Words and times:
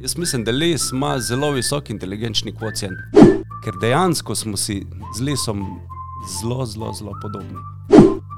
jaz 0.00 0.16
mislim, 0.16 0.44
da 0.44 0.50
les 0.50 0.92
ima 0.92 1.18
zelo 1.18 1.50
visok 1.50 1.90
inteligenčni 1.90 2.52
kvocijent, 2.54 2.98
ker 3.64 3.74
dejansko 3.80 4.34
smo 4.34 4.56
si 4.56 4.86
z 5.16 5.22
lesom 5.22 5.80
zelo, 6.40 6.66
zelo, 6.66 6.92
zelo 6.92 7.12
podobni. 7.22 7.58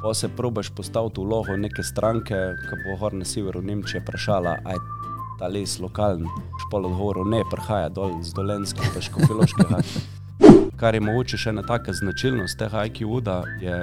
Pa 0.03 0.14
se 0.14 0.29
probaš 0.29 0.71
postaviti 0.71 1.21
v 1.21 1.25
vlogo 1.25 1.56
neke 1.56 1.83
stranke, 1.83 2.35
ki 2.35 2.79
bo 2.85 2.96
gor 3.01 3.14
na 3.14 3.25
severu 3.25 3.62
Nemčije 3.62 4.01
vprašala, 4.03 4.56
aj 4.64 4.77
ta 5.38 5.46
les 5.46 5.79
lokalen, 5.79 6.27
špol 6.67 6.87
odgovoril, 6.87 7.25
ne, 7.30 7.45
prihaja 7.51 7.89
dol 7.89 8.19
z 8.23 8.35
dolenskega, 8.35 8.91
pa 8.95 9.01
škofiloškega. 9.01 9.79
Kar 10.81 10.95
je 10.95 11.01
mogoče 11.01 11.39
še 11.39 11.53
ena 11.55 11.63
taka 11.63 11.95
značilnost 11.95 12.59
tega 12.59 12.83
IQ-da, 12.91 13.43
je, 13.63 13.79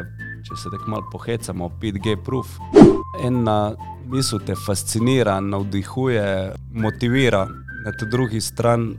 če 0.48 0.60
se 0.60 0.72
tako 0.76 0.92
malo 0.92 1.08
pohecamo, 1.12 1.72
5G 1.82 2.18
proof. 2.26 2.60
Ena 3.24 3.72
misel 4.12 4.44
te 4.44 4.56
fascinira, 4.56 5.40
navdihuje, 5.40 6.52
motivira, 6.72 7.48
na 7.86 7.92
tej 7.92 8.08
drugi 8.10 8.42
strani 8.42 8.98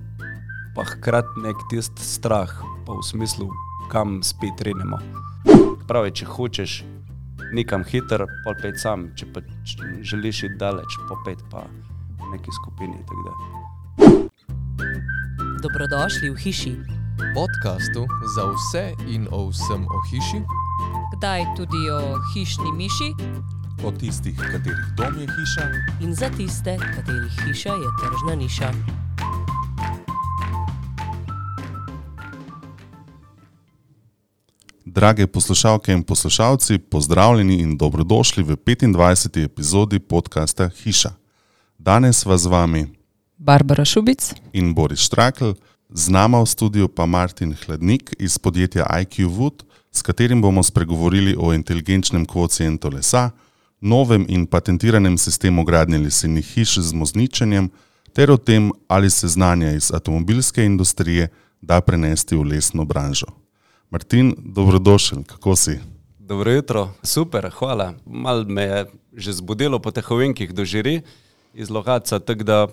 pa 0.75 0.84
hkrati 0.84 1.43
nek 1.43 1.57
tisti 1.71 2.02
strah, 2.02 2.51
pa 2.87 2.93
v 2.95 3.02
smislu, 3.02 3.51
kam 3.91 4.23
spet 4.23 4.62
renemo. 4.62 4.98
Pravi, 5.88 6.15
če 6.15 6.25
hočeš 6.30 6.73
nekam 7.51 7.83
hiter, 7.85 8.24
pa 8.47 8.55
pet 8.55 8.79
sam, 8.79 9.11
če 9.19 9.27
pa 9.35 9.43
želiš 10.07 10.45
iti 10.47 10.57
daleč, 10.61 10.97
pa 11.11 11.19
pet 11.27 11.43
pa 11.51 11.66
v 11.66 12.30
neki 12.30 12.51
skupini. 12.55 13.02
Dobrodošli 15.60 16.30
v 16.30 16.37
hiši, 16.38 16.74
podkastu 17.35 18.07
za 18.35 18.47
vse 18.55 18.85
in 19.10 19.27
o 19.35 19.51
vsem 19.51 19.83
o 19.85 19.99
hiši, 20.09 20.41
kdaj 21.19 21.45
tudi 21.59 21.83
o 21.91 22.16
hišni 22.33 22.71
miši 22.79 23.10
o 23.84 23.91
tistih, 23.91 24.37
katerih 24.37 24.87
dom 24.97 25.15
je 25.20 25.27
hiša, 25.27 25.65
in 26.01 26.15
za 26.15 26.29
tiste, 26.37 26.77
katerih 26.77 27.33
hiša 27.45 27.73
je 27.73 27.88
tržna 28.01 28.34
niša. 28.34 28.73
Drage 34.85 35.27
poslušalke 35.27 35.93
in 35.93 36.02
poslušalci, 36.02 36.79
pozdravljeni 36.79 37.60
in 37.60 37.77
dobrodošli 37.77 38.43
v 38.43 38.57
25. 38.57 39.45
epizodi 39.45 39.99
podcasta 39.99 40.69
Hiša. 40.69 41.10
Danes 41.79 42.24
vas 42.24 42.41
z 42.41 42.47
vami 42.47 42.87
Barbara 43.37 43.85
Šubic. 43.85 44.35
in 44.52 44.74
Boris 44.74 45.01
Štrakl, 45.01 45.52
z 45.88 46.09
nama 46.09 46.43
v 46.43 46.47
studiu 46.47 46.88
pa 46.88 47.07
Martin 47.07 47.57
Hladnik 47.65 48.15
iz 48.19 48.38
podjetja 48.38 48.87
IQ 49.01 49.29
Wood, 49.29 49.63
s 49.93 50.02
katerim 50.02 50.43
bomo 50.43 50.63
spregovorili 50.63 51.37
o 51.38 51.54
inteligenčnem 51.54 52.26
kvocientu 52.26 52.88
lesa, 52.88 53.30
novem 53.80 54.26
in 54.28 54.46
patentiranem 54.46 55.18
sistemu 55.18 55.64
gradnje 55.64 55.98
lesenih 55.98 56.46
hiš 56.46 56.78
z 56.78 56.92
mozničenjem, 56.92 57.70
ter 58.12 58.30
o 58.30 58.36
tem, 58.36 58.70
ali 58.88 59.10
se 59.10 59.28
znanja 59.28 59.73
iz 59.73 59.92
avtomobilske 59.92 60.64
industrije 60.64 61.28
da 61.60 61.80
prenesti 61.80 62.36
v 62.36 62.42
lesno 62.42 62.84
branžo. 62.84 63.26
Martin, 63.90 64.34
dobrodošel, 64.38 65.25
kako 65.25 65.56
si? 65.56 65.78
Dobro 66.19 66.53
jutro, 66.53 66.88
super, 67.03 67.50
hvala. 67.50 67.94
Mal 68.06 68.44
me 68.44 68.62
je 68.62 68.86
že 69.12 69.32
zbudilo 69.32 69.78
po 69.82 69.91
teh 69.91 70.10
ovinkih 70.10 70.54
do 70.54 70.64
žiri 70.64 71.03
iz 71.54 71.70
Lohaca, 71.70 72.19
tako 72.19 72.44
da 72.44 72.66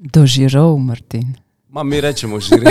Dožiral, 0.00 0.78
Martin. 0.78 1.36
Ma, 1.70 1.82
mi 1.82 2.00
rečemo 2.00 2.40
žiri. 2.40 2.66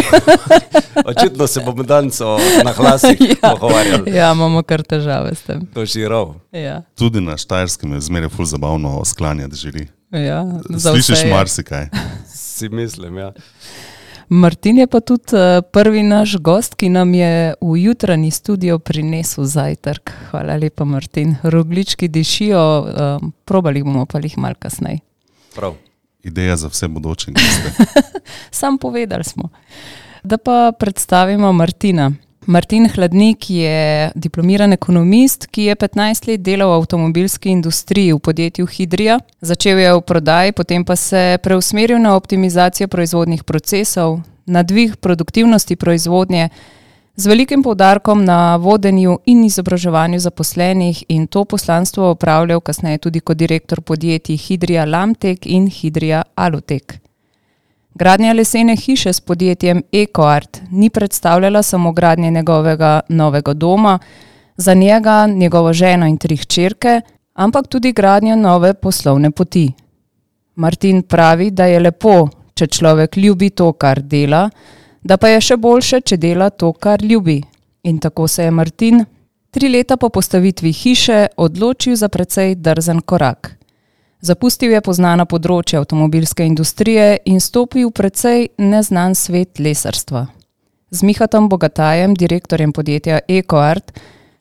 Očitno 1.11 1.47
se 1.47 1.61
bomo 1.66 1.83
danes 1.83 2.22
o 2.22 2.38
naglasih 2.66 3.22
ja. 3.44 3.50
pogovarjali. 3.52 4.11
Ja, 4.11 4.31
imamo 4.31 4.64
kar 4.64 4.83
težave 4.83 5.36
s 5.36 5.41
tem. 5.41 5.67
Do 5.73 5.86
žirov. 5.86 6.36
Ja, 6.52 6.81
Tudi 6.95 7.22
na 7.22 7.38
Štajerskem 7.38 7.94
je 7.94 8.02
zmeraj 8.02 8.30
ful 8.30 8.45
zabavno 8.45 9.06
sklanjati 9.06 9.56
žiri. 9.56 9.88
ja, 10.11 10.44
Slišiš 10.80 11.23
je. 11.23 11.30
marsikaj. 11.33 11.88
Si 12.59 12.69
mislim, 12.69 13.17
ja. 13.17 13.31
Martin 14.30 14.78
je 14.78 14.88
pa 14.88 15.00
tudi 15.00 15.31
eh, 15.34 15.61
prvi 15.72 16.03
naš 16.03 16.36
gost, 16.38 16.75
ki 16.75 16.89
nam 16.89 17.13
je 17.13 17.53
v 17.61 17.78
jutranji 17.78 18.31
studio 18.31 18.80
prinesel 18.80 19.45
zajtrk. 19.45 20.11
Hvala 20.31 20.56
lepa, 20.56 20.84
Martin. 20.85 21.35
Roglički 21.44 22.07
dišijo, 22.07 22.59
um, 23.22 23.31
probali 23.46 23.84
bomo 23.84 24.06
pa 24.06 24.19
jih 24.19 24.38
mal 24.38 24.53
kasneje. 24.59 25.00
Prav. 25.56 25.73
Ideja 26.24 26.56
za 26.56 26.68
vse 26.68 26.88
bodoče. 26.88 27.31
Sam 28.52 28.78
povedali 28.78 29.24
smo. 29.24 29.50
Da 30.24 30.38
pa 30.38 30.72
predstavimo 30.80 31.52
Martina. 31.53 32.12
Martin 32.46 32.90
Hladnik 32.90 33.50
je 33.50 34.12
diplomiran 34.16 34.74
ekonomist, 34.74 35.47
ki 35.52 35.63
je 35.63 35.75
15 35.75 36.28
let 36.28 36.41
delal 36.41 36.72
v 36.72 36.79
avtomobilski 36.81 37.50
industriji 37.50 38.13
v 38.13 38.19
podjetju 38.19 38.66
Hidrija. 38.66 39.19
Začel 39.41 39.79
je 39.79 39.94
v 39.94 40.02
prodaji, 40.02 40.52
potem 40.52 40.85
pa 40.85 40.96
se 40.96 41.38
preusmeril 41.44 42.00
na 42.02 42.16
optimizacijo 42.16 42.88
proizvodnih 42.88 43.44
procesov, 43.44 44.19
na 44.46 44.63
dvig 44.63 44.96
produktivnosti 44.96 45.75
proizvodnje, 45.75 46.50
z 47.19 47.28
velikim 47.28 47.63
poudarkom 47.63 48.24
na 48.24 48.56
vodenju 48.56 49.18
in 49.25 49.44
izobraževanju 49.44 50.19
zaposlenih 50.19 51.03
in 51.07 51.28
to 51.28 51.46
poslanstvo 51.46 52.12
opravljal 52.12 52.59
kasneje 52.59 52.97
tudi 52.97 53.19
kot 53.19 53.38
direktor 53.38 53.81
podjetij 53.81 54.38
Hidrija 54.38 54.85
Lamtek 54.85 55.46
in 55.46 55.68
Hidrija 55.68 56.22
Alutek. 56.35 57.00
Gradnja 57.94 58.34
lesene 58.34 58.75
hiše 58.75 59.13
s 59.13 59.19
podjetjem 59.19 59.81
EcoArt 59.91 60.62
ni 60.72 60.90
predstavljala 60.90 61.63
samo 61.63 61.91
gradnje 61.91 62.31
njegovega 62.31 63.00
novega 63.09 63.53
doma, 63.53 64.00
za 64.58 64.74
njega, 64.74 65.28
njegovo 65.28 65.74
ženo 65.74 66.08
in 66.08 66.18
tri 66.18 66.38
hčerke, 66.38 67.02
ampak 67.34 67.68
tudi 67.68 67.91
gradnjo 67.91 68.35
nove 68.35 68.74
poslovne 68.74 69.31
poti. 69.31 69.72
Martin 70.56 71.02
pravi, 71.02 71.52
da 71.52 71.66
je 71.66 71.79
lepo, 71.79 72.28
če 72.53 72.68
človek 72.68 73.18
ljubi 73.18 73.50
to, 73.50 73.74
kar 73.74 74.02
dela, 74.02 74.50
da 75.03 75.17
pa 75.17 75.29
je 75.33 75.41
še 75.41 75.57
boljše, 75.57 76.01
če 76.01 76.17
dela 76.17 76.49
to, 76.49 76.73
kar 76.73 77.03
ljubi. 77.03 77.41
In 77.83 77.99
tako 77.99 78.27
se 78.27 78.43
je 78.43 78.51
Martin, 78.51 79.05
tri 79.51 79.69
leta 79.69 79.97
po 79.97 80.09
postavitvi 80.09 80.71
hiše, 80.71 81.27
odločil 81.37 81.95
za 81.95 82.09
precej 82.09 82.55
drzen 82.55 83.01
korak. 83.01 83.55
Zapustil 84.21 84.73
je 84.75 84.81
poznana 84.83 85.23
področja 85.25 85.79
avtomobilske 85.79 86.43
industrije 86.43 87.21
in 87.25 87.39
stopil 87.39 87.87
v 87.87 87.95
precej 87.95 88.49
neznan 88.59 89.15
svet 89.15 89.61
lesarstva. 89.63 90.25
Z 90.91 91.05
Mihatom 91.07 91.47
Bogatajem, 91.47 92.17
direktorjem 92.19 92.73
podjetja 92.75 93.21
EcoArt, 93.29 93.93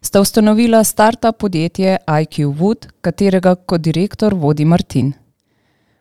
sta 0.02 0.20
ustanovila 0.24 0.82
startup 0.84 1.38
podjetje 1.38 1.98
IQ 2.02 2.50
Wood, 2.58 2.88
katerega 3.00 3.54
kot 3.54 3.84
direktor 3.84 4.34
vodi 4.34 4.64
Martin. 4.64 5.12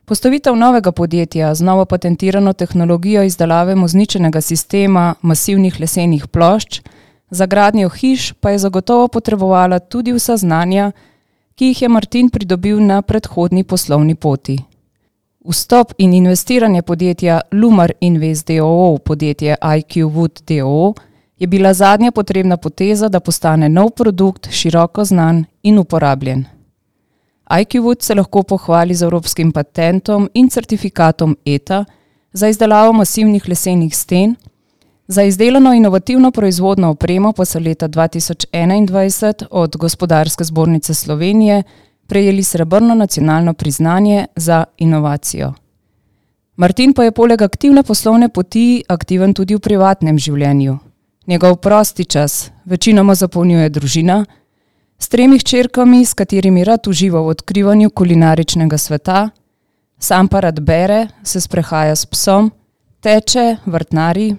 Postavitev 0.07 0.55
novega 0.55 0.91
podjetja 0.91 1.55
z 1.55 1.63
novo 1.63 1.85
patentirano 1.85 2.53
tehnologijo 2.53 3.23
izdelave 3.23 3.75
mozničenega 3.75 4.41
sistema 4.41 5.15
masivnih 5.21 5.79
lesenih 5.79 6.27
plošč, 6.27 6.81
za 7.29 7.45
gradnjo 7.45 7.89
hiš 7.89 8.31
pa 8.33 8.49
je 8.49 8.57
zagotovo 8.57 9.07
potrebovala 9.07 9.79
tudi 9.79 10.13
vsa 10.13 10.37
znanja, 10.37 10.91
ki 11.55 11.65
jih 11.65 11.81
je 11.81 11.89
Martin 11.89 12.29
pridobil 12.29 12.79
na 12.85 13.01
predhodni 13.01 13.63
poslovni 13.63 14.15
poti. 14.15 14.57
Vstop 15.49 15.93
in 15.97 16.13
investiranje 16.13 16.81
podjetja 16.81 17.41
Lumar 17.51 17.91
Invest 17.99 18.47
DOO 18.47 18.95
v 18.95 18.99
podjetje 18.99 19.55
IQ 19.61 20.07
Wood 20.07 20.43
DOO 20.47 20.93
je 21.37 21.47
bila 21.47 21.73
zadnja 21.73 22.11
potrebna 22.11 22.57
poteza, 22.57 23.09
da 23.09 23.19
postane 23.19 23.69
nov 23.69 23.89
produkt 23.89 24.51
široko 24.51 25.05
znan 25.05 25.45
in 25.63 25.79
uporabljen. 25.79 26.56
IQ 27.49 27.81
Wood 27.81 28.01
se 28.01 28.15
lahko 28.15 28.43
pohvali 28.43 28.95
z 28.95 29.01
evropskim 29.01 29.51
patentom 29.51 30.29
in 30.33 30.49
certifikatom 30.49 31.37
ETA 31.45 31.85
za 32.33 32.47
izdelavo 32.47 32.93
masivnih 32.93 33.49
lesenih 33.49 33.97
sten, 33.97 34.35
za 35.07 35.23
izdelano 35.23 35.73
inovativno 35.73 36.31
proizvodno 36.31 36.89
opremo 36.89 37.33
pa 37.33 37.45
so 37.45 37.59
leta 37.59 37.87
2021 37.87 39.45
od 39.51 39.77
Gospodarske 39.77 40.43
zbornice 40.43 40.93
Slovenije 40.93 41.63
prejeli 42.07 42.43
srebrno 42.43 42.95
nacionalno 42.95 43.53
priznanje 43.53 44.25
za 44.35 44.63
inovacijo. 44.77 45.53
Martin 46.55 46.93
pa 46.93 47.03
je 47.03 47.11
poleg 47.11 47.41
aktivne 47.41 47.83
poslovne 47.83 48.29
poti 48.29 48.83
aktiven 48.89 49.33
tudi 49.33 49.55
v 49.55 49.59
privatnem 49.59 50.17
življenju. 50.19 50.77
Njegov 51.27 51.55
prosti 51.55 52.05
čas 52.05 52.51
večinoma 52.65 53.15
zapolnjuje 53.15 53.69
družina, 53.69 54.25
s 54.99 55.09
tremi 55.09 55.39
hčerkami, 55.39 56.05
s 56.05 56.13
katerimi 56.13 56.63
rad 56.63 56.87
uživa 56.87 57.21
v 57.21 57.27
odkrivanju 57.27 57.89
kulinaričnega 57.89 58.77
sveta, 58.77 59.29
sam 59.99 60.27
pa 60.27 60.39
rad 60.39 60.59
bere, 60.59 61.07
se 61.23 61.41
sprehaja 61.41 61.95
s 61.95 62.05
psom, 62.05 62.51
teče, 63.01 63.57
vrtnari, 63.65 64.35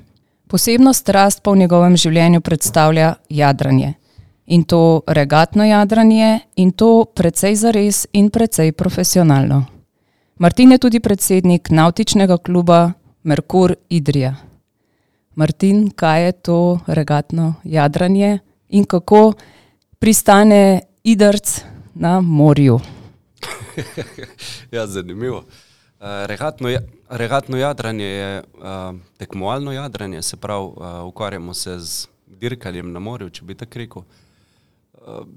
posebno 0.48 0.92
strast 0.92 1.42
pa 1.42 1.52
v 1.52 1.64
njegovem 1.64 1.96
življenju 1.96 2.40
predstavlja 2.40 3.14
jadranje. 3.28 3.94
In 4.46 4.64
to 4.64 5.02
regatno 5.06 5.64
jadranje, 5.64 6.40
in 6.56 6.72
to 6.72 7.04
precej 7.04 7.54
zares 7.54 8.06
in 8.12 8.30
precej 8.30 8.72
profesionalno. 8.72 9.64
Martin 10.38 10.72
je 10.72 10.78
tudi 10.78 11.00
predsednik 11.00 11.70
navtičnega 11.70 12.38
kluba 12.38 12.92
Merkur 13.22 13.74
Idrija. 13.88 14.34
Martin, 15.34 15.90
kaj 15.90 16.24
je 16.24 16.32
to 16.32 16.78
regatno 16.86 17.54
jadranje 17.64 18.38
in 18.68 18.84
kako 18.84 19.32
pristane 19.98 20.80
idrc 21.04 21.60
na 21.94 22.20
morju? 22.20 22.80
Ja, 24.70 24.86
zanimivo. 24.86 25.36
Uh, 25.36 25.44
regatno, 26.26 26.68
ja- 26.68 26.80
regatno 27.08 27.56
jadranje 27.56 28.04
je 28.04 28.42
uh, 28.42 28.98
tekmovalno 29.16 29.72
jadranje, 29.72 30.22
se 30.22 30.36
pravi, 30.36 30.64
uh, 30.64 31.06
ukvarjamo 31.06 31.54
se 31.54 31.78
z 31.78 32.06
dirkanjem 32.26 32.92
na 32.92 32.98
morju, 32.98 33.30
če 33.30 33.44
bi 33.44 33.54
tako 33.54 33.78
rekel. 33.78 34.02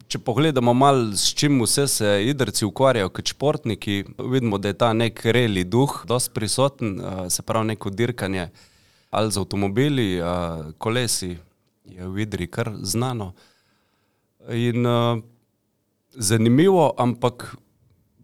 Če 0.07 0.19
pogledamo 0.19 0.73
malo, 0.73 1.13
s 1.15 1.31
čim 1.33 1.61
vse 1.63 1.85
se 1.87 2.07
idrci 2.27 2.65
ukvarjajo 2.65 3.09
kot 3.09 3.29
športniki, 3.31 4.03
vidimo, 4.19 4.57
da 4.57 4.67
je 4.67 4.73
ta 4.73 4.89
nek 4.93 5.21
reli 5.25 5.63
duh 5.63 5.93
dosti 6.07 6.33
prisoten, 6.33 6.97
se 7.29 7.41
pravi 7.41 7.67
neko 7.67 7.89
dirkanje 7.89 8.49
ali 9.09 9.31
z 9.31 9.37
avtomobili, 9.39 10.19
kolesi 10.77 11.37
je 11.85 12.07
v 12.07 12.19
idri 12.25 12.47
kar 12.47 12.73
znano. 12.81 13.31
In 14.49 14.85
uh, 14.85 15.21
zanimivo, 16.09 16.93
ampak 16.97 17.55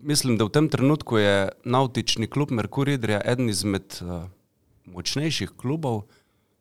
mislim, 0.01 0.37
da 0.37 0.45
v 0.45 0.49
tem 0.49 0.69
trenutku 0.69 1.17
je 1.17 1.49
nautični 1.63 2.27
klub 2.27 2.51
Merkur 2.51 2.89
Idrija 2.89 3.21
eden 3.25 3.49
izmed 3.49 4.01
uh, 4.01 4.25
močnejših 4.85 5.53
klubov 5.57 6.07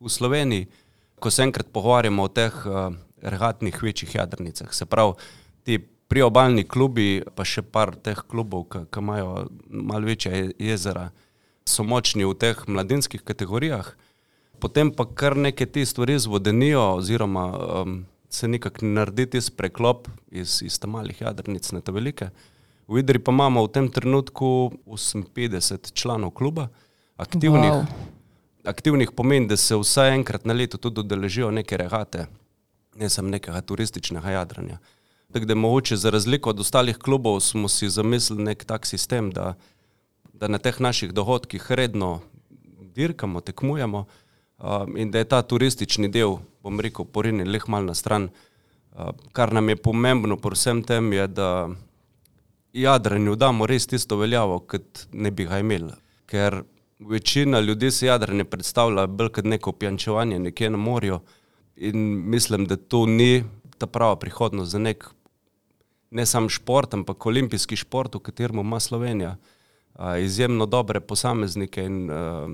v 0.01 0.13
Sloveniji, 0.13 0.67
ko 1.21 1.31
se 1.31 1.43
enkrat 1.43 1.73
pogovarjamo 1.73 2.23
o 2.23 2.29
teh 2.29 2.53
uh, 2.67 2.93
regatnih 3.23 3.83
večjih 3.83 4.15
jadrnicah. 4.15 4.75
Se 4.75 4.85
pravi, 4.85 5.17
ti 5.65 5.79
priobalni 6.09 6.65
klubi, 6.65 7.23
pa 7.35 7.45
še 7.45 7.63
par 7.63 7.97
teh 7.97 8.19
klubov, 8.29 8.69
ki 8.71 9.01
imajo 9.01 9.49
malo 9.71 10.07
večje 10.07 10.33
je- 10.33 10.53
jezera, 10.59 11.11
so 11.67 11.83
močni 11.83 12.25
v 12.25 12.35
teh 12.35 12.61
mladinskih 12.69 13.25
kategorijah. 13.25 13.89
Potem 14.61 14.93
pa 14.93 15.05
kar 15.05 15.37
neke 15.37 15.67
te 15.67 15.85
stvari 15.85 16.19
zvodenijo, 16.19 17.01
oziroma 17.01 17.47
um, 17.57 18.07
se 18.37 18.49
nekako 18.49 18.87
naredi 18.87 19.27
tisti 19.31 19.57
preklop 19.57 20.09
iz, 20.31 20.61
iz 20.63 20.79
tam 20.79 20.91
malih 20.91 21.21
jadrnic 21.21 21.71
na 21.73 21.81
te 21.81 21.93
velike. 21.93 22.29
V 22.89 23.01
Idri 23.01 23.19
pa 23.19 23.33
imamo 23.33 23.65
v 23.65 23.73
tem 23.73 23.89
trenutku 23.91 24.73
58 24.87 25.93
članov 25.93 26.31
kluba, 26.31 26.69
aktivnih. 27.17 27.73
Wow. 27.73 27.87
Aktivnih 28.67 29.11
pomeni, 29.15 29.47
da 29.47 29.57
se 29.57 29.77
vsaj 29.79 30.15
enkrat 30.15 30.45
na 30.45 30.55
leto 30.55 30.79
tudi 30.79 31.01
udeležijo 31.01 31.51
neke 31.51 31.77
regate, 31.79 32.27
ne 32.99 33.09
samo 33.09 33.31
nekega 33.31 33.61
turističnega 33.61 34.31
jadranja. 34.31 34.79
Tako 35.33 35.47
da 35.47 35.55
mogoče 35.55 35.97
za 35.97 36.11
razliko 36.11 36.51
od 36.51 36.61
ostalih 36.61 36.99
klubov 36.99 37.41
smo 37.41 37.69
si 37.69 37.89
zamislili 37.89 38.43
nek 38.43 38.65
tak 38.65 38.87
sistem, 38.87 39.31
da, 39.31 39.55
da 40.33 40.49
na 40.49 40.59
teh 40.59 40.81
naših 40.81 41.13
dohodkih 41.13 41.67
redno 41.71 42.21
dirkamo, 42.95 43.41
tekmujemo 43.41 44.05
um, 44.59 44.97
in 44.97 45.11
da 45.11 45.19
je 45.19 45.29
ta 45.31 45.43
turistični 45.43 46.09
del, 46.09 46.39
bom 46.67 46.83
rekel, 46.83 47.07
porinjen 47.07 47.51
leh 47.51 47.65
mal 47.71 47.87
na 47.87 47.95
stran. 47.95 48.29
Uh, 48.97 49.13
kar 49.37 49.53
nam 49.55 49.69
je 49.71 49.79
pomembno 49.79 50.39
pri 50.41 50.59
vsem 50.59 50.83
tem 50.87 51.13
je, 51.15 51.27
da 51.31 51.51
jadranju 52.77 53.37
damo 53.37 53.67
res 53.67 53.87
tisto 53.87 54.19
veljavo, 54.21 54.61
kot 54.69 55.07
ne 55.13 55.31
bi 55.31 55.47
ga 55.49 55.61
imeli. 55.63 55.93
Ker 56.27 56.63
večina 56.99 57.61
ljudi 57.61 57.91
se 57.91 58.07
jadranje 58.07 58.45
predstavlja 58.45 59.07
bolj 59.07 59.33
kot 59.39 59.45
neko 59.45 59.73
pijančevanje 59.73 60.39
nekje 60.39 60.71
na 60.71 60.81
morju 60.81 61.21
in 61.77 61.99
mislim, 62.31 62.67
da 62.67 62.77
to 62.77 63.07
ni 63.07 63.45
ta 63.79 63.87
prava 63.87 64.17
prihodnost 64.17 64.73
za 64.73 64.79
nek 64.79 65.11
ne 66.11 66.27
samo 66.27 66.49
šport, 66.49 66.95
ampak 66.95 67.27
olimpijski 67.27 67.77
šport, 67.77 68.15
v 68.15 68.25
katerem 68.25 68.59
ima 68.59 68.81
Slovenija 68.81 69.37
a, 69.95 70.17
izjemno 70.19 70.67
dobre 70.67 71.01
posameznike 71.01 71.85
in 71.85 72.11
a, 72.11 72.49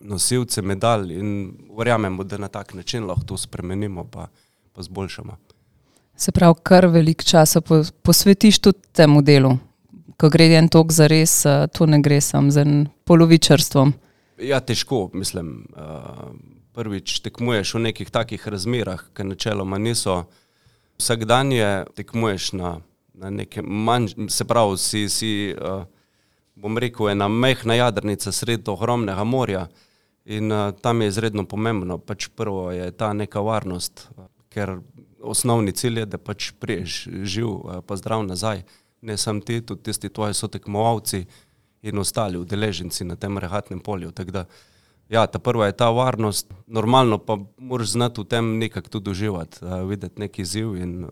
nosilce 0.00 0.62
medalj 0.62 1.12
in 1.12 1.52
verjamemo, 1.78 2.24
da 2.24 2.38
na 2.38 2.48
tak 2.48 2.74
način 2.74 3.06
lahko 3.06 3.24
to 3.24 3.36
spremenimo 3.36 4.04
pa, 4.04 4.26
pa 4.72 4.82
zboljšamo. 4.82 5.36
Se 6.16 6.32
pravi, 6.32 6.54
kar 6.62 6.86
veliko 6.86 7.24
časa 7.24 7.60
po, 7.60 7.82
posvetiš 8.02 8.58
tudi 8.58 8.78
temu 8.92 9.22
delu. 9.22 9.56
Ko 10.16 10.28
gre 10.28 10.48
en 10.58 10.68
tok 10.68 10.92
za 10.92 11.06
res, 11.06 11.44
to 11.72 11.86
ne 11.86 12.00
gre 12.02 12.20
samo 12.20 12.50
en 12.58 12.88
polovičarstvom. 13.04 13.92
Ja, 14.42 14.60
težko, 14.60 15.10
mislim. 15.14 15.68
Uh, 15.76 16.32
prvič 16.74 17.20
tekmuješ 17.22 17.74
v 17.74 17.80
nekih 17.90 18.10
takih 18.10 18.48
razmerah, 18.48 19.02
ki 19.14 19.26
načeloma 19.26 19.78
niso 19.78 20.24
vsakdanje, 20.98 21.86
tekmuješ 21.98 22.52
na, 22.58 22.78
na 23.14 23.30
nekem 23.30 23.66
manjšem, 23.66 24.28
se 24.30 24.44
pravi, 24.44 24.78
si, 24.78 25.08
si 25.10 25.32
uh, 25.54 25.86
bom 26.54 26.78
rekel, 26.78 27.10
ena 27.10 27.28
mehna 27.28 27.74
jadrnica 27.78 28.32
sred 28.32 28.68
ogromnega 28.68 29.24
morja 29.24 29.66
in 30.28 30.52
uh, 30.52 30.72
tam 30.80 31.00
je 31.00 31.08
izredno 31.08 31.46
pomembno. 31.48 31.98
Pač 31.98 32.28
prvo 32.36 32.70
je 32.70 32.90
ta 32.92 33.12
neka 33.16 33.40
varnost, 33.40 34.08
ker 34.52 34.76
osnovni 35.24 35.72
cilj 35.72 36.02
je, 36.02 36.06
da 36.06 36.20
pač 36.20 36.50
priješ 36.60 37.06
živ, 37.24 37.48
uh, 37.48 37.80
pa 37.86 37.96
zdrav 37.96 38.26
nazaj. 38.28 38.62
Ne 39.00 39.16
samo 39.16 39.40
ti, 39.40 39.60
tudi 39.64 39.88
tisti 39.88 40.10
tvoji 40.12 40.34
sotekmovalci 40.34 41.24
in 41.82 41.98
ostali 41.98 42.38
udeleženci 42.38 43.06
na 43.08 43.16
tem 43.16 43.38
regatnem 43.38 43.80
polju. 43.80 44.12
Da, 44.12 44.44
ja, 45.08 45.26
ta 45.26 45.38
prva 45.38 45.70
je 45.70 45.78
ta 45.80 45.88
varnost, 45.90 46.52
normalno 46.66 47.18
pa 47.18 47.38
moraš 47.56 47.96
znati 47.96 48.20
v 48.20 48.28
tem 48.28 48.58
nekako 48.58 48.98
tudi 48.98 49.10
uživati, 49.10 49.64
uh, 49.64 49.80
videti 49.88 50.20
neki 50.20 50.42
izziv 50.42 50.76
in 50.76 51.08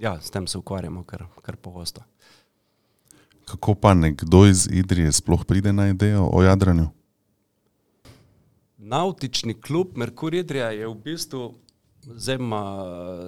ja, 0.00 0.16
s 0.20 0.30
tem 0.30 0.46
se 0.46 0.58
ukvarjamo 0.58 1.04
kar, 1.04 1.26
kar 1.42 1.56
pogosto. 1.56 2.00
Kako 3.44 3.74
pa 3.74 3.94
nekdo 3.94 4.46
iz 4.46 4.68
Idrije 4.70 5.12
sploh 5.12 5.44
pride 5.44 5.72
na 5.72 5.88
idejo 5.88 6.30
o 6.32 6.42
jadranju? 6.42 6.88
Nautični 8.86 9.60
klub 9.60 9.96
Merkur 9.98 10.34
Idrija 10.34 10.68
je 10.70 10.86
v 10.86 10.94
bistvu, 10.94 11.54
zdaj 12.06 12.38
ma, 12.38 12.60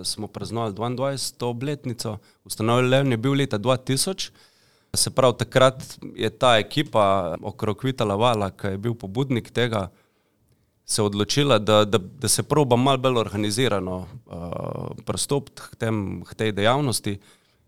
smo 0.05 0.29
praznovali 0.31 0.75
22. 0.75 1.47
obletnico, 1.47 2.19
ustanovljen 2.45 3.11
je 3.11 3.17
bil 3.17 3.35
leta 3.35 3.59
2000. 3.59 4.31
Se 4.95 5.11
pravi, 5.11 5.35
takrat 5.39 5.83
je 6.15 6.31
ta 6.31 6.53
ekipa 6.59 7.35
okrog 7.43 7.83
Vitala 7.85 8.15
Vala, 8.15 8.51
ki 8.51 8.77
je 8.77 8.79
bil 8.79 8.95
pobudnik 8.95 9.51
tega, 9.51 9.89
se 10.87 11.03
odločila, 11.03 11.59
da, 11.59 11.83
da, 11.85 11.99
da 11.99 12.29
se 12.29 12.43
proba 12.43 12.77
malo 12.77 13.03
bolj 13.03 13.19
organizirano 13.19 13.99
uh, 13.99 14.95
pristopiti 15.05 15.63
k, 15.63 15.77
tem- 15.77 16.23
k 16.23 16.35
tej 16.35 16.53
dejavnosti. 16.53 17.19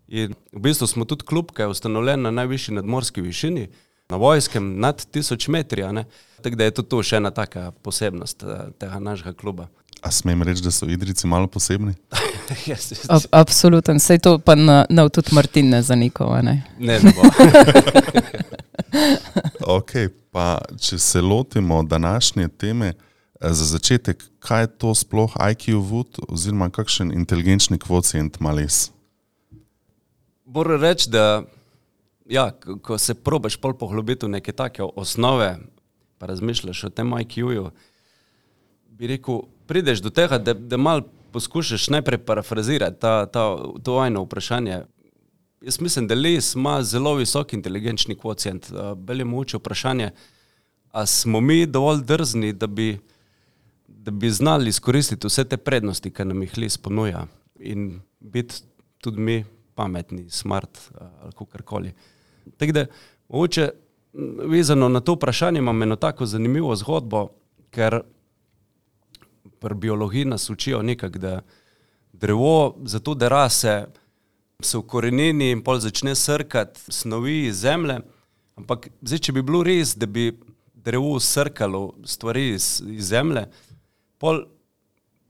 In 0.07 0.39
v 0.53 0.63
bistvu 0.63 0.87
smo 0.87 1.05
tudi 1.05 1.27
klub, 1.27 1.51
ki 1.51 1.67
je 1.67 1.75
ustanovljen 1.75 2.23
na 2.23 2.31
najvišji 2.31 2.79
nadmorski 2.79 3.21
višini, 3.21 3.67
na 4.09 4.17
vojskem, 4.17 4.77
nad 4.79 5.07
1000 5.11 5.49
metri. 5.49 5.83
ne. 5.91 6.07
Tako 6.41 6.55
da 6.55 6.63
je 6.63 6.71
tudi 6.71 6.89
to 6.89 7.03
še 7.03 7.15
ena 7.15 7.31
taka 7.31 7.71
posebnost 7.81 8.43
uh, 8.43 8.49
tega 8.77 8.99
našega 8.99 9.33
kluba. 9.33 9.67
A 10.01 10.09
smem 10.09 10.41
reči, 10.41 10.61
da 10.61 10.71
so 10.71 10.85
Idrici 10.85 11.27
malo 11.27 11.47
posebni? 11.47 11.93
Yes, 12.65 12.91
yes. 12.91 13.05
Ab, 13.07 13.21
absoluten, 13.31 13.95
sej 13.97 14.19
to 14.19 14.35
pa 14.37 14.55
na, 14.55 14.83
na 14.89 15.05
tudi 15.07 15.31
Martin 15.31 15.69
ne 15.69 15.79
zanikova. 15.81 16.41
Ne? 16.41 16.65
Ne, 16.79 16.97
ne 16.99 17.11
bo. 17.11 17.23
Ok, 19.69 19.91
pa 20.31 20.57
če 20.75 20.97
se 20.99 21.21
lotimo 21.21 21.83
današnje 21.83 22.47
teme, 22.49 22.87
eh, 22.87 22.95
za 23.49 23.65
začetek, 23.67 24.23
kaj 24.39 24.63
je 24.63 24.67
to 24.77 24.95
sploh 24.95 25.31
IQ 25.41 25.79
Wood 25.79 26.19
oziroma 26.27 26.69
kakšen 26.69 27.11
inteligenčni 27.11 27.79
kvocient 27.79 28.37
ima 28.39 28.51
les? 28.51 28.91
Moram 30.45 30.81
reči, 30.81 31.09
da 31.09 31.43
ja, 32.25 32.51
ko- 32.51 32.79
ko 32.79 32.97
se 32.97 33.13
probaš 33.13 33.55
pol 33.55 33.73
poglobiti 33.73 34.25
v 34.25 34.29
neke 34.29 34.51
take 34.51 34.83
osnove, 34.85 35.57
pa 36.21 36.27
razmišljaš 36.29 36.83
o 36.83 36.89
tem 36.93 37.09
IQ-ju, 37.17 37.71
bi 38.93 39.07
rekel, 39.09 39.39
prideš 39.65 40.03
do 40.05 40.11
tega, 40.13 40.37
da, 40.37 40.53
da 40.53 40.77
mal 40.77 41.01
poskušaš 41.33 41.87
najprej 41.95 42.19
parafrazirati 42.27 42.99
ta, 43.01 43.25
ta, 43.25 43.45
to 43.83 43.95
vajno 43.97 44.21
vprašanje. 44.27 44.83
Jaz 45.65 45.79
mislim, 45.81 46.07
da 46.07 46.15
les 46.15 46.53
ima 46.55 46.75
zelo 46.83 47.15
visok 47.17 47.53
inteligenčni 47.57 48.15
kvocient. 48.15 48.69
Beli 48.97 49.25
moče 49.25 49.57
vprašanje, 49.57 50.11
a 50.91 51.05
smo 51.05 51.41
mi 51.41 51.65
dovolj 51.65 52.03
drzni, 52.05 52.53
da 52.53 52.67
bi, 52.67 52.99
da 53.87 54.11
bi 54.11 54.29
znali 54.29 54.69
izkoristiti 54.69 55.27
vse 55.27 55.49
te 55.49 55.57
prednosti, 55.57 56.13
ki 56.13 56.29
nam 56.29 56.45
jih 56.45 56.57
les 56.57 56.77
ponuja 56.77 57.25
in 57.59 58.01
biti 58.19 58.61
tudi 59.01 59.21
mi 59.21 59.45
pametni, 59.75 60.29
smart 60.29 60.77
ali 60.99 61.33
kakorkoli. 61.33 61.93
Tako 62.57 62.71
da, 62.71 62.85
mogoče 63.29 63.71
vezano 64.45 64.89
na 64.89 64.99
to 64.99 65.13
vprašanje 65.13 65.59
imam 65.59 65.83
eno 65.83 65.95
tako 65.95 66.25
zanimivo 66.25 66.75
zgodbo, 66.75 67.27
ker 67.69 68.01
pri 69.59 69.75
biologiji 69.75 70.25
nas 70.25 70.49
učijo 70.49 70.81
nekako, 70.81 71.19
da 71.19 71.41
drevo, 72.13 72.75
zato 72.83 73.13
da 73.13 73.27
rase, 73.27 73.85
se 74.61 74.77
ukorenini 74.77 75.51
in 75.51 75.61
pol 75.63 75.79
začne 75.79 76.15
srkati 76.15 76.79
snovi 76.87 77.45
iz 77.47 77.55
zemlje. 77.55 77.99
Ampak 78.55 78.87
zdaj, 79.01 79.19
če 79.19 79.31
bi 79.31 79.41
bilo 79.41 79.63
res, 79.63 79.95
da 79.97 80.05
bi 80.05 80.39
drevo 80.73 81.19
srkalo 81.19 81.93
stvari 82.05 82.49
iz, 82.49 82.81
iz 82.87 83.07
zemlje, 83.07 83.47
pol 84.17 84.43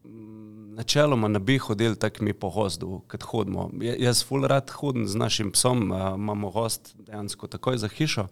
mm, 0.03 0.73
načeloma 0.75 1.27
ne 1.27 1.39
bi 1.39 1.57
hodili 1.57 1.95
tako 1.95 2.23
mi 2.23 2.33
po 2.33 2.49
gozdu, 2.49 3.01
kot 3.07 3.23
hodimo. 3.23 3.69
Ja- 3.81 3.95
Jaz 3.99 4.23
ful 4.25 4.43
rad 4.47 4.69
hodim 4.69 5.07
z 5.07 5.15
našim 5.15 5.51
psom, 5.51 5.91
imamo 6.15 6.49
gost 6.51 6.95
dejansko 6.97 7.47
takoj 7.47 7.77
za 7.77 7.87
hišo. 7.87 8.27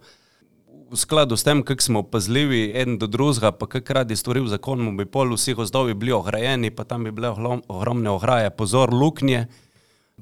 V 0.90 0.98
skladu 0.98 1.36
s 1.36 1.46
tem, 1.46 1.62
kako 1.62 1.82
smo 1.82 2.02
pazljivi 2.02 2.72
en 2.74 2.96
do 2.98 3.06
drugega, 3.06 3.52
pa 3.52 3.66
kako 3.70 3.92
radi 3.94 4.16
stvari 4.16 4.40
v 4.42 4.48
zakonu, 4.50 4.90
bi 4.98 5.04
pol 5.06 5.30
vsi 5.36 5.54
gozdovi 5.54 5.94
bili 5.94 6.10
ograjeni, 6.12 6.70
pa 6.74 6.82
tam 6.84 7.04
bi 7.06 7.12
bile 7.14 7.30
ogromne 7.68 8.10
ograje, 8.10 8.50
pozor, 8.50 8.90
luknje. 8.90 9.44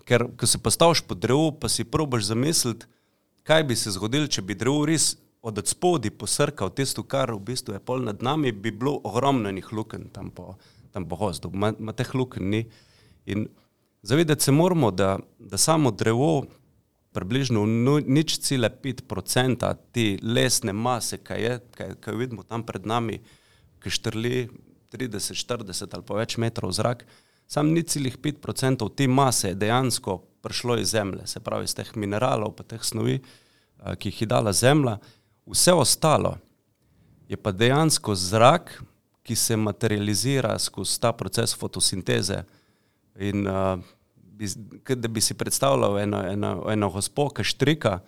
Ker 0.05 0.27
ko 0.37 0.47
se 0.47 0.61
postaviš 0.61 1.01
pod 1.09 1.23
drevo, 1.25 1.55
pa 1.57 1.73
si 1.73 1.89
probaš 1.89 2.29
zamisliti, 2.29 2.85
kaj 3.49 3.65
bi 3.65 3.77
se 3.77 3.95
zgodilo, 3.97 4.29
če 4.29 4.45
bi 4.45 4.59
drevo 4.61 4.85
res 4.85 5.15
od 5.41 5.57
spodaj 5.65 6.13
posrkal 6.21 6.75
tisto, 6.77 7.01
kar 7.03 7.33
v 7.33 7.41
bistvu 7.49 7.79
je 7.79 7.81
pol 7.81 8.05
nad 8.05 8.21
nami, 8.23 8.53
bi 8.53 8.69
bilo 8.71 9.01
ogromno 9.09 9.49
enih 9.49 9.73
luken 9.73 10.11
tam 10.13 10.29
po, 10.31 10.59
tam 10.93 11.09
po 11.09 11.17
hozdu. 11.17 11.49
Ma, 11.49 11.73
ma 11.79 11.97
teh 11.97 12.13
luken 12.13 12.45
ni. 12.45 12.67
In 13.25 13.49
zavedati 14.03 14.45
se 14.45 14.53
moramo, 14.53 14.91
da, 14.91 15.17
da 15.39 15.57
samo 15.57 15.91
drevo, 15.97 16.45
približno 17.19 17.65
nič 18.07 18.39
cele 18.47 18.71
pet 18.71 19.03
procenta 19.11 19.73
te 19.75 20.15
lesne 20.23 20.73
mase, 20.73 21.19
kaj 21.19 21.43
je, 21.43 21.55
kaj, 21.75 21.95
kaj 22.05 22.15
vidimo 22.15 22.47
tam 22.47 22.63
pred 22.63 22.87
nami, 22.87 23.19
ki 23.83 23.91
štrli 23.91 24.47
30, 24.95 25.35
40 25.35 25.95
ali 25.99 26.07
pa 26.07 26.19
več 26.19 26.39
metrov 26.39 26.71
v 26.71 26.79
zrak, 26.79 27.03
sam 27.51 27.75
ni 27.75 27.83
celih 27.83 28.15
5% 28.15 28.87
te 28.95 29.09
mase 29.11 29.51
je 29.51 29.59
dejansko 29.59 30.21
prišlo 30.47 30.79
iz 30.79 30.95
zemlje, 30.95 31.27
se 31.27 31.43
pravi 31.43 31.67
iz 31.67 31.75
teh 31.75 31.91
mineralov, 31.99 32.55
pa 32.55 32.63
teh 32.63 32.85
snovi, 32.85 33.19
a, 33.83 33.97
ki 33.99 34.13
jih 34.13 34.23
je 34.23 34.31
dala 34.31 34.55
zemlja. 34.55 34.99
Vse 35.49 35.75
ostalo 35.75 36.37
je 37.29 37.37
pa 37.37 37.53
dejansko 37.53 38.15
zrak, 38.15 38.79
ki 39.27 39.37
se 39.37 39.59
materializira 39.61 40.55
skozi 40.59 41.01
ta 41.01 41.13
proces 41.13 41.53
fotosinteze. 41.59 42.45
In 43.21 43.45
uh, 43.45 43.83
bi, 44.39 44.47
da 44.95 45.09
bi 45.09 45.21
si 45.21 45.35
predstavljal 45.35 45.99
eno, 45.99 46.23
eno, 46.31 46.53
eno 46.71 46.91
gospo, 46.91 47.29
ki 47.35 47.45
štrika, 47.45 47.99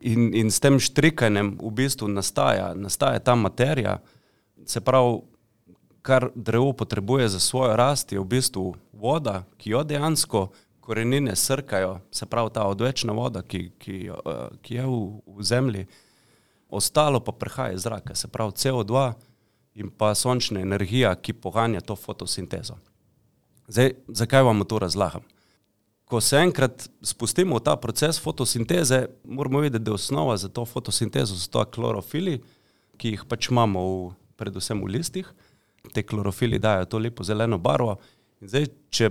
in, 0.00 0.30
in 0.34 0.50
s 0.50 0.60
tem 0.62 0.78
štrikanjem 0.78 1.56
v 1.58 1.72
bistvu 1.74 2.08
nastaja, 2.08 2.72
nastaja 2.74 3.18
ta 3.18 3.34
materija, 3.34 3.98
se 4.66 4.80
pravi, 4.80 5.20
kar 6.02 6.30
drevo 6.34 6.72
potrebuje 6.72 7.28
za 7.28 7.40
svojo 7.40 7.76
rast, 7.76 8.12
je 8.12 8.20
v 8.20 8.24
bistvu 8.24 8.74
voda, 8.92 9.42
ki 9.58 9.74
jo 9.74 9.84
dejansko 9.84 10.48
korenine 10.80 11.36
srkajo, 11.36 11.98
se 12.10 12.26
pravi 12.26 12.50
ta 12.54 12.66
odvečna 12.66 13.12
voda, 13.12 13.42
ki, 13.42 13.70
ki, 13.78 13.96
eh, 14.08 14.44
ki 14.62 14.74
je 14.74 14.86
v, 14.86 15.00
v 15.26 15.42
zemlji, 15.42 15.86
ostalo 16.68 17.20
pa 17.20 17.32
prihaja 17.32 17.74
iz 17.74 17.82
zraka, 17.82 18.14
se 18.14 18.28
pravi 18.28 18.52
CO2 18.52 19.12
in 19.74 19.90
pa 19.90 20.14
sončna 20.14 20.60
energija, 20.60 21.14
ki 21.14 21.32
poganja 21.32 21.80
to 21.80 21.96
fotosintezo. 21.96 22.78
Zdaj, 23.68 23.92
zakaj 24.08 24.42
vam 24.42 24.64
to 24.64 24.78
razlagam? 24.78 25.26
Ko 26.08 26.20
se 26.24 26.38
enkrat 26.40 26.86
spustimo 27.04 27.58
v 27.58 27.64
ta 27.64 27.76
proces 27.76 28.16
fotosinteze, 28.20 29.06
moramo 29.24 29.60
vedeti, 29.60 29.84
da 29.84 29.90
je 29.90 30.00
osnova 30.00 30.36
za 30.36 30.48
to 30.48 30.64
fotosintezo 30.64 31.36
so 31.36 31.50
to 31.52 31.64
klorofili, 31.68 32.38
ki 32.96 33.12
jih 33.12 33.24
pač 33.28 33.50
imamo 33.52 33.82
v, 33.84 33.98
predvsem 34.40 34.80
v 34.80 34.88
listih. 34.96 35.28
Te 35.92 36.02
klorofili 36.02 36.58
dajo 36.58 36.88
to 36.88 36.98
lepo 36.98 37.24
zeleno 37.24 37.58
barvo. 37.58 37.98
In 38.40 38.48
zdaj, 38.48 38.70
če 38.90 39.10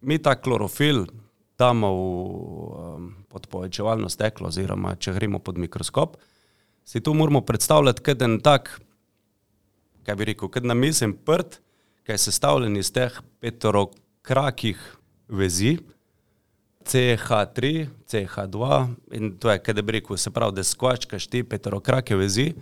mi 0.00 0.16
ta 0.18 0.34
klorofil 0.40 1.04
damo 1.60 1.92
v, 1.92 2.00
um, 2.80 3.12
pod 3.28 3.46
povečevalno 3.52 4.08
steklo, 4.08 4.48
oziroma 4.48 4.96
če 4.96 5.12
gremo 5.12 5.42
pod 5.44 5.60
mikroskop, 5.60 6.16
si 6.84 7.04
tu 7.04 7.12
moramo 7.14 7.44
predstavljati 7.44 8.02
kot 8.02 8.22
en 8.24 8.38
tak, 8.40 8.72
kaj 10.08 10.16
bi 10.16 10.32
rekel, 10.32 10.48
kot 10.48 10.64
namesen 10.64 11.12
prt, 11.12 11.60
ki 12.00 12.16
je 12.16 12.22
sestavljen 12.24 12.80
iz 12.80 12.88
teh 12.96 13.12
petorokrakih 13.44 14.80
vezi, 15.28 15.76
CH3, 16.84 17.86
CH2 18.08 18.88
in 19.12 19.36
to 19.38 19.50
je, 19.50 19.82
bi 19.82 19.92
rekel, 19.92 20.16
se 20.16 20.30
pravi, 20.30 20.56
da 20.56 20.64
skvačkaš 20.64 21.26
ti 21.26 21.42
petorokrake 21.44 22.16
vezi, 22.16 22.52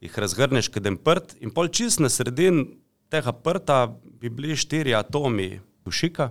jih 0.00 0.18
razgrneš 0.18 0.70
en 0.84 0.96
prt 0.96 1.36
in 1.40 1.50
pol 1.50 1.68
čist 1.68 2.00
na 2.00 2.08
sredin 2.08 2.66
tega 3.08 3.32
prta 3.32 3.86
bi 4.20 4.28
bili 4.28 4.56
štiri 4.56 4.94
atomi 4.94 5.60
dušika. 5.84 6.30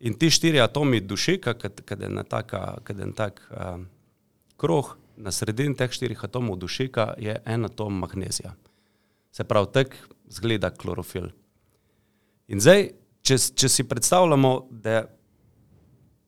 In 0.00 0.14
ti 0.18 0.30
štiri 0.30 0.60
atomi 0.60 1.00
dušika, 1.00 1.54
kad 1.54 2.00
je 2.00 2.08
na 2.08 2.22
taka, 2.22 2.78
kad 2.84 2.98
je 2.98 3.02
en 3.02 3.12
tak 3.12 3.50
uh, 3.50 3.84
krog, 4.56 4.96
na 5.16 5.30
sredini 5.32 5.76
teh 5.76 5.90
štirih 5.92 6.24
atomov 6.24 6.56
dušika 6.58 7.14
je 7.18 7.36
en 7.46 7.64
atom 7.64 7.98
magnezija. 7.98 8.54
Se 9.32 9.44
pravi, 9.44 9.68
tak 9.72 9.96
zgleda 10.28 10.70
klorofil. 10.70 11.28
In 12.48 12.60
zdaj, 12.60 12.88
če, 13.22 13.38
če 13.54 13.68
si 13.68 13.84
predstavljamo, 13.88 14.52
da 14.70 15.04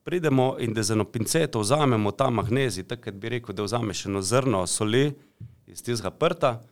pridemo 0.04 0.56
in 0.58 0.74
da 0.74 0.82
z 0.82 0.90
eno 0.90 1.04
pinceto 1.04 1.60
vzamemo 1.60 2.10
ta 2.10 2.30
magnezij, 2.30 2.84
tako 2.84 3.12
bi 3.12 3.28
rekel, 3.28 3.54
da 3.54 3.62
vzameš 3.62 4.06
eno 4.06 4.22
zrno 4.22 4.66
soli 4.66 5.12
iz 5.66 5.82
tistega 5.82 6.10
prta 6.10 6.62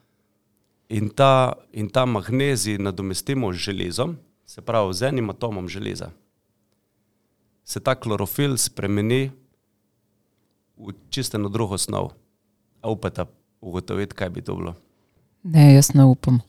in 0.88 1.08
ta, 1.08 1.52
in 1.72 1.88
ta 1.88 2.04
magnezij 2.06 2.78
nadomestimo 2.78 3.52
z 3.52 3.56
železom, 3.56 4.16
se 4.46 4.60
pravi 4.60 4.94
z 4.94 5.02
enim 5.02 5.30
atomom 5.30 5.68
železa, 5.68 6.10
se 7.64 7.80
ta 7.80 7.94
klorofil 7.94 8.56
spremeni 8.56 9.30
v 10.76 10.92
čisto 11.10 11.36
eno 11.36 11.48
drugo 11.48 11.78
snov. 11.78 12.12
A 12.82 12.90
upate 12.90 13.24
ugotoviti, 13.60 14.14
kaj 14.14 14.28
bi 14.28 14.42
to 14.42 14.54
bilo? 14.54 14.74
Ne, 15.42 15.74
jaz 15.74 15.94
ne 15.94 16.04
upam. 16.04 16.40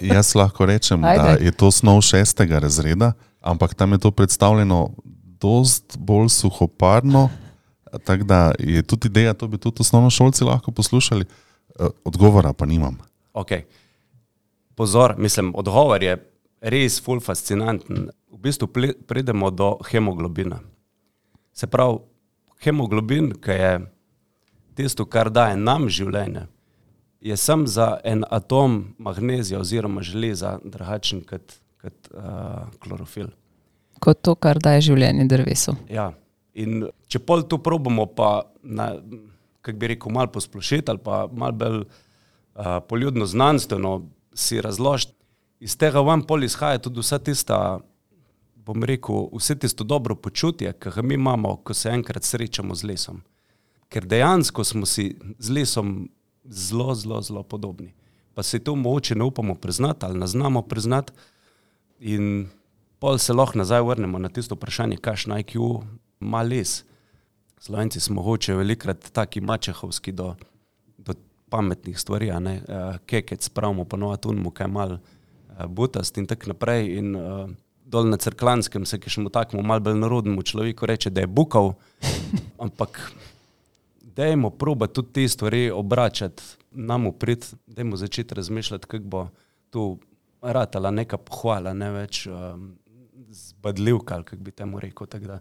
Jaz 0.00 0.34
lahko 0.34 0.66
rečem, 0.66 1.00
da 1.00 1.08
Ajde. 1.08 1.44
je 1.44 1.52
to 1.52 1.70
snov 1.70 2.00
šestega 2.02 2.58
razreda, 2.58 3.12
ampak 3.40 3.74
tam 3.74 3.92
je 3.92 3.98
to 3.98 4.10
predstavljeno 4.10 4.90
dost 5.40 5.96
bolj 5.98 6.28
suhoparno, 6.28 7.28
tako 8.04 8.24
da 8.24 8.52
je 8.58 8.82
tudi 8.82 9.08
ideja, 9.08 9.34
to 9.34 9.48
bi 9.48 9.58
tudi 9.58 9.80
osnovno 9.80 10.10
šolci 10.10 10.44
lahko 10.44 10.70
poslušali. 10.70 11.24
Eh, 11.24 11.86
Odgovora 12.04 12.52
pa 12.52 12.66
nimam. 12.66 12.98
Okay. 13.34 13.62
Pozor, 14.74 15.14
mislim, 15.18 15.52
odgovor 15.54 16.02
je 16.02 16.16
res 16.60 17.00
ful 17.04 17.20
fascinanten. 17.20 18.08
V 18.32 18.38
bistvu 18.38 18.68
pridemo 19.06 19.50
do 19.50 19.78
hemoglobina. 19.90 20.60
Se 21.52 21.66
pravi, 21.66 21.98
hemoglobin, 22.64 23.32
ki 23.40 23.50
je 23.50 23.72
tisto, 24.76 25.06
kar 25.08 25.30
daje 25.32 25.56
nam 25.56 25.88
življenje, 25.88 26.46
je 27.20 27.36
sam 27.36 27.66
za 27.66 27.96
en 28.04 28.24
atom 28.30 28.94
magnezija 28.98 29.60
oziroma 29.60 30.02
železa 30.04 30.58
drugačen 30.64 31.22
kot, 31.24 31.56
kot 31.80 32.10
uh, 32.12 32.68
klorofil. 32.80 33.32
Kot 34.00 34.22
to, 34.22 34.34
kar 34.34 34.60
daje 34.62 34.84
življenje 34.90 35.26
drevesu. 35.30 35.76
Ja. 35.90 36.10
In 36.56 36.86
če 37.12 37.20
pol 37.20 37.44
to 37.48 37.58
probamo, 37.62 38.06
pa, 38.08 38.46
kako 39.60 39.76
bi 39.76 39.92
rekel, 39.92 40.12
malo 40.12 40.32
posplošiti 40.32 40.90
ali 40.92 41.02
pa 41.04 41.26
malo 41.32 41.52
bolj 41.52 41.82
uh, 41.82 42.78
poljudno 42.88 43.26
znanstveno 43.26 43.98
si 44.34 44.60
razložiti, 44.60 45.12
iz 45.60 45.76
tega 45.76 46.00
vam 46.00 46.22
pol 46.22 46.44
izhaja 46.44 46.78
tudi 46.78 47.00
vsa 47.00 47.18
tista, 47.18 47.78
bom 48.66 48.84
rekel, 48.84 49.28
vse 49.32 49.56
tisto 49.58 49.84
dobro 49.84 50.16
počutje, 50.16 50.72
ki 50.72 50.92
ga 50.96 51.02
mi 51.02 51.14
imamo, 51.14 51.56
ko 51.56 51.74
se 51.74 51.92
enkrat 51.92 52.24
srečamo 52.24 52.74
z 52.74 52.88
lesom. 52.92 53.22
Ker 53.88 54.04
dejansko 54.06 54.64
smo 54.64 54.86
si 54.86 55.12
z 55.38 55.52
lesom 55.52 56.08
zelo, 56.44 56.94
zelo, 56.94 57.22
zelo 57.22 57.42
podobni. 57.42 57.92
Pa 58.34 58.42
se 58.42 58.58
to 58.58 58.74
mogoče 58.74 59.14
ne 59.14 59.24
upamo 59.24 59.54
priznati 59.54 60.06
ali 60.06 60.18
ne 60.18 60.26
znamo 60.26 60.62
priznati. 60.62 61.12
In 62.00 62.48
pol 62.98 63.18
se 63.18 63.32
lahko 63.32 63.58
nazaj 63.58 63.82
vrnemo 63.82 64.18
na 64.18 64.28
tisto 64.28 64.54
vprašanje, 64.54 64.96
kakšno 64.96 65.38
IQ 65.38 65.82
ima 66.20 66.42
les. 66.42 66.84
Slovenci 67.58 68.00
smo 68.00 68.22
hoče 68.22 68.54
velikrat 68.54 69.10
taki 69.12 69.40
mačehovski 69.40 70.12
do, 70.12 70.34
do 70.98 71.14
pametnih 71.48 71.98
stvari, 71.98 72.30
a 72.30 72.38
ne 72.40 72.56
uh, 72.60 72.96
kekec 73.06 73.48
pravimo 73.48 73.84
ponovati 73.84 74.28
unmu, 74.28 74.50
kaj 74.50 74.68
mal 74.68 74.92
uh, 74.92 75.66
butast 75.66 76.18
in 76.18 76.26
tako 76.26 76.52
naprej. 76.52 76.98
In 76.98 77.16
uh, 77.16 77.48
dol 77.84 78.08
na 78.10 78.16
crklanskem 78.16 78.86
se, 78.86 78.98
ki 79.00 79.10
še 79.10 79.22
mu 79.22 79.30
takmu 79.32 79.62
mal 79.62 79.80
bolj 79.80 79.98
narodnemu 80.00 80.42
človeku 80.42 80.86
reče, 80.86 81.10
da 81.10 81.24
je 81.24 81.30
bukal, 81.30 81.74
ampak 82.64 83.00
dajmo 84.16 84.50
proba 84.50 84.88
tudi 84.88 85.12
te 85.12 85.28
stvari 85.28 85.70
obračati, 85.70 86.42
nam 86.70 87.06
uprit, 87.06 87.46
dajmo 87.66 87.96
začeti 87.96 88.34
razmišljati, 88.34 88.86
kako 88.86 89.04
bo 89.04 89.28
tu 89.70 89.98
ratala 90.42 90.90
neka 90.90 91.18
pohvala, 91.18 91.72
ne 91.74 91.90
več 91.94 92.26
um, 92.26 92.74
zbadljivka, 93.28 94.22
kako 94.22 94.42
bi 94.42 94.50
temu 94.50 94.80
rekel. 94.80 95.06
da 95.20 95.38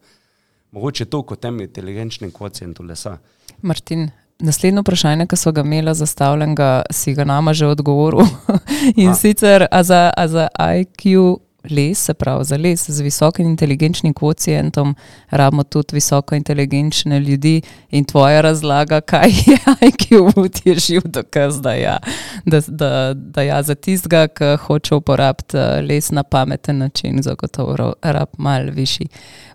Mogoče 0.72 1.06
to 1.06 1.22
kot 1.24 1.40
tem 1.40 1.62
inteligenčnim 1.62 2.32
kvocijentu 2.32 2.84
lesa. 2.84 3.18
Martin, 3.62 4.10
naslednje 4.40 4.82
vprašanje, 4.82 5.28
ki 5.28 5.38
so 5.40 5.52
ga 5.52 5.62
imela 5.62 5.94
zastavljenega, 5.94 6.82
si 6.92 7.14
ga 7.14 7.24
nama 7.24 7.54
že 7.54 7.68
odgovoril. 7.68 8.28
In 9.02 9.10
A. 9.10 9.16
sicer, 9.16 9.68
a 9.72 9.84
za, 9.84 10.12
a 10.18 10.28
za 10.28 10.48
IQ 10.58 11.38
les, 11.70 12.00
se 12.00 12.14
pravi 12.14 12.44
za 12.44 12.58
les 12.58 12.90
z 12.90 13.02
visokim 13.02 13.48
inteligenčnim 13.48 14.14
kvocijentom, 14.14 14.96
rabimo 15.30 15.64
tudi 15.64 15.96
visoko 15.96 16.36
inteligenčne 16.36 17.20
ljudi 17.20 17.62
in 17.90 18.06
tvoja 18.06 18.42
razlaga, 18.42 19.02
kaj 19.02 19.30
je 19.30 19.58
IQ, 19.90 20.34
je 20.66 20.76
živ 20.76 21.02
dokaz, 21.06 21.62
da 21.62 21.74
ja, 21.74 21.98
da, 22.46 22.62
da, 22.68 23.14
da 23.14 23.42
ja 23.42 23.64
za 23.64 23.76
tistega, 23.76 24.28
ki 24.28 24.56
hoče 24.68 24.96
uporabiti 24.96 25.58
eh, 25.58 25.82
les 25.82 26.12
na 26.12 26.24
pameten 26.24 26.78
način, 26.78 27.22
zagotovo 27.22 27.94
rab 28.02 28.30
mal 28.38 28.70
višji. 28.72 29.08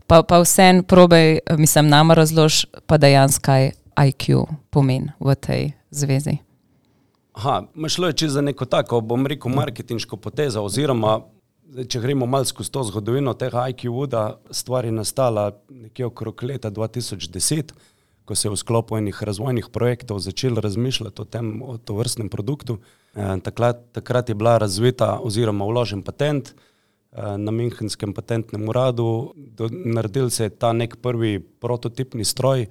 Pa, 0.07 0.23
pa 0.23 0.41
vsem 0.41 0.85
probej, 0.85 1.39
eh, 1.47 1.57
mislim, 1.57 1.89
nama 1.89 2.15
razlož, 2.15 2.65
pa 2.87 2.99
dejansko 2.99 3.43
kaj 3.43 3.71
IQ 4.07 4.47
pomeni 4.71 5.13
v 5.21 5.35
tej 5.35 5.73
zvezi. 5.91 6.39
Ma 7.75 7.89
šlo 7.89 8.07
je 8.07 8.29
za 8.29 8.41
neko 8.41 8.65
tako, 8.65 9.01
bom 9.01 9.27
rekel, 9.27 9.53
marketinško 9.53 10.17
potezo, 10.17 10.63
oziroma 10.63 11.21
zdaj, 11.71 11.87
če 11.91 12.01
gremo 12.03 12.27
malo 12.27 12.49
skozi 12.49 12.73
to 12.73 12.83
zgodovino 12.89 13.35
tega 13.39 13.69
IQ-a, 13.71 14.25
stvar 14.55 14.85
je 14.85 14.93
nastala 14.93 15.51
nekje 15.71 16.07
okrog 16.07 16.43
leta 16.43 16.71
2010, 16.71 17.73
ko 18.25 18.35
se 18.35 18.47
je 18.49 18.53
v 18.53 18.59
sklopu 18.59 18.99
enih 18.99 19.23
razvojnih 19.27 19.71
projektov 19.73 20.21
začel 20.23 20.61
razmišljati 20.63 21.23
o 21.23 21.25
tem, 21.25 21.63
o 21.63 21.79
to 21.79 21.97
vrstnem 21.99 22.29
produktu. 22.31 22.79
Eh, 23.15 23.39
takrat, 23.43 23.83
takrat 23.93 24.29
je 24.29 24.35
bila 24.35 24.59
razvita 24.59 25.19
oziroma 25.23 25.67
vložen 25.67 26.03
patent 26.03 26.53
eh, 26.53 27.39
na 27.39 27.51
Münchenskem 27.51 28.15
patentnem 28.15 28.69
uradu. 28.69 29.33
Do, 29.37 29.69
naredil 29.71 30.31
se 30.31 30.47
je 30.47 30.55
ta 30.55 30.73
nek 30.73 30.97
prvi 31.03 31.41
prototipni 31.41 32.25
stroj, 32.25 32.69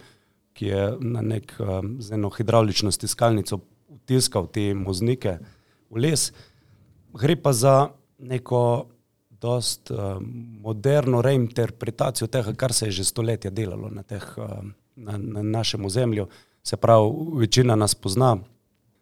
ki 0.53 0.65
je 0.65 0.85
na 0.99 1.21
nek 1.21 1.55
eh, 1.59 1.81
z 1.99 2.15
eno 2.15 2.31
hidravlično 2.31 2.91
stiskalnico 2.91 3.59
vtiskal 4.03 4.47
te 4.47 4.71
moznike 4.73 5.39
v 5.89 6.07
les. 6.07 6.31
Gre 7.19 7.35
pa 7.35 7.51
za 7.53 7.89
neko 8.19 8.85
dost 9.29 9.91
uh, 9.91 9.97
moderno 10.61 11.21
reinterpretacijo 11.21 12.27
tega, 12.27 12.53
kar 12.53 12.73
se 12.73 12.87
je 12.87 12.91
že 12.91 13.03
stoletja 13.03 13.51
delalo 13.51 13.89
na, 13.89 14.03
teh, 14.03 14.23
uh, 14.37 14.63
na, 14.95 15.17
na 15.17 15.43
našem 15.43 15.85
ozemlju. 15.85 16.27
Se 16.63 16.77
pravi, 16.77 17.11
večina 17.33 17.75
nas 17.75 17.95
pozna 17.95 18.37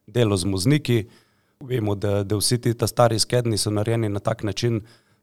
delo 0.07 0.38
z 0.38 0.45
muzniki, 0.45 1.07
vemo, 1.59 1.95
da, 1.95 2.24
da 2.24 2.38
vsi 2.38 2.62
ti 2.62 2.74
stari 2.88 3.19
skedni 3.19 3.57
so 3.57 3.71
narejeni 3.71 4.09
na 4.09 4.19
tak 4.19 4.43
način, 4.43 4.81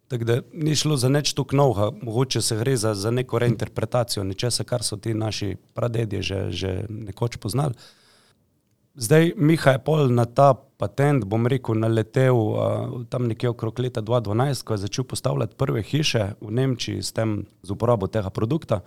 tako 0.09 0.25
da 0.25 0.41
ni 0.53 0.75
šlo 0.77 0.97
za 0.97 1.09
nič 1.09 1.33
tukaj 1.33 1.57
novega, 1.57 1.91
mogoče 2.03 2.43
se 2.43 2.57
gre 2.57 2.77
za, 2.77 2.95
za 2.95 3.11
neko 3.11 3.39
reinterpretacijo 3.39 4.25
nečesa, 4.25 4.65
kar 4.65 4.83
so 4.83 4.97
ti 4.97 5.15
naši 5.15 5.57
pradedje 5.75 6.23
že, 6.23 6.51
že 6.51 6.85
nekoč 6.89 7.37
poznali. 7.37 7.75
Zdaj, 8.95 9.33
Miha 9.37 9.75
je 9.75 9.79
pol 9.83 10.07
na 10.15 10.23
ta 10.23 10.53
patent, 10.55 11.25
bom 11.27 11.49
rekel, 11.51 11.75
naletel 11.83 12.37
uh, 12.39 13.03
tam 13.11 13.27
nekje 13.27 13.51
okrog 13.51 13.81
leta 13.83 14.03
2012, 14.03 14.63
ko 14.63 14.77
je 14.77 14.85
začel 14.87 15.05
postavljati 15.11 15.59
prve 15.59 15.83
hiše 15.83 16.39
v 16.41 16.51
Nemčiji 16.55 17.03
s 17.03 17.11
tem, 17.13 17.43
z 17.63 17.75
uporabo 17.75 18.07
tega 18.07 18.31
produkta. 18.31 18.85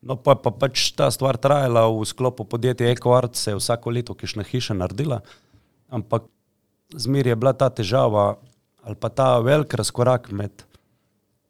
No, 0.00 0.16
pa 0.16 0.32
je 0.32 0.40
pa 0.42 0.50
pač 0.50 0.88
ta 0.96 1.10
stvar 1.12 1.36
trajala 1.36 1.84
v 1.92 2.08
sklopu 2.08 2.48
podjetja 2.48 2.88
EcoArt, 2.88 3.36
se 3.36 3.52
je 3.52 3.60
vsako 3.60 3.92
leto 3.92 4.16
kišna 4.16 4.48
hiša 4.48 4.74
naredila, 4.80 5.20
ampak 5.92 6.24
zmer 6.96 7.28
je 7.28 7.36
bila 7.36 7.52
ta 7.52 7.68
težava 7.68 8.40
ali 8.82 8.96
pa 8.98 9.12
ta 9.12 9.38
velik 9.38 9.74
razkorak 9.78 10.32
med 10.32 10.64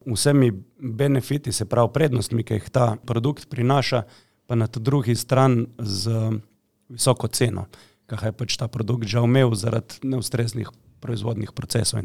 vsemi 0.04 0.50
benefiti, 0.76 1.52
se 1.52 1.64
pravi 1.64 1.88
prednostmi, 1.94 2.44
ki 2.44 2.58
jih 2.58 2.66
ta 2.68 2.96
produkt 3.06 3.48
prinaša, 3.48 4.02
pa 4.46 4.58
na 4.58 4.66
drugi 4.66 5.14
strani 5.16 5.70
z 5.78 6.10
visoko 6.92 7.28
ceno, 7.28 7.66
kar 8.06 8.24
je 8.28 8.32
pač 8.36 8.56
ta 8.60 8.68
produkt 8.68 9.08
že 9.08 9.22
imel 9.22 9.54
zaradi 9.56 10.02
neustreznih 10.04 10.70
proizvodnih 11.00 11.52
procesov. 11.52 12.04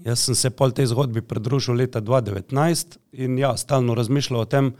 Jaz 0.00 0.24
sem 0.24 0.34
se 0.34 0.50
pol 0.50 0.72
tej 0.72 0.92
zgodbi 0.92 1.20
pridružil 1.20 1.76
leta 1.76 2.00
2019 2.00 2.96
in 3.12 3.36
ja, 3.38 3.52
stalno 3.56 3.94
razmišljal 3.94 4.40
o 4.40 4.48
tem, 4.48 4.72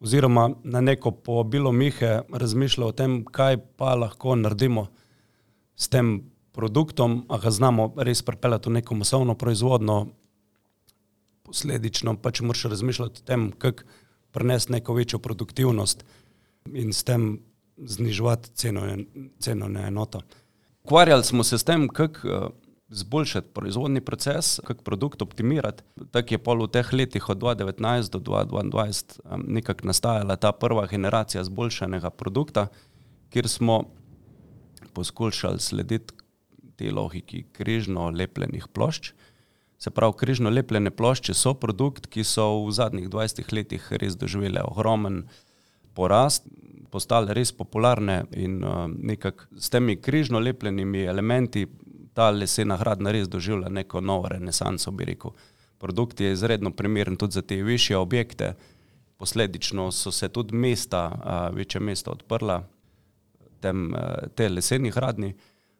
oziroma 0.00 0.50
na 0.64 0.80
neko 0.80 1.12
povabilo 1.12 1.72
Mihe 1.72 2.22
razmišljal 2.32 2.88
o 2.88 2.96
tem, 2.96 3.20
kaj 3.24 3.60
pa 3.76 3.94
lahko 3.94 4.36
naredimo 4.36 4.88
s 5.76 5.88
tem 5.92 6.32
produktom, 6.52 7.24
a 7.28 7.38
ga 7.38 7.50
znamo 7.50 7.92
res 7.96 8.22
pripeljati 8.22 8.68
v 8.68 8.72
neko 8.80 8.96
masovno 8.96 9.36
proizvodno, 9.38 10.06
posledično 11.44 12.16
pač 12.22 12.40
moraš 12.40 12.64
razmišljati 12.72 13.22
o 13.22 13.26
tem, 13.26 13.50
kako 13.52 13.84
prenesti 14.32 14.72
neko 14.72 14.94
večjo 14.96 15.18
produktivnost 15.18 16.04
in 16.72 16.92
s 16.92 17.04
tem 17.04 17.42
zniževati 17.76 18.50
ceno, 19.38 19.68
na 19.68 19.86
enoto. 19.86 20.20
Ukvarjali 20.84 21.24
smo 21.24 21.44
se 21.44 21.58
s 21.58 21.64
tem, 21.64 21.88
kako 21.88 22.28
uh, 22.28 22.48
zboljšati 22.88 23.48
proizvodni 23.54 24.00
proces, 24.00 24.60
kako 24.64 24.82
produkt 24.82 25.22
optimirati. 25.22 25.82
Tako 26.10 26.34
je 26.34 26.38
pol 26.38 26.64
v 26.64 26.68
teh 26.68 26.92
letih 26.92 27.28
od 27.28 27.38
2019 27.38 28.10
do 28.10 28.18
2022 28.18 29.20
um, 29.24 29.44
nekako 29.48 29.86
nastajala 29.86 30.36
ta 30.36 30.52
prva 30.52 30.86
generacija 30.86 31.44
zboljšanega 31.44 32.10
produkta, 32.10 32.66
kjer 33.30 33.48
smo 33.48 33.84
poskušali 34.92 35.60
slediti 35.60 36.14
tej 36.76 36.90
logiki 36.90 37.44
križno 37.52 38.10
lepljenih 38.10 38.68
plošč. 38.68 39.12
Se 39.78 39.90
pravi, 39.90 40.14
križno 40.18 40.50
lepljene 40.50 40.90
plošče 40.90 41.34
so 41.34 41.54
produkt, 41.54 42.06
ki 42.06 42.24
so 42.24 42.64
v 42.66 42.72
zadnjih 42.72 43.08
20 43.10 43.54
letih 43.54 43.88
res 43.98 44.16
doživele 44.16 44.62
ogromen 44.62 45.24
porast 45.94 46.46
postale 46.92 47.34
res 47.34 47.52
popularne 47.56 48.24
in 48.36 48.60
uh, 48.64 48.84
nekako 48.86 49.44
s 49.56 49.70
temi 49.72 49.96
križno 49.96 50.40
lepljenimi 50.40 51.04
elementi 51.08 51.66
ta 52.14 52.28
lesena 52.30 52.76
gradna 52.76 53.12
res 53.12 53.28
doživlja 53.32 53.70
neko 53.72 54.00
novo 54.00 54.28
renesanso, 54.28 54.92
bi 54.92 55.08
rekel. 55.08 55.32
Produkt 55.80 56.20
je 56.20 56.32
izredno 56.32 56.70
primeren 56.70 57.16
tudi 57.16 57.32
za 57.32 57.42
te 57.42 57.56
više 57.62 57.96
objekte, 57.96 58.54
posledično 59.16 59.90
so 59.92 60.12
se 60.12 60.28
tudi 60.28 60.54
mesta, 60.54 61.02
uh, 61.12 61.56
večje 61.56 61.80
mesta 61.80 62.10
odprla 62.10 62.62
tem, 63.60 63.92
uh, 63.94 64.28
te 64.34 64.48
leseni 64.48 64.90
gradni 64.90 65.34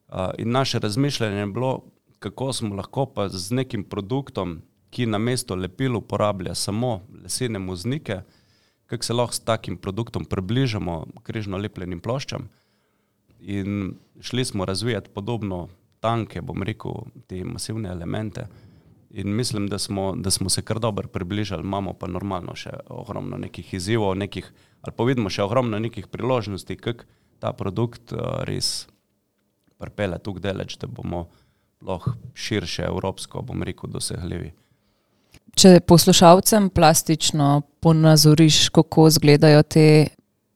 uh, 0.08 0.30
in 0.38 0.50
naše 0.50 0.78
razmišljanje 0.78 1.40
je 1.40 1.46
bilo, 1.46 1.80
kako 2.18 2.52
smo 2.52 2.74
lahko 2.74 3.06
pa 3.06 3.28
z 3.28 3.54
nekim 3.54 3.84
produktom, 3.84 4.62
ki 4.90 5.06
na 5.06 5.18
mesto 5.18 5.54
lepil 5.54 5.96
uporablja 5.96 6.54
samo 6.54 7.00
lesene 7.22 7.58
muznike, 7.58 8.20
kako 8.92 9.04
se 9.04 9.12
lahko 9.12 9.34
s 9.34 9.40
takim 9.40 9.76
produktom 9.76 10.24
približamo 10.28 11.06
križno 11.24 11.56
lepljenim 11.56 12.00
ploščam. 12.00 12.50
In 13.40 13.94
šli 14.20 14.44
smo 14.44 14.64
razvijati 14.68 15.10
podobno 15.14 15.68
tanke, 16.00 16.42
bom 16.44 16.62
rekel, 16.62 17.06
te 17.26 17.40
masivne 17.44 17.88
elemente. 17.88 18.44
In 19.10 19.32
mislim, 19.36 19.68
da 19.68 19.78
smo, 19.78 20.12
da 20.16 20.30
smo 20.30 20.50
se 20.52 20.62
kar 20.62 20.78
dobro 20.78 21.08
približali, 21.08 21.64
imamo 21.64 21.94
pa 21.96 22.06
normalno 22.06 22.52
še 22.54 22.74
ogromno 22.92 23.40
nekih 23.40 23.74
izzivov, 23.74 24.12
nekih, 24.20 24.52
ali 24.82 24.96
pa 24.96 25.08
vidimo 25.08 25.32
še 25.32 25.42
ogromno 25.42 25.80
nekih 25.80 26.12
priložnosti, 26.12 26.76
kako 26.76 27.08
ta 27.40 27.52
produkt 27.56 28.12
uh, 28.12 28.42
res 28.44 28.90
pripele 29.80 30.20
tukaj 30.20 30.50
deleč, 30.50 30.76
da 30.76 30.86
bomo 30.86 31.30
lahko 31.80 32.12
širše 32.34 32.84
evropsko, 32.92 33.40
bom 33.40 33.64
rekel, 33.64 33.88
dosegljivi. 33.88 34.52
Če 35.56 35.80
poslušalcem 35.84 36.70
plastično 36.72 37.62
ponazoriš, 37.80 38.68
kako 38.72 39.06
izgledajo 39.08 39.62
te 39.62 39.86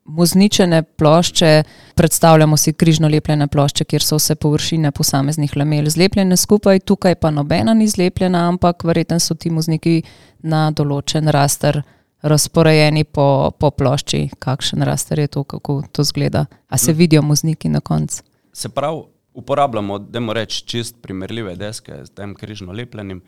muzničene 0.07 0.83
plošče, 0.83 1.63
predstavljamo 1.95 2.57
si 2.57 2.73
križno 2.73 3.07
lepljene 3.07 3.47
plošče, 3.47 3.85
kjer 3.85 4.03
so 4.03 4.17
vse 4.17 4.35
površine 4.35 4.91
posameznih 4.91 5.57
lamel 5.57 5.89
zlepljene 5.89 6.37
skupaj, 6.37 6.79
tukaj 6.79 7.15
pa 7.15 7.31
nobena 7.31 7.73
ni 7.73 7.87
zlepljena, 7.87 8.47
ampak 8.47 8.83
verjetno 8.83 9.19
so 9.19 9.35
ti 9.35 9.49
muzniki 9.49 10.01
na 10.39 10.71
določen 10.71 11.27
raster 11.27 11.81
razporejeni 12.21 13.03
po, 13.03 13.51
po 13.59 13.71
plošči. 13.71 14.29
Kakšen 14.39 14.81
raster 14.81 15.19
je 15.19 15.27
to, 15.27 15.43
kako 15.43 15.81
to 15.91 16.03
zgleda? 16.03 16.45
A 16.69 16.77
se 16.77 16.93
vidijo 16.93 17.21
muzniki 17.21 17.69
na 17.69 17.79
koncu? 17.79 18.23
Se 18.53 18.69
pravi, 18.69 19.03
uporabljamo, 19.33 19.99
da 19.99 20.19
moramo 20.19 20.33
reči, 20.33 20.63
čist 20.65 20.95
primerljive 21.01 21.55
deske 21.55 22.05
z 22.05 22.09
tem 22.09 22.35
križno 22.35 22.73
lepljenim. 22.73 23.21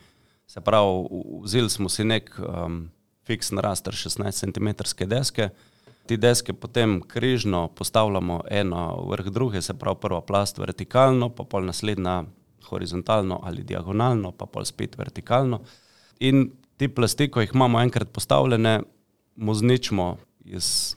Se 0.50 0.60
pravi, 0.60 1.06
vzeli 1.42 1.70
smo 1.70 1.88
si 1.88 2.02
nek 2.04 2.32
um, 2.42 2.88
fiksen 3.22 3.58
raster 3.62 3.94
16 3.94 4.40
cm 4.40 4.68
deske, 5.06 5.48
ti 6.06 6.16
deske 6.16 6.52
potem 6.52 6.96
križno 7.06 7.68
postavljamo 7.68 8.40
eno 8.50 9.04
vrh 9.10 9.28
druge, 9.30 9.62
se 9.62 9.78
pravi 9.78 10.00
prva 10.00 10.20
plast 10.20 10.58
vertikalno, 10.58 11.28
pa 11.28 11.44
pol 11.44 11.70
naslednja 11.70 12.24
horizontalno 12.66 13.38
ali 13.44 13.62
diagonalno, 13.62 14.32
pa 14.32 14.46
pol 14.46 14.66
spet 14.66 14.98
vertikalno. 14.98 15.60
In 16.18 16.50
ti 16.76 16.88
plasti, 16.88 17.30
ko 17.30 17.46
jih 17.46 17.54
imamo 17.54 17.80
enkrat 17.80 18.10
postavljene, 18.10 18.80
mozničimo 19.36 20.16
iz 20.44 20.96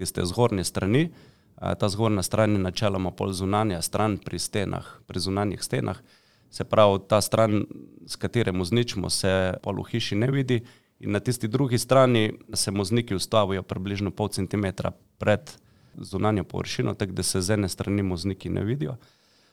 tiste 0.00 0.24
zgornje 0.24 0.64
strani. 0.64 1.10
Ta 1.60 1.88
zgornja 1.88 2.22
stran 2.22 2.56
je 2.56 2.58
načeloma 2.58 3.10
pol 3.10 3.36
zunanja 3.36 3.82
stran 3.82 4.16
pri 4.16 4.38
stenah, 4.38 4.94
pri 5.06 5.20
zunanjih 5.20 5.62
stenah. 5.62 6.00
Se 6.50 6.64
pravi, 6.64 6.98
ta 7.08 7.20
stran, 7.20 7.64
s 8.06 8.16
katerim 8.16 8.64
zničimo, 8.64 9.10
se 9.10 9.54
pol 9.62 9.82
v 9.82 9.88
hiši 9.90 10.16
ne 10.16 10.30
vidi, 10.30 10.60
in 11.00 11.10
na 11.10 11.20
tisti 11.20 11.48
drugi 11.48 11.78
strani 11.78 12.32
se 12.52 12.70
mozniki 12.70 13.14
ustavijo 13.14 13.62
približno 13.62 14.10
pol 14.10 14.28
centimetra 14.28 14.92
pred 15.18 15.50
zunanjo 15.98 16.44
površino, 16.44 16.94
tako 16.94 17.12
da 17.12 17.22
se 17.22 17.40
z 17.40 17.50
ene 17.50 17.68
strani 17.68 18.02
mozniki 18.02 18.48
ne 18.48 18.64
vidijo. 18.64 18.96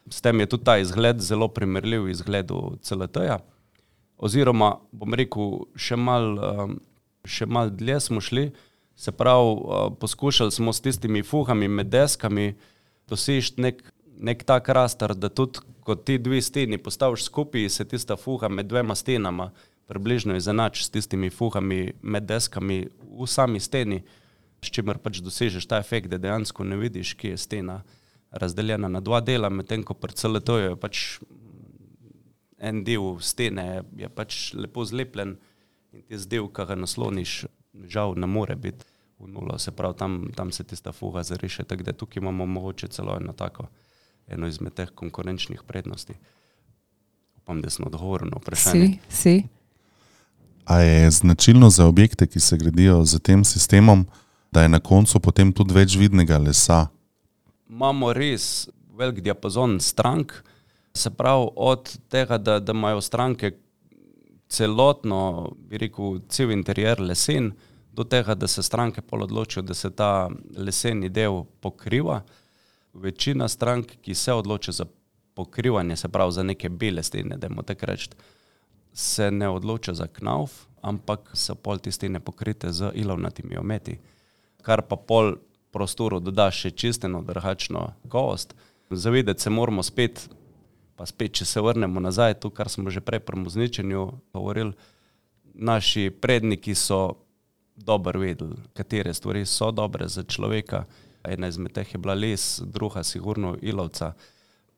S 0.10 0.22
tem 0.22 0.40
je 0.40 0.46
tudi 0.46 0.64
ta 0.64 0.78
izgled 0.78 1.20
zelo 1.20 1.48
primerljiv 1.48 2.10
izgledu 2.10 2.78
CLT-ja. 2.82 3.40
Oziroma, 4.18 4.76
bom 4.92 5.14
rekel, 5.14 5.66
še 5.76 5.98
malo 5.98 6.52
um, 6.66 6.76
mal 7.48 7.70
dlje 7.70 8.00
smo 8.00 8.22
šli, 8.22 8.52
se 8.96 9.12
pravi, 9.12 9.56
uh, 9.58 9.94
poskušali 10.00 10.52
smo 10.52 10.74
s 10.74 10.82
tistimi 10.82 11.24
fuhami 11.24 11.68
med 11.68 11.90
deskami 11.90 12.56
doseči 13.10 13.62
nek, 13.62 13.82
nek 14.18 14.44
tak 14.44 14.70
rastar, 14.70 15.16
da 15.16 15.30
tudi 15.30 15.62
ko 15.84 15.96
ti 15.96 16.18
dve 16.18 16.42
steni 16.42 16.78
postaviš 16.78 17.24
skupaj, 17.24 17.70
se 17.70 17.86
tista 17.86 18.16
fuha 18.16 18.50
med 18.50 18.66
dvema 18.66 18.96
stenama 18.96 19.52
približno 19.88 20.36
izenači 20.36 20.84
s 20.84 20.90
tistimi 20.90 21.30
fuhami 21.30 21.94
med 22.02 22.24
deskami 22.24 22.88
v 23.20 23.28
sami 23.28 23.60
steni, 23.60 24.04
s 24.62 24.70
čimer 24.70 24.98
pač 24.98 25.20
dosežeš 25.20 25.66
ta 25.68 25.80
efekt, 25.82 26.08
da 26.08 26.18
dejansko 26.22 26.64
ne 26.64 26.78
vidiš, 26.78 27.14
kje 27.14 27.34
je 27.34 27.38
stena 27.38 27.82
razdeljena 28.32 28.88
na 28.88 29.02
dva 29.02 29.20
dela, 29.22 29.50
medtem 29.50 29.84
ko 29.84 29.94
pri 29.94 30.16
CLT 30.16 30.58
je 30.62 30.76
pač 30.80 31.02
en 32.62 32.84
del 32.86 33.18
stene 33.20 33.84
je 33.98 34.10
pač 34.10 34.54
lepo 34.54 34.86
zlepljen 34.86 35.36
in 35.92 36.04
ti 36.08 36.18
zdel, 36.18 36.48
ki 36.48 36.68
ga 36.70 36.78
nasloniš, 36.78 37.46
žal 37.90 38.16
ne 38.16 38.30
more 38.30 38.56
biti 38.56 38.86
v 39.20 39.28
nulo, 39.30 39.58
se 39.60 39.74
pravi, 39.76 39.98
tam, 39.98 40.22
tam 40.36 40.52
se 40.52 40.64
tista 40.64 40.92
fuga 40.92 41.24
zariše, 41.24 41.66
tako 41.68 41.84
da 41.84 41.94
tukaj 41.94 42.22
imamo 42.22 42.46
mogoče 42.46 42.88
celo 42.88 43.18
eno 43.18 43.34
tako, 43.34 43.68
eno 44.32 44.48
izmed 44.48 44.74
teh 44.74 44.90
konkurenčnih 44.96 45.64
prednosti. 45.68 46.14
Upam, 47.42 47.62
da 47.62 47.70
sem 47.70 47.86
odgovoril 47.88 48.30
na 48.32 48.40
vprašanje. 48.42 48.88
Si, 49.10 49.22
si. 49.22 49.44
A 50.66 50.80
je 50.80 51.12
značilno 51.12 51.70
za 51.70 51.86
objekte, 51.86 52.28
ki 52.28 52.40
se 52.40 52.58
gradijo 52.58 53.06
z 53.06 53.20
tem 53.20 53.44
sistemom, 53.44 54.06
da 54.52 54.62
je 54.62 54.70
na 54.70 54.80
koncu 54.80 55.20
potem 55.20 55.54
tudi 55.54 55.74
več 55.74 55.96
vidnega 55.98 56.38
lesa? 56.38 56.88
Imamo 57.70 58.14
res 58.14 58.70
velik 58.98 59.22
diapazon 59.24 59.80
strank, 59.80 60.34
se 60.94 61.10
pravi 61.10 61.48
od 61.56 61.98
tega, 62.10 62.38
da, 62.38 62.60
da 62.60 62.72
imajo 62.72 63.02
stranke 63.02 63.52
celotno, 64.52 65.52
bi 65.70 65.78
rekel, 65.78 66.20
cel 66.30 66.52
interijer 66.52 67.00
lesen, 67.02 67.54
do 67.92 68.04
tega, 68.04 68.36
da 68.36 68.48
se 68.48 68.64
stranke 68.64 69.02
pol 69.02 69.24
odločijo, 69.24 69.64
da 69.64 69.74
se 69.74 69.90
ta 69.90 70.30
leseni 70.56 71.10
del 71.10 71.44
pokriva. 71.60 72.22
Večina 72.94 73.48
strank, 73.48 73.94
ki 74.02 74.16
se 74.16 74.34
odloči 74.34 74.72
za 74.72 74.86
pokrivanje, 75.34 75.96
se 75.96 76.10
pravi 76.10 76.32
za 76.32 76.44
neke 76.44 76.70
bele 76.70 77.04
stene, 77.04 77.38
da 77.38 77.50
mu 77.50 77.64
tako 77.64 77.86
rečem, 77.86 78.14
se 78.94 79.32
ne 79.32 79.50
odloča 79.50 79.94
za 79.94 80.08
knauf, 80.08 80.52
ampak 80.82 81.32
so 81.34 81.56
pol 81.56 81.80
te 81.80 81.92
stene 81.92 82.20
pokrite 82.20 82.72
z 82.74 82.92
ilovnatimi 82.94 83.58
ometi, 83.58 84.00
kar 84.62 84.82
pa 84.82 84.96
pol 84.96 85.36
prostoru 85.72 86.20
doda 86.20 86.50
še 86.52 86.72
čisteno, 86.72 87.22
drugačno 87.24 87.94
kakovost. 88.04 88.56
Zavedati 88.92 89.42
se 89.42 89.50
moramo 89.50 89.84
spet, 89.84 90.28
pa 90.96 91.06
spet, 91.06 91.40
če 91.40 91.46
se 91.46 91.62
vrnemo 91.62 92.00
nazaj, 92.04 92.42
to, 92.44 92.50
kar 92.50 92.70
smo 92.70 92.92
že 92.92 93.02
prej 93.02 93.24
pri 93.24 93.40
muzničenju 93.40 94.08
govorili, 94.34 94.74
naši 95.54 96.10
predniki 96.12 96.76
so 96.76 97.16
dobro 97.76 98.20
vedeli, 98.20 98.58
katere 98.74 99.14
stvari 99.14 99.46
so 99.46 99.72
dobre 99.72 100.08
za 100.08 100.24
človeka. 100.24 100.86
Ena 101.24 101.48
izmed 101.48 101.74
teh 101.76 101.94
je 101.94 102.00
bila 102.02 102.14
les, 102.14 102.62
druga, 102.66 103.04
sigurno, 103.04 103.56
ilovca. 103.62 104.14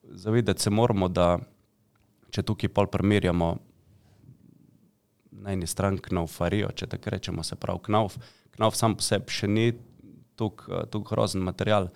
Zavedati 0.04 0.62
se 0.62 0.70
moramo, 0.70 1.08
da 1.08 1.38
če 2.34 2.44
tukaj 2.44 2.72
pol 2.74 2.90
primerjamo 2.92 3.54
na 5.44 5.54
eni 5.54 5.68
strani 5.68 6.02
knaufarijo, 6.04 6.72
če 6.76 6.88
tako 6.96 7.14
rečemo, 7.14 7.44
se 7.44 7.56
pravi 7.60 7.84
knauf. 7.88 8.18
Knauf 8.56 8.76
sam 8.78 8.96
po 8.98 9.06
sebi 9.06 9.34
še 9.34 9.48
ni 9.48 9.72
tako 10.38 11.04
grozen 11.08 11.44
material, 11.46 11.90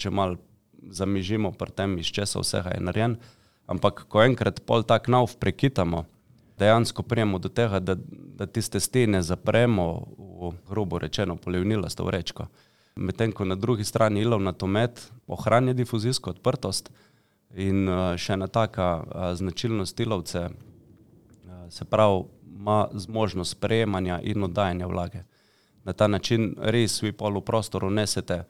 če 0.00 0.12
mal 0.14 0.38
zamižimo 0.80 1.52
pri 1.58 1.74
tem, 1.76 1.98
iz 2.00 2.08
česa 2.12 2.40
vsega 2.40 2.74
je 2.74 2.84
narejen. 2.84 3.18
Ampak 3.70 4.06
ko 4.10 4.24
enkrat 4.24 4.62
pol 4.66 4.82
ta 4.86 4.98
knauf 5.02 5.36
prekitamo, 5.42 6.04
dejansko 6.60 7.04
prijemo 7.06 7.38
do 7.38 7.48
tega, 7.48 7.80
da, 7.80 7.96
da 7.96 8.46
tiste 8.46 8.80
stene 8.80 9.22
zapremo 9.22 9.86
v 10.18 10.52
grobo 10.68 10.98
rečeno 10.98 11.36
polivnilasto 11.36 12.04
vrečko. 12.04 12.48
Medtem 13.00 13.32
ko 13.32 13.46
na 13.48 13.56
drugi 13.56 13.84
strani 13.84 14.20
ilovna 14.20 14.52
tomet 14.52 15.00
ohranja 15.26 15.72
difuzijsko 15.72 16.34
odprtost 16.36 16.90
in 17.56 17.88
eh, 17.88 18.02
še 18.20 18.36
ena 18.36 18.46
taka 18.46 18.88
a, 19.00 19.30
značilnost 19.34 20.00
ilovce, 20.00 20.50
a, 20.50 21.64
se 21.70 21.84
pravi, 21.84 22.24
ima 22.60 22.88
zmožnost 22.92 23.56
sprejemanja 23.56 24.20
in 24.22 24.44
oddajanja 24.44 24.86
vlage. 24.86 25.22
Na 25.84 25.92
ta 25.92 26.06
način 26.06 26.52
res 26.60 27.00
vi 27.02 27.12
pol 27.12 27.40
v 27.40 27.44
prostoru 27.44 27.90
nesete 27.90 28.42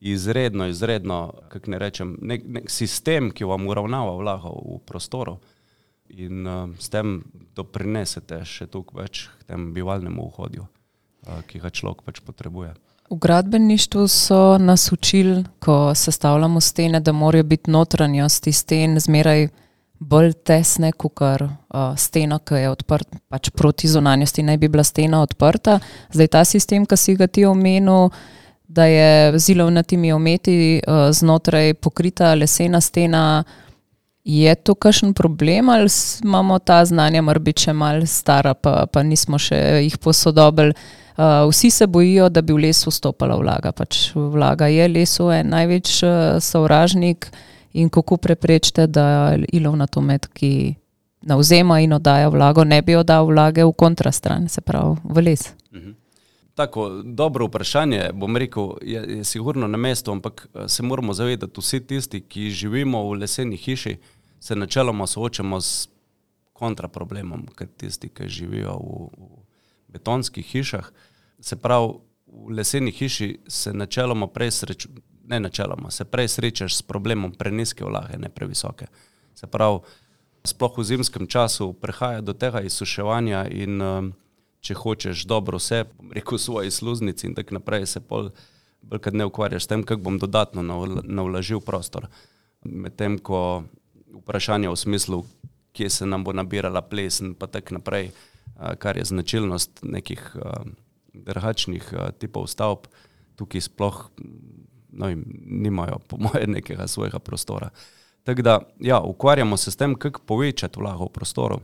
izredno, 0.00 0.66
izredno, 0.68 1.32
kako 1.48 1.70
ne 1.70 1.78
rečem, 1.78 2.18
nek, 2.22 2.44
nek 2.44 2.70
sistem, 2.70 3.30
ki 3.32 3.48
vam 3.48 3.66
uravnava 3.66 4.12
vlago 4.20 4.52
v 4.52 4.78
prostoru 4.86 5.38
in 6.08 6.46
uh, 6.46 6.68
s 6.78 6.92
tem 6.92 7.22
doprinesete 7.56 8.40
še 8.48 8.68
toliko 8.68 9.00
več 9.00 9.26
k 9.40 9.48
temu 9.50 9.72
bivalnemu 9.76 10.28
vhodju, 10.28 10.68
uh, 10.68 11.40
ki 11.48 11.60
ga 11.64 11.72
človek 11.72 12.04
pač 12.06 12.20
potrebuje. 12.24 12.74
V 13.10 13.16
gradbeništvu 13.16 14.08
so 14.08 14.58
nas 14.58 14.92
učili, 14.92 15.44
ko 15.58 15.94
sestavljamo 15.94 16.60
stene, 16.60 17.00
da 17.00 17.12
morajo 17.12 17.42
biti 17.42 17.70
notranjosti 17.70 18.52
sten 18.52 19.00
zmeraj 19.00 19.48
bolj 19.98 20.32
tesne, 20.32 20.92
kot 20.92 21.14
kar 21.14 21.42
uh, 21.42 21.96
stena, 21.96 22.38
ki 22.38 22.54
je 22.54 22.70
odprta, 22.70 23.18
pač 23.28 23.50
proti 23.50 23.88
zunanjosti 23.88 24.42
naj 24.42 24.56
bi 24.56 24.68
bila 24.68 24.84
stena 24.84 25.22
odprta. 25.22 25.78
Zdaj 26.12 26.28
ta 26.28 26.44
sistem, 26.44 26.86
ki 26.86 26.96
si 26.96 27.16
ga 27.16 27.26
ti 27.26 27.46
omenil, 27.48 28.10
da 28.68 28.84
je 28.84 29.38
z 29.38 29.54
ilovnatimi 29.56 30.12
ometi 30.12 30.58
uh, 30.78 31.08
znotraj 31.10 31.74
pokrita 31.74 32.34
lesena 32.34 32.80
stena, 32.80 33.44
je 34.24 34.54
to 34.54 34.74
kakšen 34.74 35.14
problem 35.14 35.68
ali 35.68 35.88
imamo 36.24 36.58
ta 36.58 36.84
znanja, 36.84 37.22
morda 37.22 37.44
biti 37.44 37.68
še 37.68 37.72
mal 37.72 38.06
stara, 38.06 38.54
pa, 38.54 38.86
pa 38.86 39.02
nismo 39.02 39.38
še 39.38 39.58
jih 39.86 39.98
posodobili. 39.98 40.74
Uh, 41.18 41.48
vsi 41.50 41.70
se 41.70 41.86
bojijo, 41.86 42.28
da 42.30 42.42
bi 42.42 42.52
v 42.54 42.68
les 42.68 42.84
vstopala 42.86 43.34
vlaga. 43.40 43.72
Pač 43.72 44.12
vlaga 44.14 44.68
je 44.70 44.84
lesu 44.88 45.30
en 45.34 45.48
največji 45.50 46.06
uh, 46.06 46.36
sovražnik 46.38 47.26
in 47.74 47.88
kako 47.90 48.16
preprečite, 48.22 48.86
da 48.86 49.34
ilovnato 49.52 50.00
met, 50.00 50.28
ki 50.30 50.76
navzema 51.26 51.80
in 51.80 51.92
oddaja 51.92 52.28
vlago, 52.30 52.64
ne 52.64 52.82
bi 52.82 52.94
oddal 52.96 53.26
vlage 53.26 53.64
v 53.64 53.72
kontrastran, 53.74 54.46
se 54.48 54.60
pravi 54.60 54.94
v 55.04 55.24
les. 55.26 55.48
Tako, 56.58 57.02
dobro 57.04 57.46
vprašanje, 57.46 58.10
bom 58.14 58.36
rekel, 58.36 58.70
je, 58.82 59.04
je 59.16 59.24
sigurno 59.24 59.68
na 59.68 59.78
mestu, 59.78 60.12
ampak 60.12 60.48
eh, 60.54 60.68
se 60.68 60.82
moramo 60.82 61.12
zavedati, 61.14 61.60
vsi 61.60 61.86
tisti, 61.86 62.20
ki 62.20 62.50
živimo 62.50 63.04
v 63.08 63.12
leseni 63.20 63.56
hiši, 63.56 63.96
se 64.40 64.56
načeloma 64.56 65.06
soočamo 65.06 65.60
s 65.60 65.88
kontraproblemom, 66.52 67.46
kot 67.54 67.76
tisti, 67.76 68.08
ki 68.08 68.26
živijo 68.28 68.74
v, 68.74 69.06
v 69.18 69.92
betonskih 69.94 70.46
hišah. 70.46 70.90
Se 71.40 71.56
pravi, 71.56 71.94
v 72.26 72.58
leseni 72.58 72.90
hiši 72.90 73.38
se 73.46 73.72
načeloma 73.72 74.26
prej 74.26 74.50
srečaš, 74.50 74.90
ne 75.30 75.40
načeloma, 75.40 75.94
se 75.94 76.04
prej 76.04 76.28
srečaš 76.28 76.76
s 76.76 76.82
problemom 76.82 77.38
preniske 77.38 77.84
vlage, 77.84 78.18
ne 78.18 78.34
previsoke. 78.34 78.90
Se 79.34 79.46
pravi, 79.46 79.78
sploh 80.42 80.78
v 80.78 80.90
zimskem 80.90 81.30
času 81.30 81.72
prihaja 81.72 82.20
do 82.20 82.34
tega 82.34 82.66
izsuševanja 82.66 83.46
in 83.46 83.82
um, 83.82 84.14
če 84.60 84.74
hočeš 84.74 85.24
dobro 85.28 85.58
vse, 85.60 85.84
rekel, 86.14 86.38
svoji 86.38 86.70
sluznici 86.70 87.26
in 87.26 87.34
tako 87.34 87.58
naprej, 87.58 87.86
se 87.86 88.00
pol 88.00 88.30
bolj 88.82 89.02
kad 89.04 89.14
ne 89.14 89.26
ukvarjaš 89.26 89.64
s 89.64 89.70
tem, 89.70 89.82
kako 89.82 90.02
bom 90.02 90.18
dodatno 90.18 90.62
navla- 90.62 91.02
navlažil 91.04 91.60
prostor. 91.60 92.06
Medtem 92.64 93.18
ko 93.18 93.64
vprašanje 94.22 94.70
v 94.70 94.76
smislu, 94.76 95.24
kje 95.72 95.90
se 95.90 96.06
nam 96.06 96.24
bo 96.24 96.32
nabirala 96.32 96.82
plesen, 96.82 97.34
pa 97.34 97.46
tako 97.46 97.78
naprej, 97.78 98.10
kar 98.78 98.96
je 98.96 99.04
značilnost 99.04 99.82
nekih 99.82 100.36
drugačnih 101.14 101.92
tipov 102.18 102.46
stavb, 102.46 102.88
tukaj 103.36 103.60
sploh 103.60 104.10
no, 104.90 105.06
vem, 105.06 105.24
nimajo, 105.44 105.98
po 106.08 106.16
moje, 106.16 106.46
nekega 106.46 106.86
svojega 106.86 107.18
prostora. 107.18 107.70
Tako 108.24 108.42
da, 108.42 108.60
ja, 108.80 109.00
ukvarjamo 109.00 109.56
se 109.56 109.70
s 109.70 109.76
tem, 109.76 109.94
kako 109.94 110.20
povečati 110.26 110.80
vlago 110.80 111.04
v 111.04 111.12
prostoru. 111.12 111.60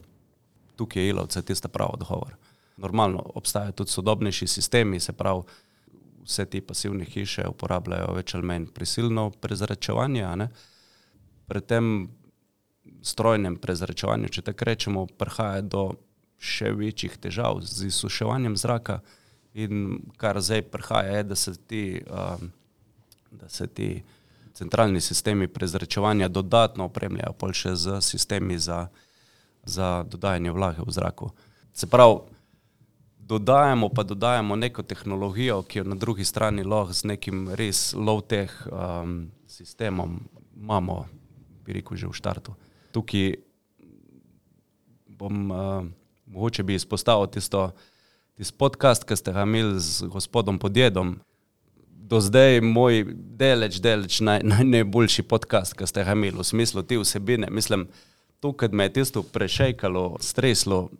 Tukaj 0.76 1.02
je 1.02 1.08
ilovce 1.08 1.42
tista 1.42 1.68
prava 1.68 1.90
odgovor. 1.94 2.36
Normalno 2.76 3.22
obstajajo 3.34 3.72
tudi 3.72 3.90
sodobnejši 3.90 4.46
sistemi, 4.46 5.00
se 5.00 5.12
pravi, 5.12 5.42
vse 6.24 6.46
te 6.46 6.60
pasivne 6.60 7.04
hiše 7.04 7.46
uporabljajo 7.48 8.14
več 8.16 8.34
ali 8.34 8.46
manj 8.48 8.66
prisilno 8.74 9.30
prezračevanje. 9.30 10.26
ne. 10.36 10.48
Pri 11.46 11.60
tem 11.60 12.08
strojnem 13.02 13.56
prezračevanju, 13.56 14.28
če 14.28 14.42
tako 14.42 14.64
rečemo, 14.64 15.06
prihaja 15.06 15.60
do 15.60 15.84
še 16.40 16.72
večjih 16.72 17.16
težav 17.20 17.60
z 17.60 17.86
izsuševanjem 17.86 18.56
zraka, 18.56 19.00
in 19.54 20.00
kar 20.16 20.40
zdaj 20.40 20.62
prihaja, 20.62 21.18
je, 21.18 21.22
da 21.22 21.36
se 21.36 21.54
ti, 21.56 22.02
um, 22.10 22.50
da 23.30 23.48
se 23.48 23.66
ti 23.66 24.02
centralni 24.54 25.00
sistemi 25.00 25.48
prezračevanja 25.48 26.28
dodatno 26.28 26.88
opremljajo, 26.90 27.32
pol 27.38 27.52
še 27.52 27.74
z 27.76 28.00
sistemi 28.02 28.58
za, 28.58 28.88
za 29.64 30.02
dodajanje 30.08 30.52
vlage 30.54 30.82
v 30.86 30.94
zraku. 30.94 31.30
Se 31.74 31.86
pravi, 31.90 32.33
dodajamo 33.26 33.88
pa 33.88 34.02
dodajamo 34.02 34.56
neko 34.56 34.82
tehnologijo, 34.82 35.62
ki 35.62 35.78
jo 35.78 35.84
na 35.84 35.94
drugi 35.94 36.24
strani 36.24 36.64
lahko 36.64 36.92
z 36.92 37.04
nekim 37.04 37.48
res 37.48 37.94
low-tech 37.94 38.52
um, 38.68 39.30
sistemom 39.46 40.20
imamo, 40.56 41.04
bi 41.64 41.72
rekel, 41.72 41.96
že 41.96 42.06
v 42.06 42.12
štartu. 42.12 42.54
Tukaj 42.92 43.34
bom, 45.08 45.50
uh, 45.50 45.86
mogoče 46.26 46.62
bi 46.62 46.74
izpostavil 46.74 47.26
tisto, 47.26 47.70
tisto 48.36 48.56
podcast, 48.58 49.04
ki 49.08 49.16
ste 49.16 49.32
ga 49.32 49.46
imeli 49.48 49.80
z 49.80 50.08
gospodom 50.12 50.58
Podjedom. 50.58 51.16
Do 51.88 52.20
zdaj 52.20 52.60
moj 52.60 53.06
deleč, 53.16 53.80
deleč 53.80 54.20
naj, 54.20 54.44
naj, 54.44 54.64
najboljši 54.64 55.24
podcast, 55.24 55.72
ki 55.72 55.88
ste 55.88 56.04
ga 56.04 56.12
imeli, 56.12 56.36
v 56.36 56.44
smislu 56.44 56.84
te 56.84 57.00
vsebine. 57.00 57.48
Mislim, 57.50 57.88
to, 58.40 58.52
kar 58.52 58.72
me 58.72 58.84
je 58.84 59.00
tisto 59.00 59.22
prešejkalo, 59.22 60.20
streslo, 60.20 60.90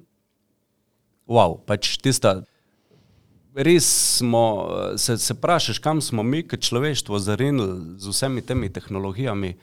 wow, 1.27 1.59
pač 1.67 1.97
tista. 2.03 2.43
Res 3.55 3.87
smo, 4.19 4.45
eh, 4.67 4.99
se, 4.99 5.19
se 5.19 5.35
vprašaš, 5.35 5.79
kam 5.79 6.01
smo 6.03 6.23
mi, 6.23 6.43
kot 6.43 6.61
človeštvo, 6.61 7.19
zarinili 7.19 7.99
z 8.03 8.11
vsemi 8.11 8.43
temi 8.43 8.73
tehnologijami. 8.73 9.55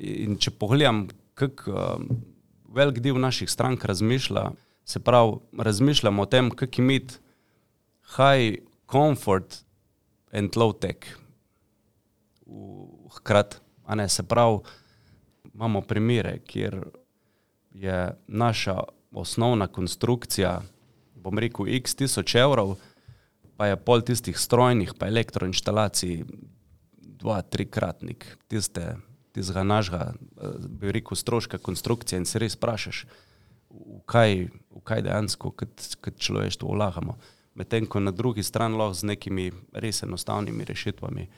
In 0.00 0.36
če 0.38 0.50
pogledam, 0.54 1.08
kako 1.34 1.72
um, 1.72 2.08
velik 2.74 3.00
del 3.02 3.18
naših 3.18 3.50
strank 3.50 3.84
razmišlja, 3.84 4.50
se 4.84 5.00
pravi, 5.02 5.38
razmišljamo 5.58 6.22
o 6.22 6.26
tem, 6.26 6.50
kako 6.50 6.82
imeti 6.82 7.18
high 8.16 8.62
comfort 8.90 9.62
en 10.32 10.50
low-tech. 10.50 11.06
Hkrati, 13.10 13.58
a 13.86 13.94
ne 13.94 14.08
se 14.08 14.22
pravi, 14.22 14.58
imamo 15.54 15.80
primere, 15.80 16.38
kjer 16.46 16.80
je 17.74 18.14
naša 18.26 18.80
osnovna 19.10 19.66
konstrukcija, 19.66 20.60
bom 21.22 21.38
rekel, 21.38 21.68
x 21.80 21.94
tisoč 21.98 22.34
evrov, 22.40 22.76
pa 23.56 23.70
je 23.70 23.76
pol 23.76 24.02
tistih 24.06 24.38
strojnih, 24.38 24.94
pa 24.98 25.10
elektroinštalacij, 25.10 26.24
dva, 27.20 27.42
trikratnik 27.44 28.24
tiste, 28.48 28.96
tistega 29.36 29.64
našega, 29.64 30.12
eh, 30.14 30.54
bi 30.68 30.92
rekel, 30.92 31.16
stroška 31.16 31.58
konstrukcije 31.58 32.18
in 32.18 32.24
se 32.26 32.38
res 32.38 32.56
sprašuješ, 32.56 33.04
v 33.70 34.00
kaj, 34.06 34.48
v 34.70 34.80
kaj 34.84 35.04
dejansko 35.06 35.52
kot, 35.52 35.86
kot 36.00 36.16
človeštvo 36.18 36.72
vlagamo. 36.72 37.18
Medtem 37.54 37.86
ko 37.86 38.00
na 38.00 38.10
drugi 38.10 38.42
strani 38.42 38.78
lahko 38.78 38.94
z 38.94 39.12
nekimi 39.12 39.50
res 39.72 40.02
enostavnimi 40.02 40.64
rešitvami 40.64 41.28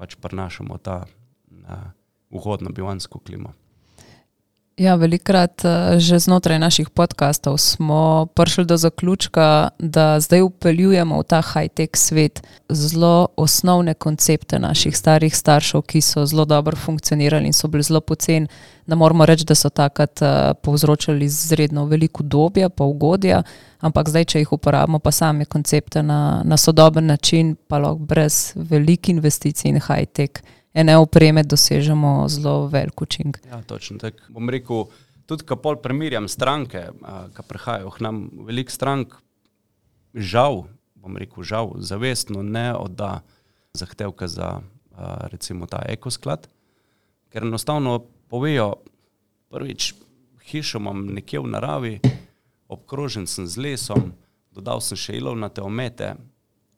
pač 0.00 0.16
prenašamo 0.16 0.78
ta 0.80 1.04
uh, 1.04 1.92
ugodno 2.30 2.72
bivansko 2.72 3.18
klimo. 3.18 3.52
Ja, 4.76 4.94
velikrat 4.94 5.64
eh, 5.64 5.98
že 5.98 6.18
znotraj 6.18 6.58
naših 6.58 6.90
podkastov 6.90 7.58
smo 7.58 8.26
prišli 8.34 8.64
do 8.64 8.76
zaključka, 8.76 9.68
da 9.78 10.20
zdaj 10.20 10.40
upeljujemo 10.40 11.18
v 11.20 11.24
ta 11.24 11.42
high-tech 11.42 11.96
svet 11.96 12.42
zelo 12.70 13.28
osnovne 13.36 13.94
koncepte 13.94 14.58
naših 14.58 14.96
starih 14.96 15.36
staršev, 15.36 15.82
ki 15.82 16.00
so 16.00 16.26
zelo 16.26 16.44
dobro 16.44 16.76
funkcionirali 16.76 17.46
in 17.46 17.52
so 17.52 17.68
bili 17.68 17.82
zelo 17.82 18.00
poceni. 18.00 18.46
Da 18.86 18.96
moramo 18.96 19.26
reči, 19.26 19.44
da 19.44 19.54
so 19.54 19.68
takrat 19.68 20.22
eh, 20.22 20.54
povzročali 20.62 21.24
izredno 21.24 21.84
veliko 21.84 22.22
dobja, 22.22 22.68
pa 22.68 22.84
ugodja, 22.84 23.42
ampak 23.80 24.08
zdaj, 24.08 24.24
če 24.24 24.38
jih 24.38 24.52
uporabimo, 24.52 24.98
pa 24.98 25.10
same 25.10 25.44
koncepte 25.44 26.02
na, 26.02 26.42
na 26.44 26.56
sodoben 26.56 27.06
način, 27.06 27.56
pa 27.68 27.78
lahko 27.78 27.98
brez 27.98 28.52
velikih 28.54 29.14
investicij 29.14 29.68
in 29.68 29.80
high-tech 29.80 30.40
ene 30.74 30.96
opreme 30.98 31.42
dosežemo 31.42 32.28
zelo 32.28 32.66
velik 32.66 33.00
učinek. 33.00 33.40
Ja, 33.46 33.62
točno 33.62 33.98
tako. 33.98 34.22
Bom 34.28 34.50
rekel, 34.50 34.84
tudi 35.26 35.46
ko 35.46 35.56
pol 35.56 35.80
primerjam 35.82 36.28
stranke, 36.28 36.88
ki 37.36 37.46
prihajajo 37.48 37.90
k 37.90 38.04
nam, 38.06 38.22
velik 38.46 38.70
strank, 38.70 39.14
žal, 40.14 40.64
bom 40.94 41.16
rekel, 41.16 41.42
žal, 41.46 41.74
zavestno 41.78 42.42
ne 42.42 42.70
odda 42.74 43.20
zahtevka 43.74 44.28
za 44.28 44.60
recimo 45.30 45.66
ta 45.66 45.82
ekosklad, 45.88 46.48
ker 47.30 47.46
enostavno 47.46 47.98
povejo, 48.28 48.74
prvič, 49.50 49.94
hišo 50.50 50.78
imam 50.78 51.06
nekje 51.14 51.40
v 51.40 51.50
naravi, 51.50 51.94
obkrožen 52.70 53.26
sem 53.26 53.46
z 53.46 53.62
lesom, 53.62 54.12
dodal 54.50 54.82
sem 54.82 54.98
še 54.98 55.16
ilovnate 55.18 55.62
omete 55.62 56.14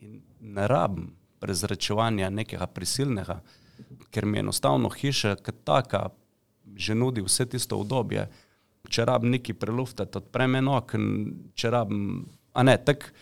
in 0.04 0.20
ne 0.40 0.68
rabim 0.68 1.10
prezračevanja 1.40 2.30
nekega 2.30 2.68
prisilnega 2.70 3.40
ker 4.10 4.26
mi 4.26 4.38
enostavno 4.38 4.90
hiša 4.90 5.36
kot 5.44 5.64
taka, 5.64 6.08
že 6.76 6.94
nudi 6.94 7.22
vse 7.22 7.46
tisto 7.46 7.78
obdobje. 7.80 8.28
Če 8.88 9.04
rabim 9.06 9.30
neki 9.30 9.54
preluftati, 9.54 10.18
odprem 10.18 10.58
eno 10.58 10.76
okno, 10.76 11.32
če 11.54 11.70
rabim, 11.70 12.24
a 12.52 12.64
ne, 12.66 12.76
tako 12.82 13.12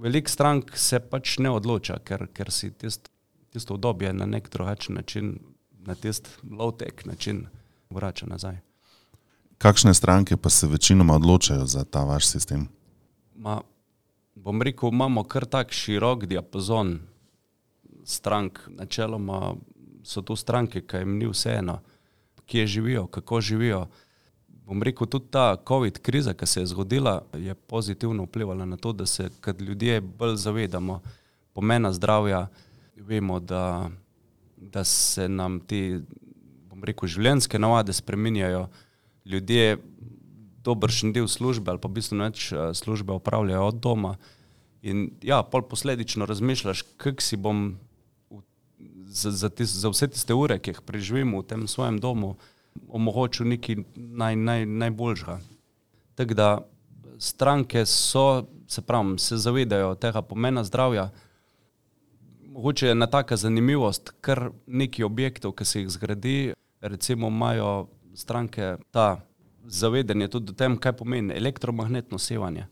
velik 0.00 0.28
strank 0.28 0.72
se 0.78 1.00
pač 1.00 1.36
ne 1.38 1.52
odloča, 1.52 1.98
ker, 2.04 2.26
ker 2.32 2.50
si 2.52 2.70
tist, 2.72 3.10
tisto 3.52 3.76
obdobje 3.76 4.12
na 4.16 4.26
nek 4.26 4.48
drugačen 4.50 4.96
način, 4.96 5.34
na 5.84 5.94
tist 5.94 6.28
low-tech 6.44 7.06
način 7.06 7.46
vrača 7.90 8.26
nazaj. 8.26 8.60
Kakšne 9.60 9.94
stranke 9.94 10.36
pa 10.36 10.48
se 10.50 10.66
večinoma 10.66 11.14
odločajo 11.20 11.66
za 11.66 11.84
ta 11.84 12.04
vaš 12.04 12.26
sistem? 12.32 12.68
Ma, 13.36 13.60
bom 14.34 14.62
rekel, 14.62 14.88
imamo 14.88 15.24
kar 15.24 15.44
tak 15.44 15.72
širok 15.72 16.24
diapazon 16.26 16.98
strank, 18.04 18.60
načeloma 18.68 19.54
so 20.02 20.22
to 20.22 20.36
stranke, 20.36 20.80
ki 20.80 21.02
jim 21.02 21.18
ni 21.18 21.28
vseeno, 21.28 21.80
kje 22.46 22.66
živijo, 22.66 23.06
kako 23.06 23.40
živijo. 23.40 23.86
Bom 24.48 24.82
rekel, 24.82 25.06
tudi 25.06 25.26
ta 25.30 25.56
COVID 25.68 25.98
kriza, 25.98 26.34
ki 26.34 26.46
se 26.46 26.60
je 26.60 26.66
zgodila, 26.66 27.22
je 27.34 27.54
pozitivno 27.54 28.24
vplivala 28.24 28.64
na 28.64 28.76
to, 28.76 28.92
da 28.92 29.06
se 29.06 29.30
kot 29.40 29.60
ljudje 29.60 30.00
bolj 30.00 30.36
zavedamo 30.36 31.00
pomena 31.52 31.92
zdravja. 31.92 32.48
Vemo, 32.96 33.40
da, 33.40 33.90
da 34.56 34.84
se 34.84 35.28
nam 35.28 35.60
te, 35.60 36.00
bom 36.70 36.84
rekel, 36.84 37.08
življenjske 37.08 37.58
navade 37.58 37.92
spreminjajo, 37.92 38.68
ljudje 39.24 39.78
dobršen 40.64 41.12
del 41.12 41.28
službe 41.28 41.70
ali 41.70 41.80
pa 41.80 41.88
v 41.88 41.96
bistvu 41.98 42.18
več 42.20 42.50
eh, 42.52 42.70
službe 42.74 43.16
upravljajo 43.16 43.66
od 43.66 43.80
doma. 43.80 44.16
In 44.82 45.10
ja, 45.22 45.42
pol 45.42 45.62
posledično 45.68 46.26
razmišljaš, 46.26 46.84
kako 46.96 47.24
si 47.24 47.36
bom 47.36 47.74
za, 49.10 49.30
za, 49.30 49.48
tis, 49.48 49.70
za 49.70 49.90
vse 49.90 50.08
tiste 50.08 50.34
ure, 50.34 50.58
ki 50.58 50.70
jih 50.70 50.80
preživimo 50.86 51.40
v 51.42 51.46
tem 51.46 51.66
svojem 51.68 51.98
domu, 52.00 52.36
omogočil 52.88 53.48
nekaj 53.50 53.82
naj, 53.96 54.36
naj, 54.36 54.66
najboljšega. 54.66 55.38
Tako 56.14 56.34
da 56.34 56.50
stranke 57.18 57.86
so, 57.86 58.46
se 58.66 58.82
pravi, 58.82 59.18
se 59.18 59.36
zavedajo 59.36 59.94
tega 59.94 60.22
pomena 60.22 60.64
zdravja. 60.64 61.10
Mogoče 62.50 62.86
je 62.86 62.92
ena 62.92 63.06
taka 63.06 63.36
zanimivost, 63.36 64.12
kar 64.20 64.50
neki 64.66 65.02
objektov, 65.04 65.52
ki 65.52 65.64
se 65.64 65.80
jih 65.80 65.90
zgradi, 65.90 66.52
recimo 66.80 67.28
imajo 67.28 67.88
stranke 68.14 68.76
ta 68.90 69.20
zavedanje 69.64 70.28
tudi 70.28 70.52
o 70.52 70.54
tem, 70.54 70.76
kaj 70.76 70.92
pomeni 70.92 71.34
elektromagnetno 71.34 72.18
sevanje. 72.18 72.66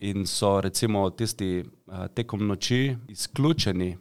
In 0.00 0.26
so 0.26 0.60
recimo 0.60 1.10
tisti 1.10 1.64
tekom 2.14 2.46
noči 2.46 2.96
izključeni 3.08 3.96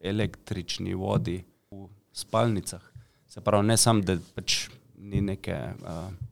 električni 0.00 0.94
vodi 0.94 1.44
v 1.70 1.88
spalnicah. 2.12 2.82
Se 3.26 3.40
pravi, 3.40 3.66
ne 3.66 3.76
samo, 3.76 4.00
da 4.00 4.16
pač 4.34 4.68
ni 4.96 5.20
neke, 5.20 5.56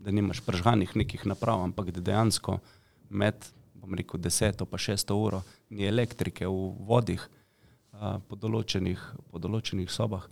da 0.00 0.10
nimaš 0.10 0.40
pržganih 0.40 0.96
nekih 0.96 1.26
naprav, 1.26 1.62
ampak 1.62 1.90
da 1.90 2.00
dejansko 2.00 2.58
med, 3.10 3.34
bom 3.74 3.94
rekel, 3.94 4.20
deseto 4.20 4.66
pa 4.66 4.78
šesto 4.78 5.16
uro 5.16 5.42
ni 5.70 5.86
elektrike 5.86 6.46
v 6.48 6.70
vodih 6.88 7.28
po 8.28 8.36
določenih, 8.36 9.00
po 9.30 9.38
določenih 9.38 9.90
sobah. 9.90 10.24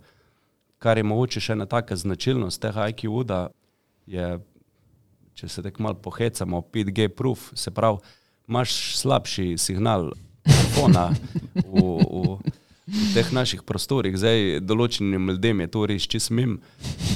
Kar 0.83 0.99
je 0.99 1.05
mogoče 1.07 1.39
še 1.39 1.53
ena 1.55 1.67
taka 1.69 1.95
značilnost 1.95 2.59
tega 2.61 2.89
IQ, 2.91 3.23
da 3.23 3.47
je, 4.09 4.39
če 5.37 5.47
se 5.47 5.63
tako 5.63 5.85
malo 5.85 6.01
pohecamo, 6.03 6.65
5G 6.73 7.07
proof, 7.15 7.51
se 7.55 7.71
pravi, 7.71 8.01
imaš 8.49 8.97
slabši 8.99 9.53
signal 9.57 10.11
telefona 10.73 11.13
v, 11.55 11.81
v 12.03 12.32
v 12.93 13.13
teh 13.13 13.29
naših 13.33 13.63
prostorih, 13.65 14.13
zdaj 14.13 14.61
določenim 14.61 15.31
ljudem 15.33 15.63
je 15.63 15.69
to 15.73 15.85
res 15.89 16.05
čist 16.05 16.29
mim. 16.29 16.59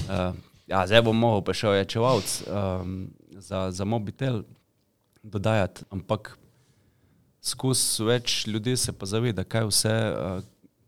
Uh, 0.10 0.34
ja, 0.66 0.82
zdaj 0.90 1.04
bom 1.06 1.18
mogel 1.18 1.44
pa 1.46 1.54
še 1.54 1.70
ojačevalc 1.70 2.34
um, 2.50 2.96
za, 3.38 3.68
za 3.70 3.86
mobitel 3.86 4.42
dodajati, 5.22 5.86
ampak 5.94 6.34
skus 7.46 7.82
več 8.02 8.48
ljudi 8.50 8.74
se 8.80 8.94
pa 8.94 9.06
zaveda, 9.06 9.46
kaj 9.46 9.70
vse, 9.70 9.94
uh, 9.94 10.42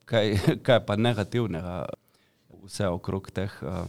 kaj, 0.09 0.33
kaj 0.65 0.81
pa 0.89 0.97
negativnega, 0.97 1.83
vse 2.65 2.89
okrog 2.89 3.29
teh 3.35 3.53
uh, 3.61 3.85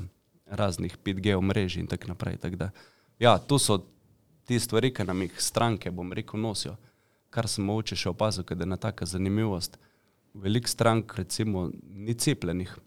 raznih 0.52 1.00
5G 1.00 1.38
omrežij 1.40 1.80
in 1.80 1.88
tako 1.88 2.12
naprej. 2.12 2.42
Tak 2.44 2.60
da, 2.60 2.72
ja, 3.22 3.38
to 3.40 3.56
so 3.56 3.80
ti 4.44 4.60
stvari, 4.60 4.92
ki 4.92 5.08
nam 5.08 5.24
jih 5.24 5.40
stranke, 5.40 5.92
bom 5.94 6.12
rekel, 6.12 6.40
nosijo. 6.42 6.76
Kar 7.30 7.46
sem 7.48 7.64
mogoče 7.64 7.96
še 7.96 8.10
opazil, 8.10 8.44
da 8.44 8.58
je 8.58 8.66
ena 8.66 8.76
taka 8.76 9.06
zanimivost 9.06 9.78
veliko 10.34 10.68
strank, 10.68 11.14
recimo, 11.18 11.70
ni 11.94 12.14
cepljenih. 12.14 12.78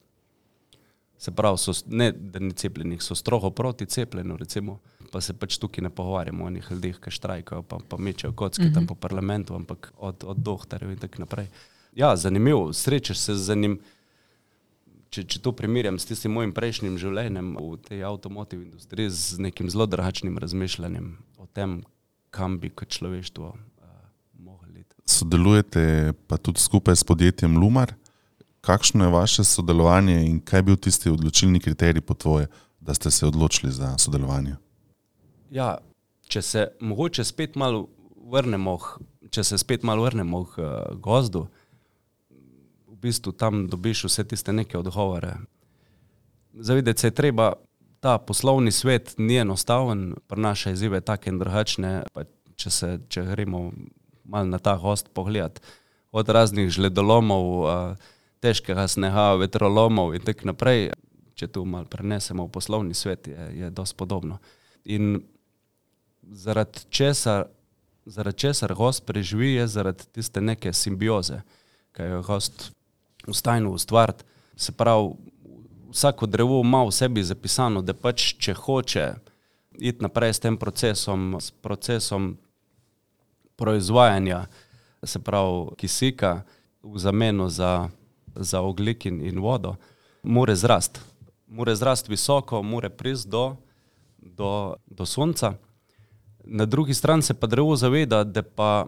Se 1.17 1.31
pravi, 1.31 1.57
so, 1.57 1.71
ne, 1.87 2.11
da 2.11 2.39
ni 2.39 2.53
cepljenih, 2.53 3.01
so 3.03 3.15
strogo 3.15 3.49
proti 3.49 3.85
cepljenju, 3.85 4.37
recimo, 4.37 4.79
pa 5.11 5.21
se 5.21 5.33
pač 5.33 5.57
tukaj 5.57 5.83
ne 5.83 5.89
pogovarjamo 5.89 6.45
o 6.45 6.49
njih 6.49 6.67
ljudeh, 6.71 6.99
ki 6.99 7.11
štrajkajo, 7.11 7.63
pa, 7.63 7.77
pa 7.89 7.97
mečejo 7.97 8.33
kocke 8.33 8.63
mm 8.63 8.67
-hmm. 8.67 8.73
tam 8.73 8.87
po 8.87 8.95
parlamentu, 8.95 9.55
ampak 9.55 9.93
od, 9.97 10.23
od 10.23 10.37
doktorjev 10.37 10.91
in 10.91 10.97
tako 10.97 11.19
naprej. 11.19 11.47
Ja, 11.95 12.15
zanimivo, 12.15 12.73
srečaš 12.73 13.17
se 13.17 13.35
z 13.35 13.55
njim. 13.55 13.79
Če, 15.09 15.23
če 15.23 15.39
to 15.39 15.51
primerjam 15.51 15.99
s 15.99 16.05
tistim 16.05 16.31
mojim 16.31 16.53
prejšnjim 16.53 16.97
življenjem 16.97 17.55
v 17.55 17.77
tej 17.77 18.03
avtomotiv 18.03 18.61
industriji, 18.61 19.09
z 19.09 19.39
nekim 19.39 19.69
zelo 19.69 19.85
drugačnim 19.85 20.37
razmišljanjem 20.37 21.17
o 21.37 21.45
tem, 21.45 21.83
kam 22.29 22.59
bi 22.59 22.69
kot 22.69 22.89
človeštvo 22.89 23.53
sodelujete 25.05 26.13
pa 26.27 26.37
tudi 26.37 26.59
skupaj 26.59 26.95
s 26.95 27.03
podjetjem 27.03 27.57
Lumar. 27.57 27.93
Kakšno 28.61 29.05
je 29.05 29.11
vaše 29.11 29.43
sodelovanje 29.43 30.25
in 30.25 30.39
kaj 30.39 30.59
je 30.59 30.63
bil 30.63 30.75
tisti 30.75 31.09
odločilni 31.09 31.59
kriterij 31.59 32.01
po 32.01 32.13
tvoje, 32.13 32.47
da 32.79 32.93
ste 32.93 33.11
se 33.11 33.27
odločili 33.27 33.71
za 33.71 33.97
sodelovanje? 33.97 34.55
Ja, 35.51 35.77
če 36.27 36.41
se 36.41 36.67
mogoče 36.79 37.23
spet 37.23 37.55
malo 37.55 37.87
vrnemo, 38.31 38.77
če 39.29 39.43
se 39.43 39.57
spet 39.57 39.83
malo 39.83 40.03
vrnemo 40.03 40.45
k 40.45 40.63
uh, 40.63 40.95
gozdu, 40.95 41.47
v 42.87 42.95
bistvu 43.03 43.33
tam 43.35 43.67
dobiš 43.67 44.05
vse 44.07 44.23
tiste 44.23 44.53
neke 44.53 44.77
odgovore. 44.77 45.35
Zavedati 46.53 47.01
se 47.01 47.07
je 47.07 47.11
treba, 47.11 47.53
ta 47.99 48.17
poslovni 48.17 48.71
svet 48.71 49.13
ni 49.17 49.37
enostaven, 49.39 50.13
prenaša 50.27 50.71
izzive 50.71 51.01
take 51.01 51.29
in 51.31 51.39
drugačne. 51.39 52.03
Če, 52.55 52.69
se, 52.69 52.89
če 53.09 53.23
gremo 53.25 53.71
malo 54.23 54.45
na 54.45 54.59
ta 54.59 54.75
gost 54.77 55.09
pogled, 55.13 55.59
od 56.11 56.29
raznih 56.29 56.69
žledolomov, 56.69 57.97
težkega 58.43 58.87
snega, 58.87 59.33
vetrolomov 59.39 60.13
in 60.15 60.23
tako 60.25 60.51
naprej. 60.51 60.91
Če 61.33 61.49
tu 61.49 61.63
malo 61.65 61.89
prenesemo 61.89 62.45
v 62.45 62.53
poslovni 62.53 62.93
svet, 62.93 63.27
je, 63.27 63.47
je 63.57 63.69
dosti 63.73 63.97
podobno. 63.97 64.37
In 64.85 65.23
zaradi 66.21 66.85
česar, 66.93 67.47
zaradi 68.05 68.37
česar 68.37 68.75
gost 68.77 69.05
preživi, 69.05 69.55
je 69.55 69.67
zaradi 69.67 70.05
tiste 70.13 70.41
neke 70.41 70.73
simbioze, 70.73 71.41
ki 71.97 72.09
jo 72.11 72.21
gost 72.27 72.69
v 73.25 73.33
stanju 73.33 73.73
ustvariti. 73.73 74.23
Se 74.55 74.71
pravi, 74.71 75.15
vsako 75.89 76.29
drevo 76.29 76.61
ima 76.61 76.83
v 76.83 76.91
sebi 76.91 77.23
zapisano, 77.23 77.81
da 77.81 77.93
pač 77.93 78.35
če 78.37 78.53
hoče 78.53 79.07
iti 79.79 80.05
naprej 80.05 80.33
s 80.33 80.43
tem 80.45 80.57
procesom, 80.57 81.37
s 81.41 81.49
procesom 81.51 82.35
proizvajanja, 83.55 84.45
se 85.03 85.19
pravi 85.19 85.75
kisika 85.77 86.43
v 86.83 86.99
zameno 86.99 87.49
za, 87.49 87.89
za 88.35 88.61
oglik 88.61 89.05
in, 89.05 89.21
in 89.21 89.39
vodo, 89.39 89.75
mora 90.23 90.55
zrast. 90.55 91.01
Mora 91.47 91.75
zrast 91.75 92.09
visoko, 92.09 92.63
mora 92.63 92.89
priti 92.89 93.29
do, 93.29 93.55
do, 94.17 94.75
do 94.85 95.05
sonca. 95.05 95.53
Na 96.43 96.65
drugi 96.65 96.93
strani 96.93 97.21
se 97.21 97.33
pa 97.33 97.47
drevo 97.47 97.75
zaveda, 97.75 98.23
da 98.23 98.41
pa 98.41 98.87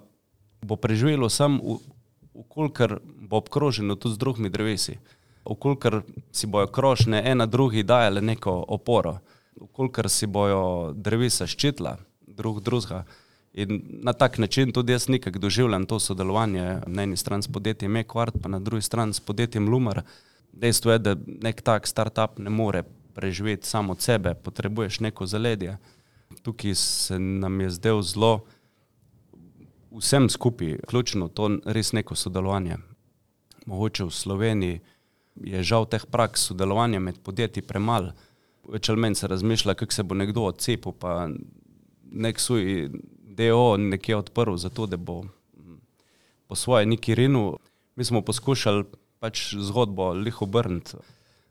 bo 0.62 0.76
preživelo 0.76 1.30
samo, 1.30 1.80
ukolikor 2.34 3.00
bo 3.04 3.38
obkroženo 3.38 3.96
tudi 3.96 4.16
z 4.16 4.18
drugimi 4.18 4.50
drevesi, 4.50 4.98
ukolikor 5.46 6.02
si 6.32 6.48
bojo 6.48 6.68
krošne 6.68 7.22
ena 7.26 7.46
drugi 7.46 7.84
dajale 7.84 8.22
neko 8.22 8.66
oporo, 8.68 9.18
ukolikor 9.56 10.10
si 10.10 10.28
bojo 10.28 10.94
drevesa 10.94 11.48
ščitila 11.48 11.98
drug 12.28 12.62
drugega. 12.64 13.06
In 13.56 13.82
na 14.04 14.14
tak 14.14 14.38
način 14.38 14.72
tudi 14.72 14.92
jaz 14.92 15.08
nekako 15.10 15.40
doživljam 15.40 15.86
to 15.86 16.00
sodelovanje 16.00 16.82
na 16.88 17.04
eni 17.04 17.18
strani 17.18 17.44
s 17.44 17.48
podjetjem 17.48 17.92
Mekvart, 17.92 18.36
pa 18.42 18.50
na 18.50 18.60
drugi 18.60 18.82
strani 18.82 19.14
s 19.14 19.20
podjetjem 19.20 19.70
Lumar. 19.70 20.02
Dejstvo 20.52 20.92
je, 20.92 21.00
da 21.00 21.16
nek 21.42 21.62
tak 21.62 21.88
startup 21.88 22.40
ne 22.40 22.50
more 22.50 22.84
preživeti 23.14 23.68
samo 23.68 23.92
od 23.92 24.02
sebe, 24.02 24.34
potrebuješ 24.34 25.00
neko 25.00 25.26
zaledje. 25.26 25.78
Tukaj 26.42 26.76
se 26.76 27.20
nam 27.20 27.62
je 27.62 27.70
zdel 27.70 28.02
zelo 28.02 28.44
vsem 29.92 30.30
skupaj 30.30 30.78
ključno 30.88 31.28
to 31.28 31.50
res 31.66 31.94
neko 31.94 32.16
sodelovanje. 32.16 32.78
Mogoče 33.66 34.04
v 34.04 34.12
Sloveniji 34.12 34.80
je 35.36 35.64
žal 35.64 35.86
teh 35.86 36.06
praks 36.12 36.48
sodelovanja 36.50 37.00
med 37.00 37.20
podjetji 37.24 37.64
premalo. 37.64 38.12
Več 38.68 38.90
ali 38.90 39.00
manj 39.00 39.16
se 39.16 39.28
razmišlja, 39.28 39.74
kako 39.74 39.94
se 39.94 40.04
bo 40.04 40.16
nekdo 40.16 40.44
odcepil, 40.50 40.92
pa 40.92 41.30
nek 42.12 42.40
svoj 42.40 42.90
DO 43.36 43.78
nekje 43.78 44.16
odprl, 44.16 44.56
zato 44.56 44.88
da 44.88 44.98
bo 44.98 45.24
po 46.48 46.56
svoje 46.56 46.86
neki 46.86 47.16
rinu. 47.16 47.58
Mi 47.96 48.04
smo 48.04 48.22
poskušali 48.22 48.84
pač 49.20 49.54
zgodbo 49.56 50.14
lih 50.14 50.42
obrniti. 50.42 50.98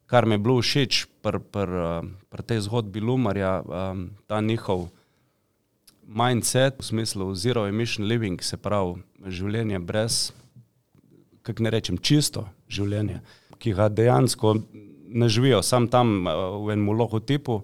Kar 0.07 0.27
mi 0.27 0.35
je 0.35 0.39
bilo 0.39 0.61
všeč 0.61 1.07
pri 1.25 1.41
pr, 1.41 1.71
pr 2.29 2.43
tej 2.45 2.61
zgodbi 2.69 3.01
Lumarja, 3.01 3.63
ta 4.27 4.41
njihov 4.41 4.89
mindset 6.07 6.79
v 6.79 6.85
smislu 6.85 7.35
zero 7.35 7.67
emission 7.67 8.07
living, 8.07 8.43
se 8.43 8.57
pravi 8.57 9.01
življenje 9.27 9.81
brez, 9.81 10.33
kako 11.43 11.65
ne 11.65 11.73
rečem, 11.73 11.99
čisto 11.99 12.45
življenje, 12.69 13.23
ki 13.59 13.73
ga 13.73 13.89
dejansko 13.89 14.55
ne 15.15 15.29
živijo, 15.29 15.63
sam 15.63 15.89
tam 15.89 16.27
v 16.29 16.75
enem 16.75 16.93
logotipu, 16.93 17.63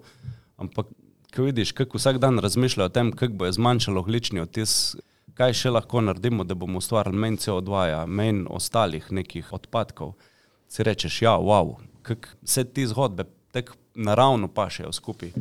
ampak 0.57 0.89
ko 1.35 1.43
vidiš, 1.43 1.71
kako 1.71 1.97
vsak 1.97 2.17
dan 2.17 2.39
razmišljajo 2.39 2.85
o 2.85 2.89
tem, 2.89 3.11
kako 3.11 3.33
bo 3.33 3.51
zmanjšalo 3.51 3.99
oglični 3.99 4.41
odtis, 4.43 4.95
kaj 5.33 5.53
še 5.53 5.71
lahko 5.71 6.01
naredimo, 6.01 6.43
da 6.43 6.55
bomo 6.55 6.81
ustvarili 6.81 7.17
menj 7.17 7.37
CO2, 7.45 7.69
-ja, 7.87 8.05
menj 8.07 8.45
ostalih 8.49 9.11
nekih 9.11 9.53
odpadkov, 9.53 10.13
si 10.67 10.83
rečeš, 10.83 11.21
ja, 11.21 11.37
wow, 11.37 11.75
kako 12.01 12.27
vse 12.43 12.63
te 12.63 12.87
zgodbe 12.87 13.25
tako 13.51 13.73
naravno 13.95 14.47
pašejo 14.47 14.91
skupaj. 14.91 15.31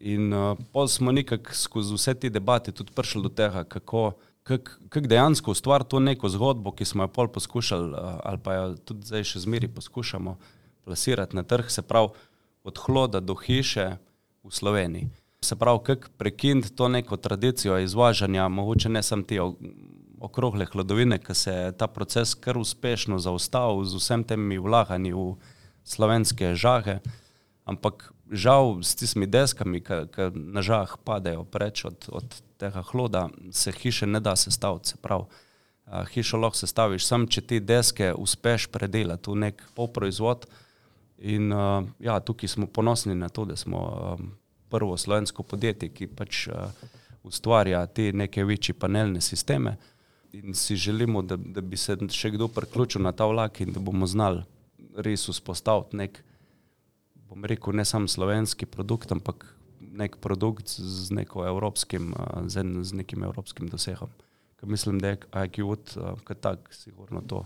In 0.00 0.32
uh, 0.32 0.58
pol 0.72 0.88
smo 0.88 1.12
nekako 1.12 1.54
skozi 1.54 1.94
vse 1.94 2.14
te 2.14 2.30
debate 2.30 2.72
tudi 2.72 2.92
prišli 2.92 3.22
do 3.22 3.28
tega, 3.28 3.64
kako 3.64 4.12
kak, 4.42 4.80
kak 4.88 5.06
dejansko 5.06 5.50
ustvariti 5.50 5.90
to 5.90 6.00
neko 6.00 6.28
zgodbo, 6.28 6.72
ki 6.72 6.84
smo 6.84 7.04
jo 7.04 7.08
pol 7.08 7.28
poskušali, 7.28 7.92
uh, 7.92 8.20
ali 8.24 8.38
pa 8.38 8.54
jo 8.54 8.74
tudi 8.76 9.06
zdaj 9.06 9.24
še 9.24 9.40
zmeri 9.40 9.68
poskušamo 9.68 10.36
plasirati 10.84 11.36
na 11.36 11.42
trg, 11.42 11.70
se 11.70 11.82
pravi 11.82 12.08
od 12.64 12.78
hloda 12.78 13.20
do 13.20 13.34
hiše, 13.34 13.96
v 14.46 14.54
Sloveniji. 14.54 15.08
Se 15.40 15.56
pravi, 15.56 15.78
kako 15.84 16.08
prekiniti 16.18 16.72
to 16.74 16.88
neko 16.88 17.16
tradicijo 17.16 17.78
izvažanja, 17.78 18.48
mogoče 18.48 18.88
ne 18.88 19.02
samo 19.02 19.22
te 19.22 19.40
okrogle 20.20 20.66
hladovine, 20.66 21.18
ki 21.18 21.34
se 21.34 21.52
je 21.52 21.72
ta 21.72 21.86
proces 21.86 22.34
kar 22.34 22.58
uspešno 22.58 23.18
zaustavil 23.18 23.84
z 23.84 24.00
vsem 24.00 24.24
temi 24.24 24.58
vlaganji 24.58 25.12
v 25.12 25.36
slovenske 25.84 26.54
žage, 26.54 26.98
ampak 27.64 28.12
žal 28.30 28.82
s 28.82 28.96
tistimi 28.96 29.26
deskami, 29.26 29.80
ki 29.80 30.30
na 30.34 30.62
žah 30.62 30.96
padejo 31.04 31.44
preč 31.44 31.84
od, 31.84 32.08
od 32.08 32.42
tega 32.58 32.82
hloda, 32.82 33.28
se 33.52 33.72
hiše 33.72 34.06
ne 34.06 34.20
da 34.20 34.36
sestaviti. 34.36 34.88
Se 34.88 34.96
pravi, 35.02 35.28
hišo 36.12 36.40
lahko 36.40 36.58
sestaviš 36.58 37.06
samo, 37.06 37.26
če 37.30 37.40
ti 37.40 37.60
deske 37.60 38.12
uspeš 38.14 38.66
predelati 38.72 39.30
v 39.30 39.42
nek 39.46 39.62
polproizvod, 39.74 40.46
In 41.18 41.52
uh, 41.52 41.84
ja, 42.00 42.20
tukaj 42.20 42.48
smo 42.48 42.66
ponosni 42.66 43.14
na 43.14 43.28
to, 43.28 43.44
da 43.44 43.56
smo 43.56 43.78
um, 44.18 44.32
prvo 44.68 44.96
slovensko 44.96 45.42
podjetje, 45.42 45.88
ki 45.88 46.08
pač 46.12 46.46
uh, 46.48 46.68
ustvarja 47.24 47.86
te 47.86 48.10
neke 48.12 48.44
večje 48.44 48.74
panelne 48.74 49.20
sisteme. 49.20 49.76
In 50.32 50.54
si 50.54 50.76
želimo, 50.76 51.22
da, 51.22 51.36
da 51.36 51.60
bi 51.60 51.76
se 51.76 51.96
še 52.12 52.30
kdo 52.34 52.48
priključil 52.48 53.02
na 53.02 53.12
ta 53.12 53.26
vlak 53.26 53.60
in 53.60 53.72
da 53.72 53.80
bomo 53.80 54.06
znali 54.06 54.44
res 54.96 55.24
vzpostaviti 55.28 55.96
nek, 55.96 56.20
bom 57.28 57.44
rekel, 57.44 57.72
ne 57.76 57.84
samo 57.84 58.08
slovenski 58.08 58.66
produkt, 58.66 59.12
ampak 59.12 59.48
nek 59.80 60.16
produkt 60.20 60.68
z, 60.68 61.08
evropskim, 61.48 62.12
uh, 62.12 62.44
z, 62.48 62.60
en, 62.60 62.84
z 62.84 63.00
nekim 63.00 63.24
evropskim 63.24 63.72
dosegom. 63.72 64.12
Ker 64.60 64.68
mislim, 64.68 65.00
da 65.00 65.14
je 65.14 65.18
IQ-ud, 65.48 65.96
uh, 65.96 66.20
kot 66.24 66.40
tak, 66.44 66.68
sigurno 66.74 67.24
to 67.24 67.44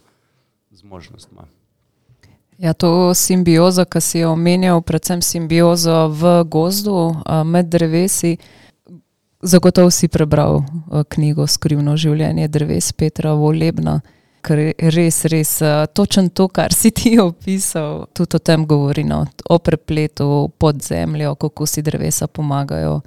zmožnost 0.70 1.30
ima. 1.30 1.46
Ja, 2.60 2.72
to 2.72 3.14
simbiozo, 3.14 3.84
ki 3.88 4.00
si 4.00 4.18
jo 4.18 4.34
omenjal, 4.34 4.82
predvsem 4.84 5.22
simbiozo 5.24 6.08
v 6.12 6.42
gozdu 6.44 7.14
med 7.44 7.70
drevesi. 7.72 8.34
Zagotovo 9.40 9.90
si 9.90 10.08
prebral 10.12 10.60
knjigo 11.08 11.46
Skrivno 11.48 11.96
življenje 11.96 12.50
dreves 12.52 12.92
Petra 12.92 13.32
Volebna, 13.32 14.02
ker 14.44 14.60
je 14.60 14.92
res, 14.92 15.22
res 15.32 15.54
točen 15.96 16.28
to, 16.28 16.50
kar 16.52 16.76
si 16.76 16.92
ti 16.92 17.16
opisal. 17.30 18.04
Tudi 18.12 18.36
o 18.36 18.44
tem 18.44 18.68
govori, 18.68 19.08
no, 19.08 19.24
o 19.48 19.58
prepletu 19.58 20.50
pod 20.60 20.84
zemljo, 20.84 21.38
kako 21.40 21.64
si 21.64 21.80
drevesa 21.80 22.28
pomagajo. 22.28 22.98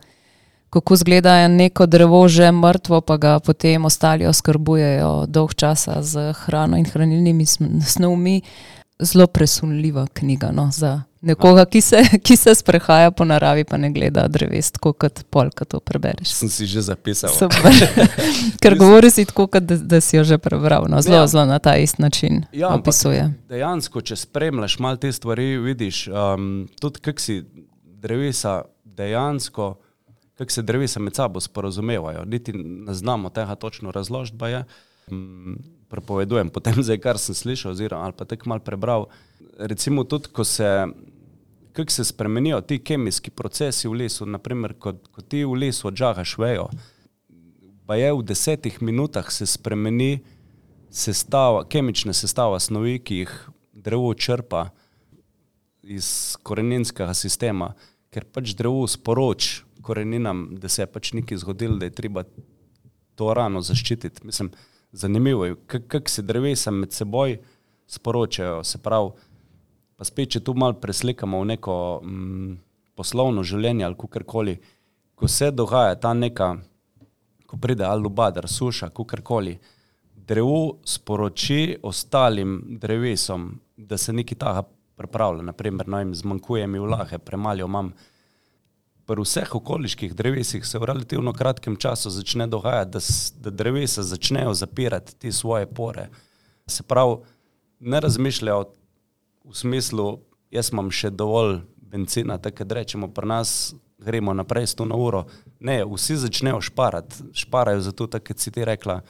Kako 0.73 0.95
zgleda 0.97 1.43
neko 1.47 1.85
drevo 1.85 2.25
že 2.27 2.49
mrtvo, 2.49 3.05
pa 3.05 3.21
ga 3.21 3.39
potem 3.39 3.85
ostali 3.85 4.25
oskrbujejo 4.25 5.27
dolg 5.29 5.53
časa 5.53 6.01
z 6.01 6.31
hrano 6.33 6.81
in 6.81 6.89
hranilnimi 6.89 7.45
snovmi 7.85 8.39
zelo 9.03 9.27
presunljiva 9.27 10.07
knjiga 10.13 10.51
no, 10.51 10.69
za 10.71 11.01
nekoga, 11.23 11.65
ki 11.65 11.81
se, 11.81 12.01
ki 12.23 12.35
se 12.37 12.55
sprehaja 12.55 13.11
po 13.11 13.25
naravi, 13.25 13.63
pa 13.63 13.77
ne 13.77 13.89
gleda 13.91 14.25
dreves, 14.27 14.71
tako 14.75 14.91
kot 14.93 15.23
pol, 15.31 15.51
ki 15.55 15.65
to 15.71 15.79
prebereš. 15.79 16.33
Sem 16.35 16.51
si 16.51 16.67
že 16.67 16.83
zapisal. 16.83 17.31
Ker 18.63 18.75
govori 18.79 19.11
si 19.11 19.25
tako, 19.25 19.47
da, 19.59 19.77
da 19.77 20.01
si 20.03 20.17
jo 20.17 20.23
že 20.27 20.37
prebral. 20.37 20.89
No, 20.91 21.01
zelo, 21.01 21.23
ja. 21.23 21.27
zelo 21.27 21.45
na 21.47 21.59
ta 21.63 21.77
isti 21.79 22.01
način 22.01 22.43
ja, 22.51 22.73
opisuje. 22.75 23.29
Dejansko, 23.49 24.01
če 24.01 24.19
spremljaš 24.25 24.79
malo 24.83 24.99
te 24.99 25.11
stvari, 25.11 25.57
vidiš 25.63 26.07
um, 26.11 26.67
tudi, 26.79 26.99
kako 26.99 27.23
si 27.23 27.43
drevesa 27.83 28.61
dejansko. 28.83 29.75
Kako 30.33 30.51
se 30.51 30.61
drevesa 30.65 30.99
med 30.99 31.15
sabo 31.15 31.39
sporozumevajo, 31.39 32.23
niti 32.25 32.51
ne 32.57 32.93
znamo 32.93 33.29
tega 33.29 33.55
točno 33.55 33.91
razložiti 33.91 34.37
prepovedujem, 35.93 36.49
potem 36.49 36.81
zdaj, 36.81 36.99
kar 37.03 37.21
sem 37.21 37.37
slišal, 37.37 37.75
oziroma 37.75 38.09
pa 38.17 38.25
tako 38.25 38.49
mal 38.49 38.63
prebral. 38.65 39.07
Recimo 39.61 40.03
tudi, 40.09 40.31
ko 40.33 40.45
se, 40.47 40.87
kako 41.77 41.93
se 41.93 42.05
spremenijo 42.09 42.61
ti 42.65 42.79
kemijski 42.81 43.31
procesi 43.31 43.87
v 43.87 44.01
lesu, 44.01 44.25
naprimer, 44.25 44.73
ko, 44.73 44.95
ko 45.13 45.21
ti 45.21 45.43
v 45.45 45.59
lesu 45.65 45.91
odžagaš 45.91 46.37
vejo, 46.41 46.69
pa 47.85 47.99
je 47.99 48.13
v 48.13 48.23
desetih 48.25 48.81
minutah 48.81 49.29
se 49.31 49.45
spremeni 49.45 50.23
sestava, 50.89 51.65
kemična 51.69 52.13
sestava 52.13 52.59
snovi, 52.59 52.97
ki 52.99 53.23
jih 53.23 53.33
drevo 53.73 54.13
črpa 54.13 54.69
iz 55.83 56.37
koreninskega 56.43 57.13
sistema, 57.17 57.73
ker 58.13 58.25
pač 58.25 58.53
drevo 58.57 58.85
sporoč 58.87 59.63
koreninam, 59.83 60.47
da 60.55 60.69
se 60.71 60.81
je 60.81 60.87
pač 60.87 61.11
nekaj 61.17 61.41
zgodilo, 61.43 61.77
da 61.77 61.89
je 61.89 61.97
treba 61.97 62.23
to 63.19 63.33
rano 63.33 63.61
zaščititi. 63.61 64.23
Mislim, 64.25 64.53
zanimivo 64.93 65.45
je, 65.45 65.55
kako 65.67 66.09
se 66.09 66.21
drevesa 66.21 66.71
med 66.71 66.91
seboj 66.91 67.37
sporočajo. 67.87 68.63
Se 68.63 68.77
pravi, 68.77 69.09
pa 69.95 70.05
spet, 70.05 70.29
če 70.35 70.43
tu 70.43 70.53
malo 70.53 70.77
preslikamo 70.79 71.41
v 71.41 71.49
neko 71.53 71.75
mm, 72.03 72.53
poslovno 72.95 73.43
življenje 73.43 73.85
ali 73.85 73.97
kakorkoli, 73.99 74.57
ko 75.15 75.27
se 75.27 75.51
dogaja 75.51 75.95
ta 75.95 76.13
neka, 76.13 76.53
ko 77.47 77.57
pride 77.57 77.85
alubadar, 77.85 78.47
suša, 78.49 78.89
kakorkoli, 78.93 79.57
drevo 80.15 80.79
sporoči 80.85 81.77
ostalim 81.83 82.61
drevesom, 82.81 83.51
da 83.77 83.97
se 83.97 84.13
nekaj 84.13 84.37
taga 84.39 84.63
pripravlja. 84.95 85.43
Naprimer, 85.49 85.87
no, 85.87 85.99
jim 85.99 86.15
zmanjkuje 86.15 86.67
mi 86.67 86.79
vlahe, 86.79 87.19
premalo 87.19 87.65
imam. 87.65 87.93
Pri 89.05 89.21
vseh 89.21 89.55
okoliških 89.55 90.13
drevesih 90.15 90.65
se 90.65 90.79
v 90.79 90.87
relativno 90.87 91.33
kratkem 91.33 91.75
času 91.75 92.09
začne 92.09 92.47
dogajati, 92.47 92.91
da, 92.91 92.99
da 93.43 93.49
drevesa 93.49 94.03
začnejo 94.03 94.53
zapirati 94.53 95.15
te 95.19 95.31
svoje 95.31 95.67
pore. 95.67 96.07
Se 96.67 96.83
pravi, 96.83 97.17
ne 97.79 97.99
razmišljajo 97.99 98.63
v 99.43 99.55
smislu, 99.55 100.19
jaz 100.51 100.71
imam 100.71 100.91
še 100.91 101.11
dovolj 101.11 101.59
benzina, 101.75 102.37
tako 102.37 102.63
da 102.63 102.79
rečemo, 102.79 103.09
pri 103.11 103.27
nas 103.27 103.73
gremo 103.99 104.33
naprej 104.33 104.67
s 104.67 104.75
to 104.75 104.85
na 104.85 104.95
uro. 104.95 105.25
Ne, 105.59 105.83
vsi 105.85 106.15
začnejo 106.23 106.61
šparati, 106.61 107.27
šparajo 107.33 107.81
zato, 107.81 108.07
kot 108.07 108.39
si 108.39 108.51
ti 108.51 108.65
rekla, 108.65 109.01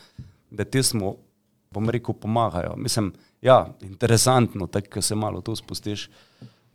da 0.51 0.65
ti 0.65 0.83
smo, 0.83 1.15
bom 1.73 1.89
rekel, 1.89 2.15
pomagajo. 2.15 2.73
Mislim, 2.77 3.13
ja, 3.41 3.67
interesantno, 3.81 4.67
tako 4.67 4.97
ko 4.97 5.01
se 5.01 5.15
malo 5.15 5.41
tu 5.41 5.55
spustiš. 5.55 6.09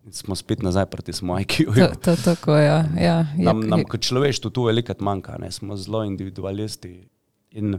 Smo 0.06 0.34
spet 0.34 0.62
nazaj 0.62 0.86
proti 0.86 1.12
smo 1.12 1.34
IQ. 1.34 1.68
To, 1.68 1.94
to 1.96 2.16
tako. 2.18 2.52
Ja, 2.54 2.84
ja, 2.94 3.26
je- 3.28 3.44
Nam, 3.44 3.60
nam 3.60 3.84
kot 3.84 4.00
človeštvu 4.00 4.50
tu 4.50 4.62
velikrat 4.62 5.00
manjka, 5.00 5.36
ne? 5.36 5.50
smo 5.50 5.76
zelo 5.76 6.00
individualisti. 6.02 7.08
In 7.52 7.78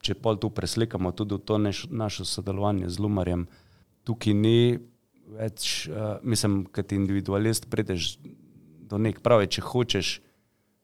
če 0.00 0.14
pol 0.14 0.36
tu 0.36 0.50
preslikamo 0.50 1.12
tudi 1.12 1.36
to 1.38 1.58
neš, 1.58 1.86
naše 1.88 2.24
sodelovanje 2.24 2.88
z 2.88 2.98
Lumarjem, 2.98 3.46
tukaj 4.04 4.34
ni 4.34 4.78
več, 5.28 5.88
uh, 5.88 5.94
mislim, 6.22 6.64
kot 6.66 6.92
individualist 6.92 7.66
prideš 7.66 8.16
do 8.80 8.96
nek 8.96 9.20
pravi, 9.20 9.48
če 9.48 9.60
hočeš 9.62 10.20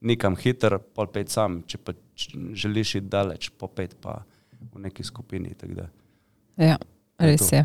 nekam 0.02 0.34
hiter, 0.34 0.78
pol 0.90 1.06
pet 1.06 1.30
sam, 1.30 1.62
če 1.62 1.78
pa 1.78 1.92
č- 2.12 2.32
želiš 2.52 2.96
iti 2.96 3.06
daleč, 3.06 3.50
po 3.50 3.68
pet 3.68 3.94
pa 3.96 4.24
v 4.68 4.80
neki 4.80 5.02
skupini. 5.02 5.54
tako. 5.54 5.86
Ja, 6.58 6.76
To 6.76 6.84
je 7.20 7.30
res 7.30 7.40
to. 7.42 7.54
je. 7.54 7.64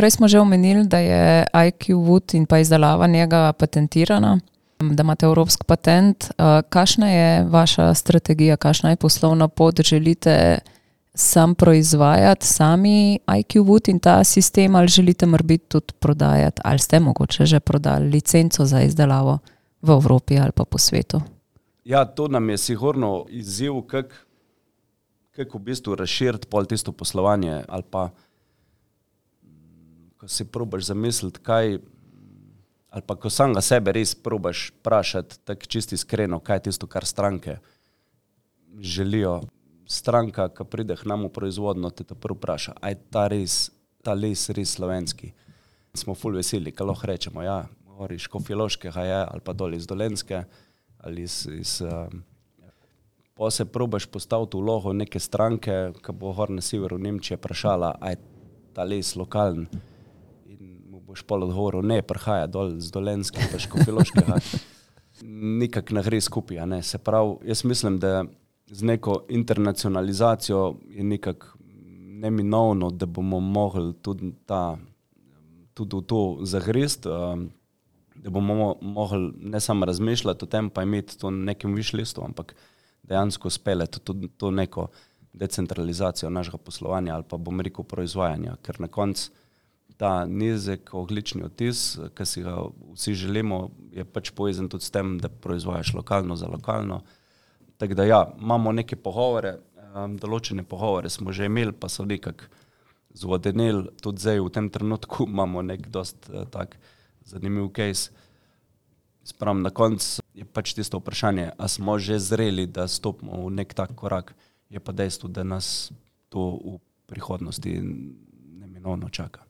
Prej 0.00 0.16
smo 0.16 0.28
že 0.28 0.40
omenili, 0.40 0.88
da 0.88 0.98
je 0.98 1.44
IQ 1.52 1.92
Wood 1.92 2.32
in 2.36 2.46
pa 2.46 2.58
izdelava 2.58 3.06
njega 3.06 3.52
patentirana, 3.52 4.40
da 4.78 5.02
imate 5.02 5.26
evropski 5.26 5.64
patent. 5.66 6.24
Uh, 6.24 6.64
Kakšna 6.68 7.10
je 7.10 7.44
vaša 7.44 7.94
strategija, 7.94 8.56
kakšna 8.56 8.90
je 8.90 8.96
poslovna 8.96 9.48
pot? 9.48 9.80
Želite 9.80 10.58
sam 11.14 11.54
proizvajati 11.54 12.46
sami 12.46 13.18
IQ 13.26 13.64
Wood 13.64 13.90
in 13.90 13.98
ta 13.98 14.24
sistem, 14.24 14.74
ali 14.74 14.88
želite 14.88 15.26
morbiti 15.26 15.68
tudi 15.68 15.92
prodajati, 15.98 16.60
ali 16.64 16.78
ste 16.78 17.00
mogoče 17.00 17.46
že 17.46 17.60
prodali 17.60 18.08
licenco 18.08 18.64
za 18.64 18.80
izdelavo 18.80 19.38
v 19.82 19.90
Evropi 19.90 20.38
ali 20.38 20.52
pa 20.52 20.64
po 20.64 20.78
svetu? 20.78 21.20
Ja, 21.84 22.04
to 22.04 22.28
nam 22.28 22.50
je 22.50 22.58
sigurno 22.58 23.26
izziv, 23.28 23.72
kako 23.86 24.14
kak 25.30 25.54
v 25.54 25.58
bistvu 25.58 25.94
razširiti 25.94 26.46
pol 26.46 26.64
tisto 26.64 26.92
poslovanje 26.92 27.64
ali 27.68 27.82
pa 27.90 28.10
ko 30.20 30.28
si 30.28 30.44
probaš 30.44 30.90
zamisliti, 30.90 31.40
kaj 31.40 31.78
ali 32.90 33.02
pa 33.06 33.14
ko 33.16 33.30
samega 33.30 33.62
sebe 33.62 33.92
res 33.94 34.14
probaš 34.14 34.68
vprašati, 34.74 35.38
tako 35.46 35.66
čisti 35.66 35.94
iskreno, 35.94 36.40
kaj 36.42 36.56
je 36.56 36.62
tisto, 36.68 36.86
kar 36.90 37.06
stranke 37.06 37.56
želijo. 38.80 39.40
Stranka, 39.90 40.48
ki 40.54 40.64
pride 40.70 40.94
k 40.96 41.06
nam 41.10 41.24
v 41.26 41.32
proizvodno, 41.34 41.90
te 41.90 42.04
to 42.06 42.14
prvo 42.14 42.36
vpraša, 42.38 42.76
aj 42.82 42.94
ta 43.10 43.24
res, 43.30 43.70
ta 44.06 44.14
les 44.14 44.44
res 44.54 44.76
slovenski. 44.76 45.32
Smo 45.94 46.14
ful 46.14 46.36
veseli, 46.38 46.70
ko 46.70 46.86
lahko 46.86 47.08
rečemo, 47.10 47.42
ja, 47.42 47.64
gori 47.98 48.14
iz 48.14 48.26
Škofjeloškega 48.28 49.06
je, 49.06 49.18
ali 49.24 49.42
pa 49.42 49.52
dol 49.52 49.74
iz 49.74 49.86
Dolenske, 49.90 50.44
ali 51.02 51.26
iz, 51.26 51.42
iz 51.50 51.80
pa 53.34 53.50
se 53.50 53.64
probaš 53.64 54.06
postaviti 54.06 54.56
v 54.56 54.60
vlogo 54.60 54.92
neke 54.92 55.18
stranke, 55.20 55.90
ki 56.04 56.12
bo 56.12 56.34
gor 56.36 56.50
na 56.54 56.62
severu 56.62 56.98
Nemčije 56.98 57.38
vprašala, 57.40 57.96
aj 58.00 58.18
ta 58.76 58.84
les 58.86 59.16
lokalen. 59.16 59.66
Boš 61.10 61.24
pol 61.26 61.42
odgovoril, 61.42 61.82
ne, 61.82 62.02
prihaja 62.06 62.46
dol 62.46 62.76
z 62.78 62.92
Dolenske, 62.94 63.42
pa 63.50 63.58
Škofjeloškega. 63.58 64.36
Nikak 65.60 65.90
ne 65.90 66.04
gre 66.06 66.20
skupaj, 66.22 66.60
ne. 66.70 66.78
Se 66.86 67.00
pravi, 67.02 67.50
jaz 67.50 67.64
mislim, 67.66 67.98
da 67.98 68.22
z 68.70 68.86
neko 68.86 69.24
internacionalizacijo 69.28 70.76
je 70.86 71.04
nekako 71.04 71.58
neminovno, 72.22 72.90
da 72.90 73.06
bomo 73.06 73.40
mogli 73.40 73.92
tudi, 74.02 74.30
ta, 74.46 74.78
tudi 75.74 75.96
v 75.96 76.02
to 76.06 76.20
zagrist, 76.46 77.10
um, 77.10 77.48
da 78.14 78.30
bomo 78.30 78.54
mo- 78.54 78.76
mogli 78.80 79.32
ne 79.40 79.60
samo 79.60 79.90
razmišljati 79.90 80.44
o 80.44 80.48
tem, 80.48 80.70
pa 80.70 80.86
imeti 80.86 81.18
to 81.18 81.30
na 81.30 81.50
nekem 81.50 81.74
višlistu, 81.74 82.22
ampak 82.24 82.54
dejansko 83.02 83.50
speljati 83.50 84.00
tudi 84.00 84.28
to 84.28 84.50
neko 84.50 84.86
decentralizacijo 85.32 86.30
našega 86.30 86.58
poslovanja 86.58 87.14
ali 87.14 87.24
pa 87.28 87.36
bom 87.36 87.60
rekel 87.60 87.84
proizvajanja, 87.84 88.56
ker 88.62 88.80
na 88.80 88.88
koncu 88.88 89.30
ta 90.00 90.24
nizek 90.24 90.94
oglični 90.96 91.42
odtis, 91.44 91.98
ki 92.16 92.24
si 92.24 92.40
ga 92.40 92.54
vsi 92.94 93.12
želimo, 93.20 93.66
je 93.92 94.04
pač 94.08 94.30
povezan 94.32 94.70
tudi 94.72 94.86
s 94.86 94.94
tem, 94.94 95.18
da 95.20 95.28
proizvajaš 95.28 95.92
lokalno 95.92 96.36
za 96.40 96.48
lokalno. 96.48 97.02
Tako 97.76 97.94
da 97.94 98.06
ja, 98.08 98.20
imamo 98.40 98.72
neke 98.72 98.96
pogovore, 98.96 99.58
um, 99.92 100.14
določene 100.16 100.64
pogovore 100.64 101.10
smo 101.12 101.34
že 101.36 101.50
imeli, 101.50 101.76
pa 101.76 101.90
so 101.92 102.06
nekako 102.08 102.48
zvodeneli, 103.12 103.90
tudi 104.00 104.24
zdaj 104.24 104.40
v 104.40 104.54
tem 104.56 104.70
trenutku 104.72 105.26
imamo 105.34 105.66
nek 105.68 105.90
dost 105.92 106.30
uh, 106.32 106.48
tak 106.48 106.78
zanimiv 107.28 107.68
case. 107.76 108.08
Spravim, 109.28 109.60
na 109.60 109.68
koncu 109.68 110.24
je 110.32 110.48
pač 110.48 110.72
tisto 110.80 111.02
vprašanje, 111.02 111.50
ali 111.58 111.74
smo 111.76 111.98
že 112.00 112.16
zreli, 112.24 112.64
da 112.64 112.88
stopimo 112.88 113.44
v 113.44 113.52
nek 113.52 113.76
tak 113.76 113.92
korak. 113.92 114.32
Je 114.72 114.80
pa 114.80 114.96
dejstvo, 114.96 115.28
da 115.28 115.44
nas 115.44 115.92
to 116.32 116.56
v 116.56 116.80
prihodnosti 117.04 117.76
neminovno 118.64 119.12
čaka. 119.12 119.49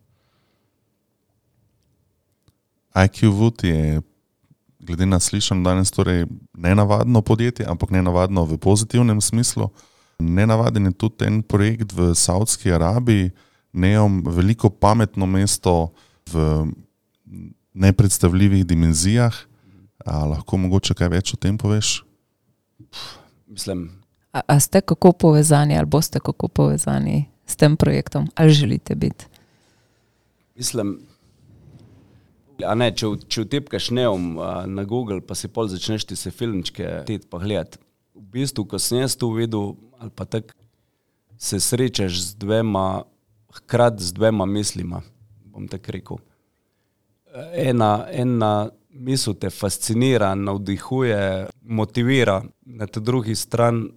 IQ 2.94 3.30
Wood 3.30 3.64
je, 3.64 4.00
glede 4.80 5.06
na 5.06 5.20
slišan 5.20 5.64
danes, 5.64 5.90
torej 5.90 6.26
nenavadno 6.54 7.22
podjetje, 7.22 7.66
ampak 7.68 7.90
nenavadno 7.90 8.44
v 8.44 8.58
pozitivnem 8.58 9.20
smislu. 9.20 9.68
Nenavaden 10.18 10.86
je 10.86 10.92
tudi 10.92 11.24
en 11.24 11.42
projekt 11.42 11.92
v 11.92 12.14
Saudski 12.14 12.72
Arabiji, 12.72 13.30
Neom, 13.72 14.24
veliko 14.26 14.70
pametno 14.70 15.26
mesto 15.26 15.92
v 16.32 16.66
nepredstavljivih 17.74 18.66
dimenzijah. 18.66 19.34
A 20.04 20.24
lahko 20.26 20.56
mogoče 20.56 20.96
kaj 20.98 21.08
več 21.08 21.34
o 21.34 21.38
tem 21.38 21.58
poveš? 21.58 22.00
Mislim, 23.46 24.00
A, 24.32 24.40
a 24.46 24.60
ste 24.60 24.80
kako 24.80 25.12
povezani, 25.12 25.78
ali 25.78 25.86
boste 25.86 26.20
kako 26.20 26.48
povezani 26.48 27.26
s 27.46 27.56
tem 27.56 27.76
projektom, 27.76 28.28
ali 28.34 28.50
želite 28.50 28.94
biti? 28.94 29.26
mislim 30.54 31.00
a 32.66 32.74
ne, 32.78 32.90
če, 32.94 33.12
če 33.30 33.44
vtipkaš 33.46 33.90
neom 33.96 34.34
na 34.70 34.84
Google, 34.88 35.20
pa 35.24 35.36
si 35.38 35.50
pol 35.52 35.70
začneš 35.70 36.08
ti 36.10 36.18
se 36.18 36.32
filmčke 36.34 37.02
tet 37.08 37.28
pa 37.30 37.40
gledati. 37.42 37.80
V 38.14 38.26
bistvu, 38.34 38.66
ko 38.68 38.78
sem 38.78 39.02
jaz 39.04 39.16
to 39.16 39.30
videl, 39.32 39.74
ali 40.00 40.12
pa 40.14 40.26
tako 40.28 40.56
se 41.40 41.60
srečaš 41.60 42.18
z 42.20 42.34
dvema, 42.42 43.04
hkrati 43.56 44.04
z 44.04 44.12
dvema 44.12 44.46
mislima, 44.46 45.00
bom 45.44 45.68
tako 45.68 45.96
rekel. 45.96 46.20
Ena, 47.54 48.06
ena 48.10 48.70
misel 48.90 49.34
te 49.38 49.50
fascinira, 49.50 50.34
navdihuje, 50.34 51.48
motivira, 51.62 52.42
na 52.66 52.86
tej 52.86 53.02
drugi 53.02 53.34
strani 53.38 53.88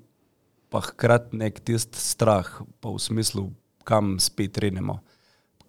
pa 0.74 0.82
hkrati 0.82 1.38
nek 1.38 1.60
tisti 1.62 2.00
strah, 2.02 2.48
pa 2.82 2.90
v 2.90 2.98
smislu, 2.98 3.52
kam 3.86 4.18
spet 4.18 4.58
renemo. 4.58 5.04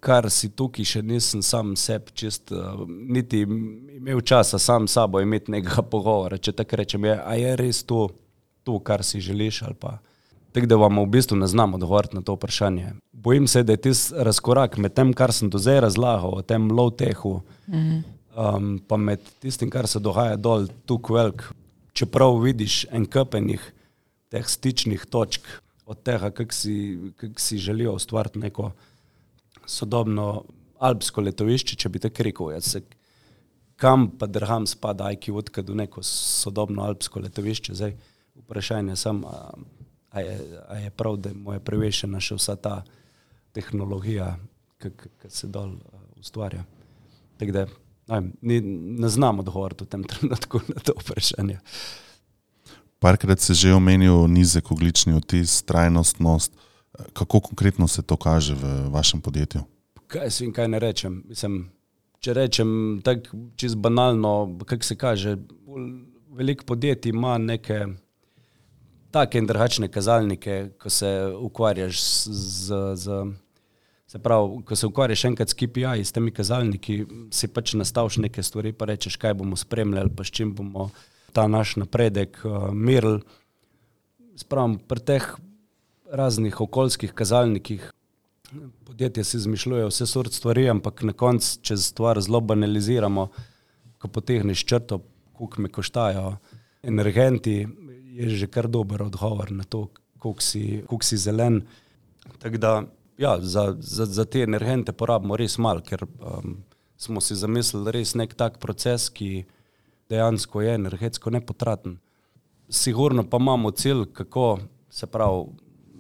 Kar 0.05 0.29
si 0.31 0.51
tukaj 0.53 0.85
še 0.85 1.01
nisem 1.03 1.43
sam 1.43 1.73
sebi, 1.81 2.13
čist, 2.13 2.53
uh, 2.53 2.83
niti 2.87 3.45
imel 3.45 4.21
časa 4.21 4.59
sam 4.61 4.89
sabo 4.91 5.23
imeti 5.25 5.55
nekega 5.55 5.85
pogovora, 5.93 6.39
če 6.39 6.53
tako 6.53 6.83
rečem, 6.83 7.07
je, 7.09 7.15
a 7.17 7.37
je 7.41 7.55
res 7.61 7.83
to, 7.89 8.09
to, 8.65 8.79
kar 8.85 9.05
si 9.05 9.23
želiš 9.25 9.63
ali 9.65 9.79
pa. 9.81 9.99
Tako 10.55 10.69
da 10.71 10.77
vam 10.79 11.01
v 11.03 11.09
bistvu 11.11 11.37
ne 11.41 11.49
znam 11.51 11.75
odgovoriti 11.75 12.15
na 12.15 12.23
to 12.23 12.37
vprašanje. 12.37 12.93
Bojim 13.13 13.49
se, 13.51 13.65
da 13.67 13.75
je 13.75 13.81
tisti 13.89 14.15
razkorak 14.15 14.77
med 14.79 14.95
tem, 14.95 15.11
kar 15.17 15.33
sem 15.35 15.51
do 15.51 15.59
zdaj 15.59 15.81
razlagal, 15.89 16.37
o 16.39 16.45
tem 16.47 16.69
low-techu, 16.71 17.41
um, 17.67 18.69
pa 18.87 18.97
med 18.97 19.25
tistim, 19.43 19.73
kar 19.73 19.89
se 19.91 19.99
dogaja 19.99 20.37
dol, 20.39 20.69
tukaj 20.87 21.17
velik. 21.17 21.43
Čeprav 21.95 22.39
vidiš 22.43 22.85
en 22.95 23.07
kupenih 23.07 23.65
teh 24.31 24.47
stičnih 24.47 25.07
točk 25.11 25.47
od 25.87 26.01
tega, 26.07 26.31
kako 26.31 26.55
si, 26.55 26.77
kak 27.19 27.41
si 27.41 27.59
želijo 27.59 27.95
ustvariti 27.99 28.39
neko 28.39 28.71
sodobno 29.67 30.45
alpsko 30.85 31.25
letovišče, 31.25 31.77
če 31.77 31.89
bi 31.89 32.03
tako 32.03 32.27
rekel. 32.29 32.51
Jaz 32.57 32.73
se, 32.75 32.83
kam 33.81 34.09
pa 34.19 34.29
drham 34.31 34.67
spada 34.71 35.11
IQ 35.15 35.39
odkud 35.41 35.71
v 35.71 35.79
neko 35.85 36.03
sodobno 36.07 36.85
alpsko 36.87 37.23
letovišče. 37.25 37.75
Zdaj, 37.75 37.95
vprašanje 38.45 38.93
je 38.93 39.01
samo, 39.01 39.29
a, 39.29 39.55
a, 40.11 40.21
je, 40.21 40.37
a 40.69 40.79
je 40.85 40.91
prav, 40.91 41.17
da 41.17 41.33
mu 41.35 41.57
je 41.57 41.65
prevešena 41.65 42.21
še 42.21 42.39
vsa 42.39 42.57
ta 42.57 42.83
tehnologija, 43.55 44.35
ki 44.83 44.93
se 45.31 45.49
dol 45.49 45.77
a, 45.79 46.05
ustvarja. 46.21 46.65
Tako 47.41 47.53
da 47.53 47.67
ne, 48.09 48.21
ni, 48.43 48.61
ne 49.01 49.09
znam 49.09 49.41
odgovoriti 49.45 49.85
v 49.85 49.93
tem 49.95 50.05
trenutku 50.11 50.61
na 50.69 50.83
to 50.83 50.97
vprašanje. 51.01 51.61
Parkrat 52.99 53.41
se 53.41 53.55
že 53.55 53.75
omenil 53.75 54.29
nizek 54.29 54.71
oglični 54.73 55.13
odtis, 55.13 55.63
trajnostnost. 55.63 56.53
Kako 57.13 57.41
konkretno 57.41 57.89
se 57.89 58.03
to 58.03 58.17
kaže 58.17 58.55
v 58.55 58.89
vašem 58.91 59.21
podjetju? 59.21 59.65
kaj 60.15 60.31
si 60.31 60.45
in 60.47 60.53
kaj 60.53 60.69
ne 60.69 60.81
rečem. 60.83 61.23
Mislim, 61.29 61.59
če 62.23 62.35
rečem 62.37 62.71
tako 63.05 63.41
čist 63.61 63.79
banalno, 63.83 64.35
kako 64.67 64.87
se 64.87 64.97
kaže, 64.97 65.37
veliko 66.35 66.67
podjetij 66.67 67.15
ima 67.15 67.39
neke 67.39 67.85
take 69.15 69.39
in 69.39 69.47
drugačne 69.47 69.89
kazalnike, 69.89 70.75
ko 70.79 70.91
se 70.91 71.11
ukvarjaš 71.39 72.01
z, 72.01 72.31
z, 72.59 72.79
z 72.97 73.19
se 74.15 74.19
pravi, 74.19 74.63
ko 74.67 74.77
se 74.77 74.87
ukvarjaš 74.87 75.25
enkrat 75.31 75.51
s 75.51 75.59
KPI, 75.59 76.05
s 76.05 76.13
temi 76.15 76.35
kazalniki, 76.35 77.05
si 77.35 77.49
pač 77.49 77.75
nastaviš 77.79 78.19
neke 78.27 78.43
stvari, 78.43 78.73
pa 78.73 78.91
rečeš, 78.91 79.17
kaj 79.19 79.35
bomo 79.39 79.57
spremljali, 79.59 80.11
pa 80.17 80.27
s 80.27 80.35
čim 80.35 80.53
bomo 80.55 80.91
ta 81.35 81.47
naš 81.51 81.77
napredek 81.83 82.39
uh, 82.45 82.69
merili. 82.71 83.23
Spravim, 84.39 84.81
pri 84.83 85.03
teh 85.07 85.27
raznih 86.11 86.61
okoljskih 86.61 87.13
kazalnikih 87.13 87.93
podjetje 88.85 89.25
si 89.25 89.37
izmišljuje 89.37 89.87
vse 89.87 90.07
sort 90.07 90.33
stvari, 90.33 90.69
ampak 90.71 91.03
na 91.03 91.13
koncu, 91.13 91.59
če 91.63 91.77
stvar 91.77 92.21
zelo 92.23 92.41
banaliziramo, 92.41 93.29
ko 93.99 94.09
potegneš 94.09 94.65
črto, 94.65 95.01
koliko 95.33 95.63
me 95.63 95.69
koštajo 95.69 96.37
energenti, 96.83 97.67
je 98.15 98.29
že 98.29 98.47
kar 98.47 98.69
dober 98.69 99.03
odgovor 99.03 99.51
na 99.53 99.65
to, 99.65 99.89
koliko 100.19 100.43
si, 100.43 100.85
koliko 100.87 101.05
si 101.05 101.17
zelen. 101.17 101.63
Tako 102.39 102.57
da 102.57 102.83
ja, 103.19 103.39
za, 103.41 103.75
za, 103.79 104.07
za 104.07 104.25
te 104.25 104.43
energente 104.43 104.93
porabimo 104.93 105.37
res 105.37 105.59
malo, 105.59 105.81
ker 105.81 106.05
um, 106.05 106.63
smo 106.97 107.21
si 107.21 107.35
zamislili 107.35 107.93
res 107.93 108.15
nek 108.15 108.35
tak 108.35 108.59
proces, 108.59 109.09
ki 109.11 109.45
dejansko 110.11 110.63
je 110.63 110.75
energetsko 110.75 111.31
nepotraten. 111.31 111.99
Sigurno 112.69 113.25
pa 113.29 113.37
imamo 113.37 113.71
cilj, 113.71 114.07
kako 114.13 114.59
se 114.91 115.07
pravi, 115.07 115.45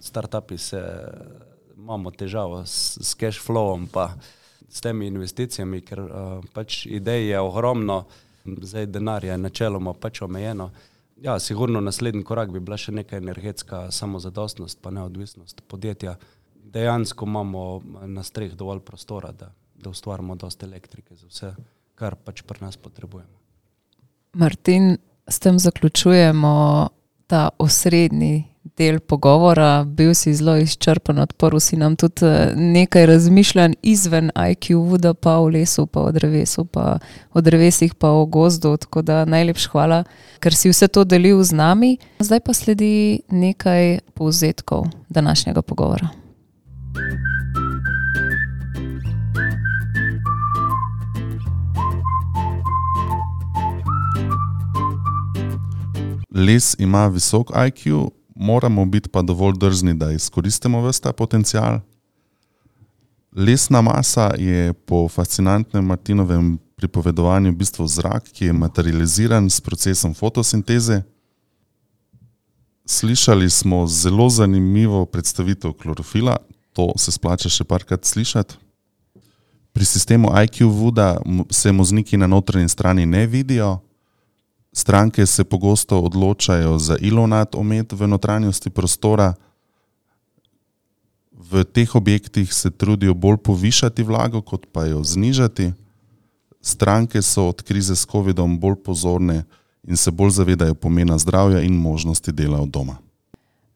startupi 0.05 0.59
se 0.59 0.81
imamo 1.77 2.11
težavo 2.11 2.63
s, 2.67 2.99
s 3.01 3.15
cash 3.15 3.41
flowom, 3.47 3.87
pa 3.93 4.13
s 4.69 4.81
temi 4.81 5.07
investicijami, 5.07 5.81
ker 5.87 6.01
uh, 6.01 6.45
pač 6.53 6.85
idej 6.87 7.29
je 7.29 7.41
ogromno, 7.41 8.05
zdaj 8.45 8.87
denar 8.87 9.25
je 9.25 9.37
načeloma 9.39 9.95
pač 9.95 10.23
omejeno. 10.23 10.71
Ja, 11.23 11.39
sigurno 11.39 11.81
naslednji 11.81 12.25
korak 12.25 12.51
bi 12.53 12.61
bila 12.61 12.77
še 12.77 12.93
neka 12.93 13.17
energetska 13.17 13.87
samozadostnost, 13.95 14.81
pa 14.83 14.91
neodvisnost 14.91 15.63
podjetja. 15.71 16.17
Dejansko 16.75 17.27
imamo 17.29 17.63
na 18.11 18.25
streh 18.27 18.57
dovolj 18.59 18.83
prostora, 18.85 19.31
da, 19.33 19.53
da 19.79 19.91
ustvarimo 19.91 20.35
dosta 20.35 20.67
elektrike 20.67 21.15
za 21.15 21.31
vse, 21.31 21.53
kar 21.95 22.17
pač 22.17 22.43
pri 22.43 22.65
nas 22.67 22.77
potrebujemo. 22.77 23.39
Martin, 24.35 24.97
s 25.31 25.39
tem 25.39 25.59
zaključujemo 25.59 26.55
ta 27.31 27.49
osrednji 27.59 28.54
del 28.79 29.01
pogovora, 29.01 29.85
bil 29.85 30.14
si 30.14 30.35
zelo 30.35 30.57
izčrpen, 30.59 31.18
odprl 31.22 31.61
si 31.62 31.77
nam 31.77 31.97
tudi 31.97 32.27
eh, 32.27 32.55
nekaj 32.57 33.07
razmišljanj 33.07 33.75
izven 33.83 34.31
IQ, 34.51 34.79
voda 34.91 35.14
pa 35.14 35.39
v 35.39 35.53
lesu, 35.59 35.87
pa 35.87 36.09
v 36.09 36.14
drevesu, 36.18 36.64
pa 36.64 36.99
v 37.35 37.43
drevesih, 37.43 37.95
pa 37.95 38.11
v 38.11 38.27
gozdu. 38.27 38.75
Tako 38.77 39.03
da 39.03 39.22
najlepša 39.25 39.70
hvala, 39.70 40.03
ker 40.43 40.55
si 40.55 40.72
vse 40.72 40.89
to 40.89 41.05
delil 41.05 41.43
z 41.43 41.55
nami. 41.55 41.97
Zdaj 42.18 42.43
pa 42.43 42.55
sledi 42.55 43.22
nekaj 43.31 43.99
povzetkov 44.14 44.91
današnjega 45.09 45.62
pogovora. 45.62 46.11
Les 56.35 56.75
ima 56.79 57.07
visok 57.07 57.51
IQ, 57.66 58.11
moramo 58.35 58.85
biti 58.85 59.09
pa 59.09 59.22
dovolj 59.22 59.59
drzni, 59.59 59.95
da 59.95 60.12
izkoristimo 60.12 60.82
vse 60.89 61.01
ta 61.01 61.12
potencial. 61.12 61.80
Lesna 63.32 63.80
masa 63.82 64.30
je 64.39 64.72
po 64.72 65.09
fascinantnem 65.09 65.85
Martinovem 65.85 66.59
pripovedovanju 66.76 67.51
v 67.51 67.57
bistvu 67.57 67.87
zrak, 67.87 68.30
ki 68.32 68.45
je 68.45 68.53
materializiran 68.53 69.51
s 69.51 69.61
procesom 69.61 70.14
fotosinteze. 70.14 71.03
Slišali 72.87 73.51
smo 73.51 73.87
zelo 73.87 74.28
zanimivo 74.28 75.07
predstavitev 75.07 75.72
klorofila, 75.72 76.37
to 76.72 76.93
se 76.99 77.12
splača 77.12 77.49
še 77.49 77.64
parkrat 77.64 78.05
slišati. 78.05 78.55
Pri 79.74 79.85
sistemu 79.85 80.30
IQ 80.45 80.68
voda 80.70 81.16
se 81.51 81.72
mozniki 81.72 82.16
na 82.16 82.26
notranji 82.26 82.68
strani 82.68 83.07
ne 83.07 83.26
vidijo, 83.26 83.80
Stranke 84.75 85.27
se 85.27 85.45
pogosto 85.45 86.01
odločajo 86.01 86.79
za 86.79 86.97
ilonat 87.01 87.55
omet 87.55 87.93
v 87.93 88.07
notranjosti 88.11 88.70
prostora. 88.70 89.35
V 91.33 91.64
teh 91.64 91.95
objektih 91.95 92.55
se 92.55 92.70
trudijo 92.70 93.14
bolj 93.14 93.37
povišati 93.37 94.03
vlago, 94.03 94.43
kot 94.43 94.66
pa 94.72 94.85
jo 94.85 95.05
znižati. 95.05 95.72
Stranke 96.61 97.22
so 97.22 97.49
od 97.49 97.62
krize 97.62 97.97
s 97.97 98.07
COVID-om 98.07 98.59
bolj 98.59 98.83
pozorne 98.83 99.45
in 99.87 99.97
se 99.97 100.11
bolj 100.11 100.31
zavedajo 100.31 100.75
pomena 100.75 101.18
zdravja 101.18 101.61
in 101.61 101.75
možnosti 101.75 102.33
dela 102.33 102.59
od 102.61 102.68
doma. 102.68 102.97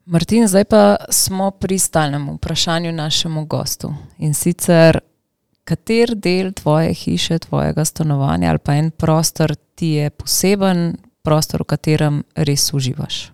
Martin, 0.05 0.47
zdaj 0.47 0.65
pa 0.65 0.95
smo 1.09 1.51
pri 1.51 1.79
stalnem 1.79 2.29
vprašanju 2.35 2.91
našemu 2.91 3.45
gostu. 3.45 3.93
In 4.17 4.33
sicer, 4.33 4.99
kater 5.69 6.15
del 6.17 6.53
tvoje 6.57 6.93
hiše, 6.97 7.39
tvojega 7.45 7.85
stanovanja 7.85 8.49
ali 8.49 8.63
pa 8.63 8.75
en 8.81 8.89
prostor 8.91 9.53
ti 9.75 9.93
je 9.99 10.09
poseben 10.09 10.97
prostor, 11.23 11.61
v 11.63 11.69
katerem 11.75 12.23
res 12.35 12.71
uživaš? 12.73 13.29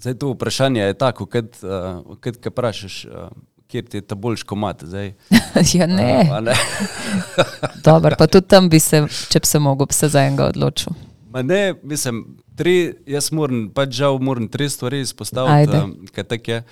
Zdaj, 0.00 0.14
to 0.16 0.32
vprašanje 0.32 0.80
je 0.80 0.96
tako, 0.96 1.26
kot 1.28 1.60
uh, 1.60 2.16
kaj 2.22 2.38
vprašaš, 2.46 3.04
uh, 3.04 3.28
kje 3.68 3.82
ti 3.82 4.00
je 4.00 4.06
ta 4.06 4.14
boljš 4.14 4.46
komat. 4.48 4.84
ja, 5.76 5.86
ne. 5.86 6.24
Uh, 6.30 6.40
ne. 6.44 6.54
Dobar, 7.84 8.16
pa 8.18 8.26
tudi 8.26 8.48
tam 8.48 8.70
bi 8.72 8.80
se, 8.80 9.02
če 9.28 9.42
bi 9.42 9.50
se 9.50 9.60
mogel, 9.60 9.90
se 9.92 10.08
za 10.08 10.24
enega 10.24 10.48
odločil. 10.54 10.96
Ma 11.30 11.42
ne, 11.46 11.74
mislim, 11.82 12.24
tri, 12.58 12.94
jaz 13.06 13.28
moram, 13.32 13.68
pač 13.74 13.92
žal 14.00 14.18
moram 14.18 14.48
tri 14.50 14.70
stvari 14.70 15.02
izpostaviti, 15.04 15.76
um, 15.76 15.92
kaj 16.14 16.26
tak 16.32 16.48
je. 16.48 16.62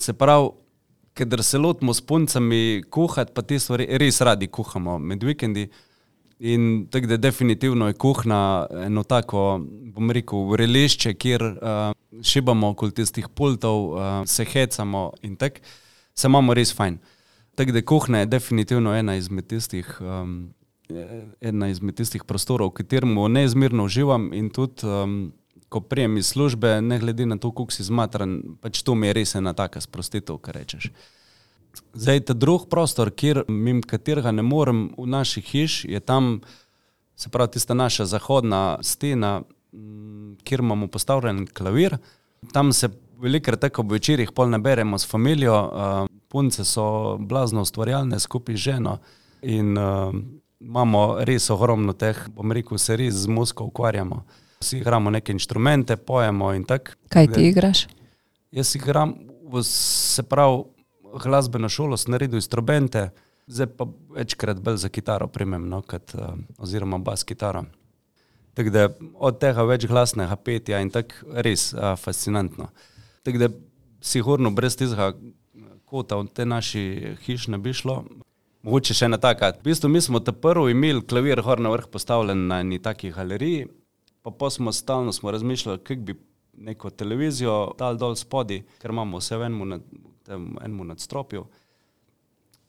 Se 0.00 0.14
pravi, 0.16 0.52
ker 1.14 1.42
se 1.42 1.58
lotimo 1.58 1.94
s 1.94 2.00
puncami 2.00 2.82
kuhati, 2.90 3.32
pa 3.34 3.42
te 3.42 3.58
stvari 3.58 3.86
res 3.98 4.20
radi 4.20 4.48
kuhamo 4.48 4.98
med 4.98 5.24
vikendi. 5.24 5.68
In 6.40 6.86
tako 6.90 7.06
da 7.06 7.16
definitivno 7.16 7.86
je 7.86 7.94
kuhna 8.00 8.66
eno 8.86 9.02
tako, 9.04 9.60
bom 9.92 10.10
rekel, 10.10 10.46
vrelišče, 10.48 11.12
kjer 11.14 11.42
uh, 11.42 12.22
šibamo 12.24 12.70
okoli 12.72 12.94
tistih 12.96 13.28
pultov, 13.28 13.90
uh, 13.92 14.06
se 14.26 14.44
hecamo 14.44 15.10
in 15.22 15.36
tako, 15.36 15.60
se 16.14 16.28
imamo 16.28 16.54
res 16.56 16.72
fajn. 16.76 16.96
Tako 17.54 17.72
da 17.76 17.82
kuhna 17.82 18.22
je 18.22 18.30
definitivno 18.32 18.94
ena 18.96 19.18
izmed 19.20 19.46
tistih, 19.52 19.98
um, 20.00 20.54
ena 21.40 21.68
izmed 21.68 21.94
tistih 22.00 22.24
prostorov, 22.24 22.72
v 22.72 22.78
katerem 22.80 23.20
neizmerno 23.28 23.84
uživam 23.84 24.30
in 24.32 24.48
tudi, 24.48 24.86
um, 24.88 25.32
ko 25.70 25.80
prijem 25.80 26.18
iz 26.18 26.32
službe, 26.34 26.80
ne 26.82 26.98
glede 26.98 27.26
na 27.26 27.38
to, 27.38 27.52
koliko 27.54 27.72
si 27.72 27.86
zmatran, 27.86 28.40
pač 28.60 28.82
to 28.82 28.94
mi 28.98 29.06
je 29.06 29.16
res 29.20 29.34
ena 29.38 29.54
taka 29.54 29.80
sprostitev, 29.80 30.40
kar 30.42 30.58
rečeš. 30.58 30.90
Zdaj, 31.94 32.24
ta 32.26 32.34
drugi 32.34 32.66
prostor, 32.70 33.12
kjer 33.14 33.44
mimo 33.48 33.86
katerega 33.86 34.32
ne 34.34 34.42
morem 34.42 34.88
v 34.98 35.06
naši 35.06 35.40
hiši, 35.40 35.92
je 35.94 36.00
tam, 36.02 36.40
se 37.14 37.30
pravi, 37.30 37.54
tista 37.54 37.76
naša 37.78 38.08
zahodna 38.10 38.80
stena, 38.82 39.42
kjer 40.42 40.64
imamo 40.66 40.90
postavljen 40.90 41.46
klavir. 41.46 41.98
Tam 42.52 42.72
se 42.74 42.90
velikokrat 43.20 43.60
tako 43.60 43.86
v 43.86 44.00
večerjih 44.00 44.32
pol 44.34 44.50
naberemo 44.50 44.98
s 44.98 45.06
familijo, 45.06 45.56
punce 46.28 46.64
so 46.64 47.16
blazno 47.18 47.62
ustvarjalne 47.62 48.18
skupaj 48.18 48.56
z 48.56 48.66
ženo 48.70 48.98
in 49.42 49.76
imamo 50.60 51.02
res 51.24 51.50
ogromno 51.50 51.92
teh, 51.92 52.26
bom 52.34 52.52
rekel, 52.52 52.78
se 52.78 52.96
res 52.96 53.14
z 53.14 53.30
musko 53.30 53.70
ukvarjamo. 53.70 54.24
Vsi 54.60 54.76
igramo 54.78 55.10
neke 55.10 55.32
inštrumente, 55.32 55.96
pojemo 55.96 56.52
in 56.54 56.64
tako. 56.64 56.92
Kaj 57.08 57.26
ti 57.32 57.48
igraš? 57.48 57.86
Jaz 58.52 58.74
igram, 58.76 59.14
se 59.64 60.22
pravi, 60.22 60.62
glasbeno 61.22 61.68
šolo, 61.68 61.96
sem 61.96 62.12
naredil 62.12 62.36
instrumente, 62.36 63.08
zdaj 63.46 63.66
pa 63.76 63.86
večkrat 64.14 64.60
bolj 64.60 64.76
za 64.76 64.88
kitaro 64.88 65.26
primem, 65.26 65.68
no, 65.68 65.80
kot, 65.82 66.14
uh, 66.14 66.34
oziroma 66.58 66.98
bas 66.98 67.24
kitaro. 67.24 67.64
Tako 68.54 68.70
da 68.70 68.88
od 69.14 69.38
tega 69.40 69.62
večglasnega 69.62 70.36
petja 70.36 70.80
in 70.80 70.90
tako 70.90 71.14
res 71.32 71.72
uh, 71.72 71.96
fascinantno. 71.96 72.68
Tako 73.22 73.38
da 73.38 73.48
sigurno 74.00 74.50
brez 74.50 74.76
tistega 74.76 75.14
kota 75.84 76.20
v 76.20 76.28
te 76.34 76.44
naši 76.46 77.16
hiš 77.24 77.48
ne 77.48 77.58
bi 77.58 77.72
šlo. 77.72 78.02
Mogoče 78.62 78.94
še 78.94 79.08
ena 79.08 79.16
taka. 79.16 79.54
V 79.56 79.70
bistvu 79.70 79.88
mi 79.88 80.00
smo 80.04 80.20
te 80.20 80.32
prvi 80.36 80.74
imeli 80.76 81.00
klavir 81.00 81.40
gor 81.42 81.60
na 81.60 81.72
vrh 81.72 81.88
postavljen 81.88 82.46
na 82.46 82.60
eni 82.60 82.78
taki 82.78 83.10
galeriji, 83.16 83.66
pa 84.22 84.30
pa 84.30 84.50
smo 84.50 84.72
stalno 84.72 85.12
smo 85.12 85.30
razmišljali, 85.30 85.78
kako 85.78 86.00
bi 86.00 86.14
neko 86.52 86.90
televizijo 86.90 87.72
dal 87.78 87.96
dol 87.96 88.16
spodi, 88.16 88.62
ker 88.80 88.90
imamo 88.90 89.18
vse 89.18 89.36
v 89.36 89.48
enem 89.48 89.82
tem 90.26 90.56
enem 90.64 90.86
nadstropju. 90.92 91.46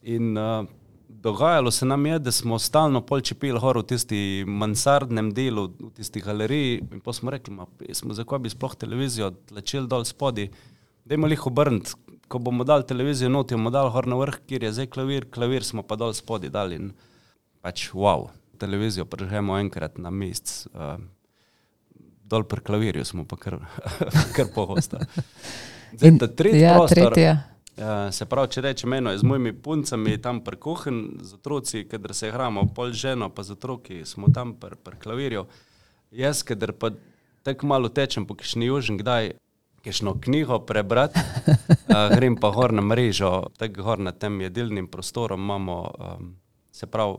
In 0.01 0.37
uh, 0.37 0.65
dogajalo 1.07 1.71
se 1.71 1.85
nam 1.85 2.05
je, 2.05 2.19
da 2.19 2.31
smo 2.31 2.59
stalno 2.59 3.01
polčepili 3.05 3.59
gor 3.59 3.77
v 3.77 3.83
tisti 3.83 4.21
mansardnem 4.47 5.31
delu, 5.33 5.67
v 5.79 5.91
tisti 5.95 6.21
galeriji. 6.21 6.81
In 6.91 7.01
pa 7.03 7.13
smo 7.13 7.31
rekli, 7.31 7.55
da 7.55 7.93
smo 7.93 8.13
zakaj 8.13 8.39
bi 8.39 8.49
sploh 8.49 8.75
televizijo 8.75 9.31
tlačili 9.49 9.87
dol 9.87 10.05
spodaj, 10.05 10.49
da 11.05 11.15
jim 11.15 11.29
jih 11.29 11.47
obrniti, 11.47 11.93
ko 12.27 12.39
bomo 12.39 12.63
dali 12.63 12.87
televizijo 12.87 13.29
not, 13.29 13.51
jo 13.51 13.57
bomo 13.57 13.73
dali 13.73 13.91
gor 13.91 14.07
na 14.07 14.17
vrh, 14.21 14.39
kjer 14.47 14.63
je 14.63 14.75
zdaj 14.77 14.91
klavir, 14.95 15.29
klavir 15.31 15.65
smo 15.67 15.83
pa 15.83 15.99
dol 15.99 16.13
spodaj 16.15 16.49
dali 16.49 16.79
in 16.79 16.91
pač 17.61 17.89
wow, 17.93 18.29
televizijo 18.57 19.05
prižgemo 19.05 19.59
enkrat 19.59 19.97
na 19.97 20.09
mesec. 20.09 20.65
Uh, 20.73 20.95
dol 22.31 22.47
pri 22.47 22.63
klavirju 22.63 23.05
smo 23.05 23.25
pa 23.27 23.35
kar, 23.35 23.59
kar 24.35 24.51
pogosto. 24.55 24.99
Zdaj, 25.91 26.17
ta 26.19 26.27
tretji 26.27 26.61
ja, 26.63 26.75
prostor, 26.79 27.11
tretja. 27.11 27.37
Uh, 27.81 28.11
se 28.13 28.25
pravi, 28.29 28.51
če 28.55 28.61
rečem 28.63 28.93
eno, 28.93 29.11
z 29.17 29.27
mojimi 29.27 29.53
puncami 29.53 30.17
tam 30.21 30.41
pri 30.45 30.59
kuhinji, 30.59 31.23
z 31.27 31.39
otroci, 31.39 31.85
kadar 31.91 32.13
se 32.15 32.29
igramo, 32.31 32.65
pol 32.75 32.91
ženo, 32.95 33.31
pa 33.31 33.43
z 33.47 33.55
otroki 33.55 34.01
smo 34.05 34.31
tam 34.33 34.53
pri, 34.59 34.75
pri 34.75 34.99
klavirju. 35.01 35.45
Jaz, 36.15 36.43
kadar 36.47 36.75
pa 36.75 36.91
tako 37.47 37.71
malo 37.71 37.89
tečem 37.89 38.27
po 38.27 38.35
kišni 38.35 38.67
južni, 38.67 38.99
kdaj 39.01 39.33
kišno 39.81 40.13
knjigo 40.21 40.59
prebrati, 40.67 41.19
uh, 41.49 42.13
grem 42.15 42.37
pa 42.39 42.51
gor 42.53 42.75
na 42.75 42.83
mrežo, 42.85 43.49
tako 43.57 43.87
gor 43.87 44.03
na 44.03 44.11
tem 44.11 44.41
jedilnim 44.41 44.87
prostorom 44.87 45.41
imamo, 45.41 45.79
um, 45.97 46.35
se 46.71 46.87
pravi, 46.87 47.17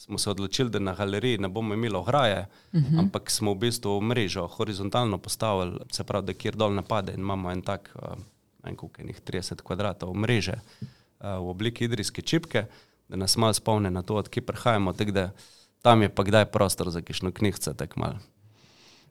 smo 0.00 0.18
se 0.18 0.30
odločili, 0.30 0.70
da 0.70 0.78
na 0.78 0.94
galeriji 0.94 1.38
ne 1.38 1.48
bomo 1.48 1.74
imeli 1.74 1.96
ograje, 1.96 2.46
uh 2.72 2.80
-huh. 2.80 2.98
ampak 2.98 3.30
smo 3.30 3.52
v 3.52 3.58
bistvu 3.58 4.00
mrežo 4.00 4.46
horizontalno 4.46 5.18
postavili, 5.18 5.80
se 5.92 6.04
pravi, 6.04 6.26
da 6.26 6.32
kjer 6.32 6.56
dol 6.56 6.74
napade 6.74 7.12
in 7.12 7.20
imamo 7.20 7.50
en 7.50 7.62
tak, 7.62 7.96
en 8.64 8.76
koliko 8.76 9.02
enih 9.02 9.20
30 9.26 9.62
kvadratov 9.62 10.14
mreže 10.14 10.54
uh, 10.80 11.26
v 11.26 11.48
obliki 11.48 11.84
idrijske 11.84 12.22
čipke, 12.22 12.64
da 13.08 13.16
nas 13.16 13.36
malo 13.36 13.52
spomne 13.52 13.90
na 13.90 14.02
to, 14.02 14.14
odkje 14.14 14.42
prihajamo, 14.42 14.92
tako 14.92 15.10
da 15.10 15.30
tam 15.82 16.02
je 16.02 16.08
pa 16.08 16.22
kdaj 16.22 16.44
prostor 16.44 16.90
za 16.90 17.00
kišno 17.00 17.32
knjigco, 17.32 17.74
tako 17.74 18.00
malo 18.00 18.18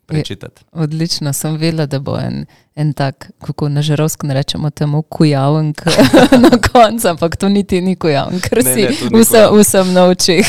prečitati. 0.10 0.62
Odlično, 0.72 1.34
sem 1.34 1.58
vedela, 1.58 1.86
da 1.86 2.00
bo 2.00 2.18
en, 2.20 2.46
en 2.76 2.94
tak, 2.94 3.32
kako 3.46 3.70
na 3.70 3.82
žarovsko 3.82 4.28
rečemo, 4.28 4.70
temu 4.70 5.02
kujavnik 5.02 5.86
na 6.46 6.58
koncu, 6.72 7.08
ampak 7.08 7.38
to 7.38 7.50
niti 7.50 7.82
ni 7.82 7.96
kujavnik, 7.96 8.50
ker 8.50 8.64
Ne, 8.64 8.74
si 8.74 8.82
ne, 8.82 9.20
vse, 9.20 9.46
vsem 9.54 9.94
na 9.94 10.06
očeh. 10.06 10.48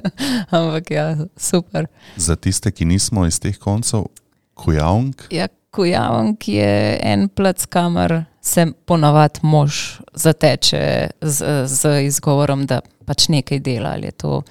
ampak 0.56 0.90
ja, 0.90 1.16
super. 1.36 1.86
Za 2.16 2.36
tiste, 2.36 2.70
ki 2.70 2.84
nismo 2.84 3.26
iz 3.26 3.40
teh 3.40 3.58
koncev, 3.58 4.08
kujavnik, 4.54 5.28
Ja, 5.30 5.48
kujavnik 5.76 6.48
je 6.48 6.98
en 7.02 7.28
plac, 7.28 7.66
kamor 7.66 8.22
se 8.40 8.66
ponavadi 8.84 9.40
mož 9.42 10.00
zateče 10.14 11.10
z, 11.20 11.44
z 11.66 12.02
izgovorom, 12.06 12.66
da 12.66 12.80
pač 13.04 13.28
nekaj 13.28 13.60
dela, 13.60 13.92
ali 13.96 14.06
je 14.06 14.12
to 14.12 14.42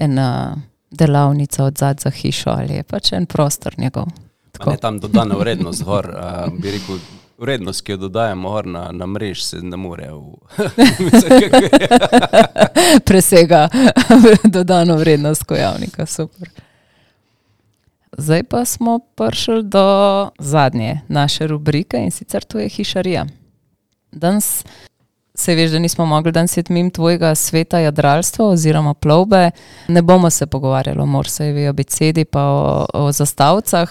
ena 0.00 0.56
delavnica 0.94 1.64
od 1.64 1.78
zadaj 1.78 2.02
za 2.02 2.10
hišo, 2.10 2.50
ali 2.50 2.74
je 2.74 2.82
pač 2.82 3.12
en 3.12 3.26
prostor 3.26 3.74
njegov. 3.78 4.06
Pa 4.58 4.70
Ne, 4.70 4.76
tam 4.76 5.00
dodana 5.00 5.34
vrednost, 5.34 5.82
gor, 5.84 6.06
uh, 6.06 6.58
bi 6.58 6.70
rekel, 6.70 6.98
vrednost, 7.38 7.82
ki 7.82 7.92
jo 7.92 7.96
dodajemo 7.96 8.50
gor 8.50 8.66
na, 8.66 8.92
na 8.92 9.06
mrež, 9.06 9.42
se 9.42 9.62
ne 9.62 9.76
more. 9.76 10.10
V, 10.12 10.38
presega 13.08 13.68
dodano 14.56 14.96
vrednost 14.96 15.42
kojavnika. 15.42 16.06
Super. 16.06 16.48
Zdaj 18.18 18.42
pa 18.42 18.64
smo 18.64 18.98
prišli 18.98 19.62
do 19.62 20.30
zadnje 20.38 21.00
naše 21.08 21.46
rubrike 21.46 21.96
in 21.96 22.10
sicer 22.10 22.44
to 22.44 22.58
je 22.58 22.68
hišarija. 22.68 23.26
Danes 24.12 24.64
se 25.34 25.54
veš, 25.54 25.70
da 25.70 25.78
nismo 25.78 26.06
mogli 26.06 26.32
danes 26.32 26.56
iti 26.56 26.72
mimo 26.72 26.90
tvojega 26.90 27.34
sveta 27.34 27.78
jadralstva 27.78 28.46
oziroma 28.46 28.94
plovbe. 28.94 29.50
Ne 29.88 30.02
bomo 30.02 30.30
se 30.30 30.46
pogovarjali 30.46 31.00
o 31.00 31.06
Morsejevi 31.06 31.66
abecedi 31.66 32.24
pa 32.24 32.42
o, 32.42 32.86
o 32.94 33.12
zastavcah. 33.12 33.90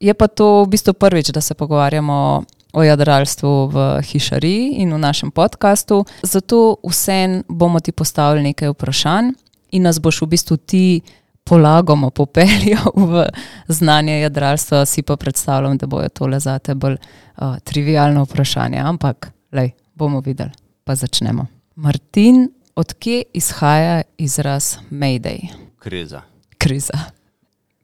Je 0.00 0.14
pa 0.14 0.26
to 0.26 0.64
v 0.64 0.68
bistvu 0.68 0.92
prvič, 0.92 1.30
da 1.30 1.40
se 1.40 1.54
pogovarjamo 1.54 2.44
o 2.72 2.82
jadralstvu 2.82 3.66
v 3.66 4.02
hišariji 4.02 4.68
in 4.68 4.92
v 4.94 4.98
našem 4.98 5.30
podkastu. 5.30 6.04
Zato 6.22 6.76
vsem 6.88 7.42
bomo 7.48 7.80
ti 7.80 7.92
postavili 7.92 8.42
nekaj 8.42 8.68
vprašanj 8.68 9.32
in 9.70 9.82
nas 9.82 10.00
boš 10.00 10.22
v 10.22 10.26
bistvu 10.26 10.56
ti 10.56 11.00
polagoma 11.44 12.10
popeljal 12.10 12.92
v 13.10 13.26
znanje 13.68 14.20
jadralstva. 14.20 14.84
Si 14.86 15.02
pa 15.02 15.16
predstavljam, 15.16 15.78
da 15.78 15.86
bojo 15.86 16.08
tole 16.08 16.40
zate 16.40 16.74
bolj 16.74 16.96
uh, 16.96 17.56
trivialno 17.64 18.24
vprašanje, 18.24 18.78
ampak 18.78 19.32
lej, 19.52 19.70
bomo 19.94 20.20
videli. 20.20 20.61
Pa 20.92 20.96
začnemo. 20.96 21.46
Martin, 21.74 22.50
odkje 22.76 23.22
izhaja 23.32 24.02
izraz 24.18 24.76
Mayday? 24.90 25.48
Kriza. 25.78 26.20
Kriza. 26.58 26.98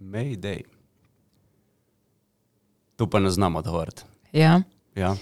Mayday. 0.00 0.60
Tu 2.96 3.06
pa 3.10 3.18
ne 3.18 3.30
znamo 3.30 3.58
odgovoriti. 3.58 4.02
Ja. 4.32 4.60
Ja. 4.94 5.16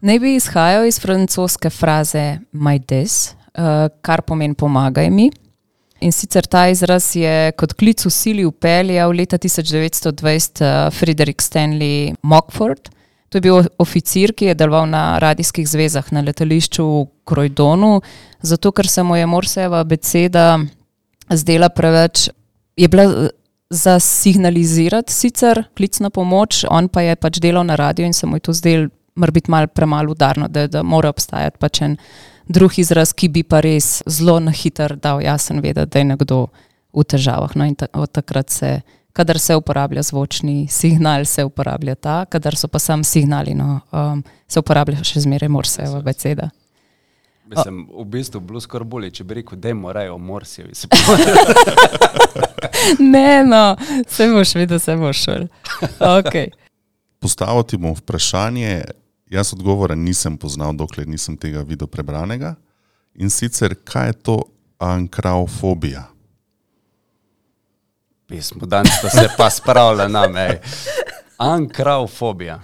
Naj 0.00 0.18
bi 0.18 0.34
izhajal 0.36 0.84
iz 0.86 1.00
francoske 1.00 1.70
fraze 1.70 2.38
my 2.52 2.78
des, 2.84 3.32
uh, 3.32 3.88
kar 4.04 4.20
pomeni 4.22 4.54
pomagaj 4.54 5.08
mi. 5.10 5.30
In 6.00 6.12
sicer 6.12 6.44
ta 6.44 6.68
izraz 6.68 7.14
je 7.16 7.52
kot 7.56 7.72
klic 7.80 8.04
v 8.04 8.12
sili 8.12 8.44
upeljal 8.44 9.16
leta 9.16 9.38
1920 9.38 10.60
uh, 10.60 10.92
Frederick 10.92 11.40
Stanley 11.40 12.12
Mockford. 12.22 12.92
To 13.36 13.38
je 13.38 13.44
bil 13.44 13.66
oficir, 13.76 14.32
ki 14.32 14.46
je 14.48 14.54
deloval 14.56 14.86
na 14.88 15.18
radijskih 15.20 15.66
zvezah 15.68 16.06
na 16.08 16.22
letališču 16.24 16.84
v 16.84 17.02
Krojdonu, 17.28 18.00
zato 18.40 18.70
ker 18.72 18.88
se 18.88 19.02
mu 19.04 19.16
je 19.16 19.26
Morsejeva 19.28 19.82
beseda 19.84 20.56
zdela 21.28 21.68
preveč, 21.68 22.30
je 22.76 22.88
bila 22.88 23.04
eh, 23.04 23.28
za 23.68 23.98
signalizirati 24.00 25.12
sicer 25.12 25.66
klic 25.76 26.00
na 26.00 26.08
pomoč, 26.10 26.64
on 26.64 26.88
pa 26.88 27.04
je 27.04 27.16
pač 27.16 27.36
delal 27.44 27.68
na 27.68 27.76
radiju 27.76 28.06
in 28.06 28.16
se 28.16 28.26
mu 28.26 28.40
je 28.40 28.46
to 28.48 28.56
zdelo 28.56 28.88
mora 29.16 29.30
biti 29.30 29.50
malo 29.50 29.66
premalo 29.66 30.16
udarno, 30.16 30.48
da, 30.48 30.66
da 30.66 30.82
mora 30.82 31.12
obstajati 31.12 31.58
pač 31.58 31.82
en 31.82 31.96
drug 32.48 32.78
izraz, 32.78 33.12
ki 33.12 33.28
bi 33.28 33.42
pa 33.42 33.60
res 33.60 34.00
zelo 34.06 34.40
na 34.40 34.50
hiter 34.50 34.96
dal 34.96 35.20
jasen 35.20 35.60
vedeti, 35.60 35.92
da 35.92 35.98
je 35.98 36.04
nekdo 36.04 36.46
v 36.96 37.04
težavah. 37.04 37.52
No 37.56 37.68
in 37.68 37.74
ta, 37.76 37.92
od 37.92 38.16
takrat 38.16 38.48
se, 38.48 38.80
kadar 39.16 39.38
se 39.38 39.56
uporablja 39.56 40.02
zvočni 40.02 40.68
signal, 40.68 41.24
se 41.24 41.44
uporablja 41.44 41.94
ta, 41.94 42.24
kadar 42.28 42.56
so 42.56 42.68
pa 42.68 42.78
sam 42.78 43.04
signali, 43.04 43.54
no, 43.54 43.80
um, 43.92 44.22
se 44.48 44.60
uporablja 44.60 45.04
še 45.04 45.22
zmeraj 45.24 45.48
morsejeva 45.48 46.02
beseda. 46.04 46.50
Mislim, 47.46 47.84
v 47.94 48.04
bistvu 48.10 48.40
bilo 48.42 48.60
skoraj 48.60 48.88
bolje, 48.90 49.10
če 49.16 49.24
bi 49.24 49.38
rekel, 49.38 49.58
da 49.62 49.70
je 49.70 49.76
morajo 49.78 50.18
Morsijevi. 50.18 50.74
Se 50.74 50.88
Ne, 53.14 53.44
no, 53.46 53.76
se 54.08 54.26
boš 54.34 54.54
videl, 54.58 54.80
se 54.82 54.96
boš 54.98 55.22
šel. 55.24 55.46
Okay. 56.00 56.50
postavil 57.22 57.62
ti 57.62 57.78
bom 57.78 57.94
vprašanje. 57.94 58.82
Jaz 59.30 59.54
odgovora 59.54 59.94
nisem 59.94 60.36
poznal, 60.38 60.74
dokler 60.74 61.06
nisem 61.08 61.38
tega 61.38 61.62
videl 61.62 61.88
prebranega. 61.88 62.56
In 63.14 63.30
sicer, 63.30 63.78
kaj 63.84 64.10
je 64.10 64.18
to 64.28 64.36
ankraufobija? 64.82 66.04
Pismo, 68.26 68.66
danes 68.66 68.92
sta 68.98 69.08
se 69.08 69.28
pa 69.36 69.50
spravila 69.50 70.08
na 70.08 70.28
me. 70.28 70.60
Ankraufobija. 71.36 72.60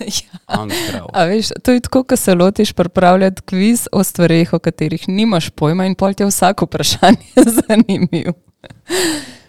ja. 0.00 0.38
Ankrav. 0.46 1.06
A 1.12 1.24
veš, 1.24 1.48
to 1.62 1.72
je 1.72 1.80
tako, 1.80 2.04
ko 2.04 2.16
se 2.16 2.34
lotiš 2.34 2.72
pripravljati 2.72 3.42
kviz 3.42 3.86
o 3.92 4.04
stvareh, 4.04 4.52
o 4.52 4.58
katerih 4.58 5.08
nimaš 5.08 5.50
pojma 5.50 5.86
in 5.86 5.94
pol 5.94 6.14
ti 6.14 6.22
je 6.22 6.26
vsako 6.26 6.64
vprašanje 6.64 7.44
zanimivo. 7.58 8.32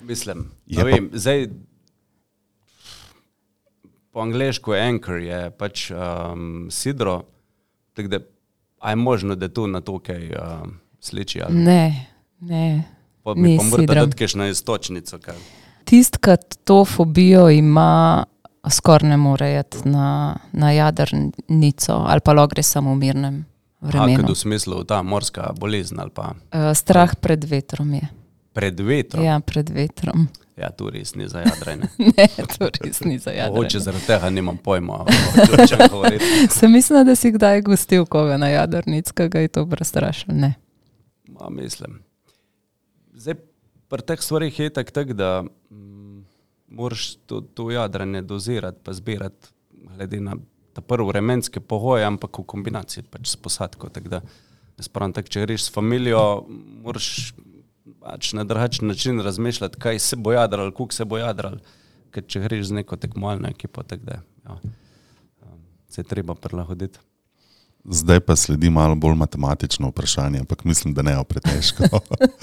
Mislim, 0.02 0.52
Je 0.66 0.84
vem, 0.84 1.10
zdaj 1.14 1.48
po 4.12 4.20
angliško 4.20 4.76
je 4.76 4.88
anchor, 4.90 5.18
je 5.18 5.52
pač 5.52 5.92
um, 5.92 6.68
sidro, 6.72 7.24
tako 7.94 8.08
da 8.08 8.20
je 8.90 8.96
možno, 8.96 9.36
da 9.36 9.48
tu 9.48 9.68
na 9.68 9.82
to 9.82 10.00
kaj 10.00 10.30
um, 10.30 10.80
sliči. 11.00 11.42
ali 11.42 11.56
Ne, 11.56 12.06
ne. 12.40 12.99
Pa 13.24 13.34
mi 13.36 13.58
pa 13.58 13.64
morate 13.64 13.96
dati 13.96 14.18
kakšno 14.18 14.48
istočnico. 14.48 15.20
Kaj. 15.20 15.36
Tist, 15.86 16.18
ki 16.18 16.38
to 16.64 16.86
fobijo 16.86 17.50
ima, 17.50 18.24
skoraj 18.70 19.10
ne 19.10 19.18
more 19.18 19.60
iti 19.60 19.90
na, 19.90 20.36
na 20.52 20.72
jadrnico 20.72 21.94
ali 22.08 22.20
pa 22.20 22.34
lahko 22.34 22.48
gre 22.56 22.64
samo 22.64 22.94
v 22.94 22.96
mirnem 22.96 23.46
vremenu. 23.82 24.18
Hakad 24.18 24.30
v 24.30 24.36
smislu 24.36 24.84
ta 24.84 25.02
morska 25.04 25.52
bolezen 25.60 26.00
ali 26.00 26.10
pa 26.14 26.34
Uh, 26.54 26.74
strah 26.76 27.16
pred 27.16 27.44
vetrom 27.44 27.94
je. 27.94 28.08
pred 28.54 28.80
vetrom. 28.80 29.24
Ja, 29.24 29.40
pred 29.40 29.70
vetrom. 29.70 30.28
ja 30.58 30.70
tu 30.72 30.90
res 30.90 31.16
ni 31.16 31.28
za 31.28 31.40
jadranje. 31.40 31.88
Ne, 32.18 32.28
to 32.58 32.70
res 32.84 33.00
ni 33.06 33.20
za 33.20 33.32
jadranje. 33.32 33.80
zaradi 33.80 34.06
tega 34.06 34.30
nimam 34.30 34.58
pojma. 34.58 35.06
Sem 36.60 36.72
mislila, 36.72 37.04
da 37.04 37.16
si 37.16 37.32
kdaj 37.32 37.62
gostil 37.62 38.06
koga 38.06 38.38
na 38.38 38.48
jadrnic, 38.50 39.12
ki 39.12 39.30
ga 39.30 39.40
je 39.40 39.48
to 39.48 39.66
prestrašil. 39.66 40.34
Ne. 40.36 40.54
Ma, 41.28 41.50
mislim. 41.50 42.04
Zdaj, 43.20 43.36
pri 43.92 44.06
teh 44.08 44.22
stvarih 44.24 44.60
je 44.60 44.70
tako, 44.72 44.92
tak, 44.96 45.12
da 45.14 45.44
mm, 45.44 46.22
moraš 46.72 47.18
to, 47.28 47.42
to 47.42 47.68
jadranje 47.72 48.22
dozirati, 48.22 48.80
pa 48.84 48.94
zbirati, 48.96 49.52
glede 49.96 50.22
na 50.24 50.38
ta 50.74 50.82
prvi 50.82 51.08
vremenske 51.08 51.60
pogoje, 51.60 52.06
ampak 52.08 52.40
v 52.40 52.46
kombinaciji 52.48 53.04
pač 53.12 53.28
s 53.28 53.36
posadko. 53.36 53.90
Tako 53.92 54.14
da, 54.14 54.22
jaz 54.80 54.88
pravim, 54.88 55.14
tak, 55.18 55.28
če 55.28 55.44
greš 55.44 55.68
s 55.68 55.74
familijo, 55.76 56.46
moraš 56.86 57.34
pač 58.00 58.32
na 58.40 58.46
drugačen 58.48 58.88
način 58.88 59.20
razmišljati, 59.26 59.82
kaj 59.82 60.00
se 60.00 60.16
bo 60.16 60.32
jadral, 60.32 60.72
koliko 60.72 60.96
se 60.96 61.06
bo 61.06 61.20
jadral, 61.20 61.60
ker 62.16 62.24
če 62.24 62.46
greš 62.46 62.70
z 62.70 62.80
neko 62.80 62.96
tekmovalno 62.96 63.52
ekipo, 63.52 63.84
tako 63.84 64.14
da 64.14 64.22
ja, 64.22 64.56
um, 65.44 65.60
se 65.92 66.02
je 66.02 66.08
treba 66.08 66.40
prilagoditi. 66.40 67.04
Zdaj 67.84 68.20
pa 68.20 68.36
sledi 68.36 68.70
malo 68.70 68.96
bolj 68.96 69.16
matematično 69.16 69.90
vprašanje, 69.90 70.40
ampak 70.40 70.64
mislim, 70.64 70.94
da 70.94 71.02
ne 71.02 71.12
je 71.12 71.24
pretežko. 71.24 71.84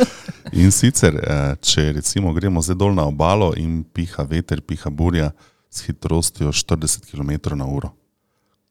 in 0.63 0.73
sicer, 0.73 1.15
eh, 1.15 1.57
če 1.61 1.93
recimo 1.93 2.33
gremo 2.33 2.63
zdaj 2.63 2.77
dol 2.77 2.95
na 2.95 3.05
obalo 3.07 3.53
in 3.57 3.85
piha 3.85 4.25
veter, 4.25 4.61
piha 4.61 4.91
burja 4.91 5.31
s 5.71 5.85
hitrostjo 5.87 6.53
40 6.53 7.11
km/h, 7.11 7.91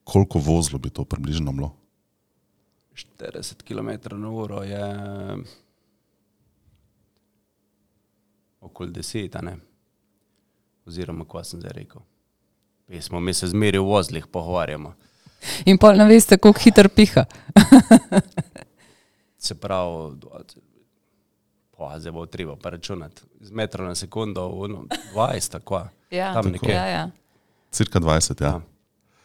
koliko 0.03 0.39
vozlo 0.39 0.80
bi 0.80 0.89
to 0.89 1.05
približno 1.05 1.51
bilo? 1.51 1.76
40 2.95 3.63
km/h 3.63 4.63
je 4.66 4.86
okoli 8.61 8.91
10, 8.91 9.38
a 9.38 9.41
ne? 9.41 9.57
oziroma 10.86 11.26
kva 11.26 11.43
sem 11.43 11.59
zdaj 11.59 11.72
rekel. 11.74 12.01
Pismo, 12.88 13.20
mi 13.20 13.34
se 13.34 13.47
zmeri 13.47 13.78
v 13.78 13.89
vozlih 13.89 14.28
pogovarjamo. 14.28 14.93
In 15.66 15.78
pol 15.82 15.98
ne 15.98 16.08
veste, 16.10 16.38
koliko 16.38 16.60
hitro 16.64 16.89
piha. 16.89 17.26
Se 19.46 19.56
pravi, 19.56 20.18
pa 21.78 22.00
zdaj 22.00 22.12
bo 22.12 22.26
treba 22.26 22.56
pa 22.56 22.70
računati. 22.70 23.22
Z 23.39 23.52
metra 23.52 23.86
na 23.86 23.96
sekundo, 23.96 24.48
ono, 24.48 24.86
20, 25.14 25.52
tako. 25.52 25.84
Ja, 26.12 26.34
Tam 26.34 26.52
nekje. 26.52 26.74
Ja, 26.74 26.86
ja. 26.88 27.10
Cirka 27.72 28.00
20, 28.00 28.43
ja. 28.43 28.48
Ja. 28.48 28.62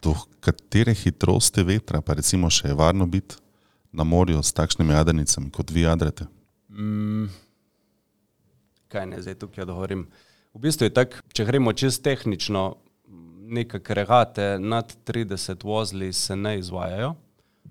Do 0.02 0.14
katere 0.40 0.94
hitrosti 0.94 1.62
vetra, 1.62 2.00
pa 2.00 2.16
recimo 2.16 2.50
še 2.50 2.72
je 2.72 2.74
varno 2.74 3.06
biti 3.06 3.36
na 3.92 4.04
morju 4.04 4.42
s 4.42 4.52
takšnimi 4.52 4.94
jadrnicami, 4.94 5.50
kot 5.50 5.70
vi 5.70 5.84
jadrate? 5.84 6.26
Mm, 6.70 7.28
kaj 8.88 9.06
ne 9.06 9.22
zdaj 9.22 9.34
tukaj 9.42 9.66
odgovorim? 9.66 10.06
V 10.54 10.62
bistvu 10.62 10.88
je 10.88 10.94
tako, 10.94 11.22
če 11.32 11.46
gremo 11.46 11.72
čez 11.72 12.00
tehnično, 12.02 12.64
neke 13.50 13.94
regate 13.94 14.58
nad 14.58 14.96
30 15.06 15.64
vozli 15.64 16.12
se 16.12 16.36
ne 16.36 16.58
izvajajo, 16.58 17.14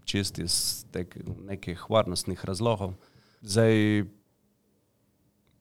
čisti 0.05 0.43
iz 0.43 0.85
tek, 0.91 1.17
nekih 1.47 1.89
varnostnih 1.89 2.45
razlogov. 2.45 2.93
Zdaj, 3.41 4.03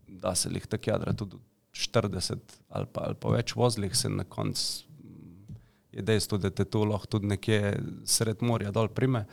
da 0.08 0.34
se 0.34 0.50
jih 0.52 0.66
tako 0.66 0.90
jadra 0.90 1.12
tudi 1.12 1.36
40 1.72 2.36
ali 2.68 2.86
pa, 2.92 3.00
ali 3.06 3.14
pa 3.14 3.30
več 3.30 3.54
vozlih, 3.56 3.94
se 3.96 4.08
na 4.08 4.24
koncu 4.24 4.84
mm, 4.88 5.54
je 5.92 6.02
dejstvo, 6.02 6.38
da 6.38 6.50
te 6.50 6.64
to 6.64 6.84
lahko 6.84 7.06
tudi 7.06 7.30
nekje 7.30 7.76
sred 8.04 8.42
morja 8.42 8.72
dol 8.74 8.88
prime. 8.88 9.26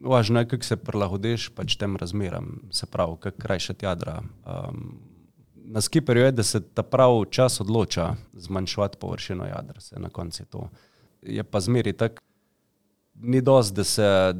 Važno 0.00 0.40
je, 0.40 0.48
kako 0.48 0.64
se 0.64 0.76
prilagodiš 0.76 1.48
pač 1.56 1.76
tem 1.76 1.96
razmeram, 1.96 2.60
se 2.70 2.86
pravi, 2.86 3.16
kako 3.20 3.46
krajšati 3.46 3.86
jadra. 3.86 4.20
Um, 4.44 5.07
na 5.70 5.80
skiperju 5.80 6.24
je, 6.24 6.32
da 6.32 6.42
se 6.42 6.60
ta 6.74 6.82
pravi 6.82 7.24
čas 7.30 7.60
odloča 7.60 8.14
zmanjševati 8.32 8.98
površino 9.00 9.46
jadra, 9.46 9.80
se 9.80 10.00
na 10.00 10.08
koncu 10.08 10.42
je 10.42 10.46
to. 10.46 10.68
Je 11.22 11.44
pa 11.44 11.60
zmeri 11.60 11.92
tako, 11.92 12.22
ni 13.14 13.40
dosti, 13.40 13.74
da 13.76 13.84
se, 13.84 14.34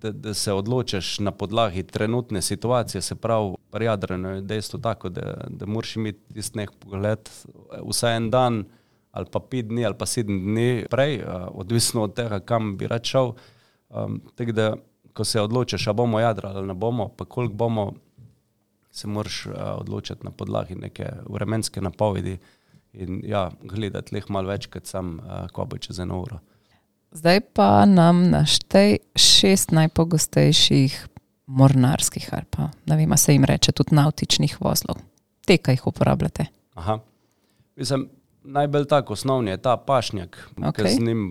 da, 0.00 0.12
da 0.12 0.34
se 0.34 0.52
odločiš 0.52 1.18
na 1.18 1.30
podlagi 1.30 1.82
trenutne 1.82 2.42
situacije, 2.42 3.02
se 3.02 3.14
pravi, 3.14 3.54
pri 3.70 3.84
jadranju 3.84 4.28
je 4.28 4.40
dejstvo 4.40 4.80
tako, 4.80 5.08
da, 5.08 5.44
da 5.48 5.66
moraš 5.66 5.96
imeti 5.96 6.34
tisti 6.34 6.58
nek 6.58 6.70
pogled 6.78 7.28
vsaj 7.90 8.16
en 8.16 8.30
dan 8.30 8.64
ali 9.10 9.26
pa 9.30 9.40
pet 9.40 9.66
dni 9.66 9.84
ali 9.86 9.94
pa 9.98 10.06
sedem 10.06 10.40
dni 10.42 10.86
prej, 10.90 11.20
uh, 11.22 11.46
odvisno 11.52 12.02
od 12.02 12.14
tega, 12.14 12.40
kam 12.40 12.76
bi 12.76 12.86
rad 12.86 13.04
šel. 13.04 13.32
Um, 13.88 14.20
tako 14.34 14.52
da, 14.52 14.74
ko 15.12 15.24
se 15.24 15.40
odločiš, 15.40 15.86
a 15.86 15.92
bomo 15.92 16.20
jadrali 16.20 16.58
ali 16.58 16.66
ne 16.66 16.74
bomo, 16.74 17.08
pa 17.16 17.24
koliko 17.24 17.54
bomo, 17.54 17.92
se 18.94 19.08
moraš 19.08 19.46
uh, 19.46 19.54
odločiti 19.80 20.24
na 20.24 20.30
podlagi 20.30 20.74
neke 20.74 21.08
vremenske 21.28 21.80
napovedi 21.80 22.38
in 22.92 23.20
ja, 23.26 23.50
gledati 23.62 24.14
leh 24.14 24.28
malo 24.30 24.52
več, 24.52 24.68
kot 24.70 24.86
sam, 24.86 25.16
uh, 25.18 25.48
ko 25.52 25.66
bo 25.66 25.78
čez 25.78 25.98
eno 25.98 26.20
uro. 26.22 26.38
Zdaj 27.14 27.40
pa 27.54 27.86
nam 27.86 28.28
naštej 28.30 28.98
šest 29.18 29.74
najpogostejših 29.74 30.96
mornarskih 31.46 32.28
ali 32.32 32.46
pa, 32.50 32.68
ne 32.86 32.96
vem, 32.96 33.16
se 33.16 33.34
jim 33.34 33.44
reče 33.44 33.72
tudi 33.72 33.94
nautičnih 33.94 34.56
vozlov. 34.60 35.02
Te, 35.46 35.58
kaj 35.58 35.78
jih 35.78 35.86
uporabljate. 35.90 36.46
Aha. 36.74 36.98
Mislim, 37.76 38.08
najbolj 38.42 38.86
tak 38.88 39.10
osnovni 39.10 39.50
je 39.50 39.62
ta 39.62 39.76
pašnjak, 39.76 40.38
okay. 40.56 40.86
Ki 40.86 40.94
z 40.94 41.06
njim 41.06 41.26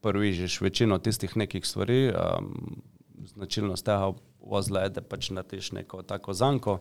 prvižiš 0.00 0.60
večino 0.60 0.98
tistih 0.98 1.36
nekih 1.36 1.66
stvari. 1.66 2.12
Um, 2.12 2.82
značilnost 3.26 3.84
tega 3.84 4.12
vozla 4.48 4.86
je, 4.86 4.96
da 4.98 5.04
pač 5.04 5.30
narediš 5.30 5.72
neko 5.76 6.02
tako 6.02 6.34
zanko, 6.34 6.78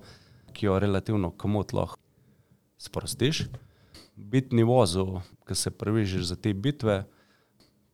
ki 0.54 0.66
jo 0.66 0.80
relativno 0.80 1.32
komot 1.32 1.74
lahko 1.74 2.00
sprostiš. 2.78 3.46
Bitni 4.16 4.64
vozil, 4.64 5.20
ki 5.48 5.56
se 5.56 5.72
prvižiš 5.72 6.32
za 6.32 6.36
te 6.36 6.54
bitve, 6.54 7.04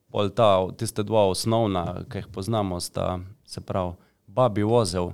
pol 0.08 0.30
ta, 0.30 0.56
tiste 0.78 1.02
dva 1.02 1.26
osnovna, 1.28 2.04
ki 2.08 2.22
jih 2.22 2.28
poznamo, 2.32 2.80
sta 2.80 3.18
se 3.44 3.60
pravi 3.60 3.96
babi 4.26 4.62
vozel, 4.62 5.12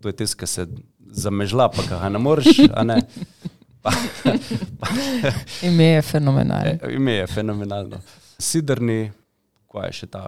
to 0.00 0.08
je 0.08 0.16
tisti, 0.16 0.38
ki 0.40 0.46
se 0.46 0.66
zamežla, 1.12 1.68
pa 1.68 1.84
ga 1.88 2.08
ne 2.08 2.18
moreš, 2.18 2.64
a 2.74 2.84
ne. 2.84 2.98
Ime 5.62 5.84
je 5.84 6.02
fenomenalno. 6.02 6.78
E, 6.82 6.94
Ime 6.94 7.12
je 7.12 7.26
fenomenalno. 7.26 8.00
Sidrni, 8.38 9.12
kaj 9.72 9.88
je 9.88 9.98
še 10.02 10.10
ta, 10.12 10.26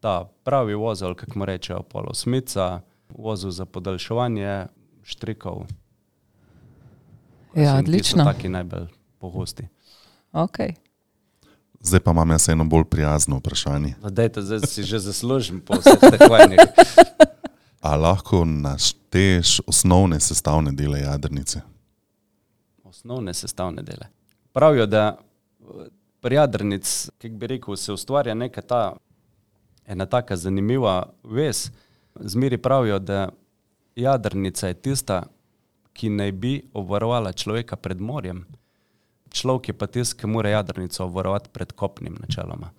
ta 0.00 0.30
pravi 0.44 0.74
vozel, 0.74 1.14
kako 1.14 1.38
mu 1.38 1.44
rečejo, 1.44 1.82
polosmica, 1.82 2.80
vozel 3.08 3.50
za 3.50 3.64
podaljševanje 3.64 4.66
štrikov. 5.02 5.66
Ja, 7.54 7.76
odlično. 7.78 8.24
Taki 8.24 8.48
najbolj 8.48 8.86
pogosti. 9.18 9.68
Okay. 10.32 10.74
Zdaj 11.80 12.00
pa 12.00 12.10
imam 12.10 12.30
jaz 12.30 12.48
eno 12.48 12.64
bolj 12.64 12.84
prijazno 12.84 13.36
vprašanje. 13.36 13.94
No, 14.02 14.10
dajte, 14.10 14.42
zdaj 14.42 14.60
si 14.66 14.82
že 14.82 14.98
zaslužim 14.98 15.60
po 15.60 15.78
vseh 15.78 16.00
teh 16.00 16.20
vojnih. 16.30 16.60
A 17.80 17.96
lahko 17.96 18.44
našteješ 18.44 19.60
osnovne 19.66 20.20
sestavne 20.20 20.72
dele 20.72 21.00
jadrnice? 21.00 21.60
Osnovne 22.84 23.34
sestavne 23.34 23.82
dele. 23.82 24.10
Pravijo, 24.52 24.86
da 24.86 25.18
pri 26.20 26.34
jadrnic, 26.34 27.10
kako 27.18 27.34
bi 27.34 27.46
rekel, 27.46 27.76
se 27.76 27.92
ustvarja 27.92 28.34
neka 28.34 28.62
ta 28.62 28.96
ena 29.88 30.06
taka 30.06 30.36
zanimiva 30.36 31.08
vez. 31.24 31.70
Zmeri 32.20 32.58
pravijo, 32.58 32.98
da 32.98 33.28
jadrnica 33.96 34.68
je 34.68 34.74
tista, 34.74 35.22
ki 35.92 36.10
naj 36.10 36.32
bi 36.32 36.52
obvarovala 36.74 37.32
človeka 37.32 37.76
pred 37.76 38.00
morjem. 38.00 38.44
Človek 39.32 39.68
je 39.68 39.74
pa 39.74 39.86
tisti, 39.86 40.20
ki 40.20 40.30
mora 40.30 40.50
jadrnico 40.50 41.04
obvarovati 41.04 41.50
pred 41.52 41.72
kopnim 41.72 42.16
načeloma. 42.20 42.70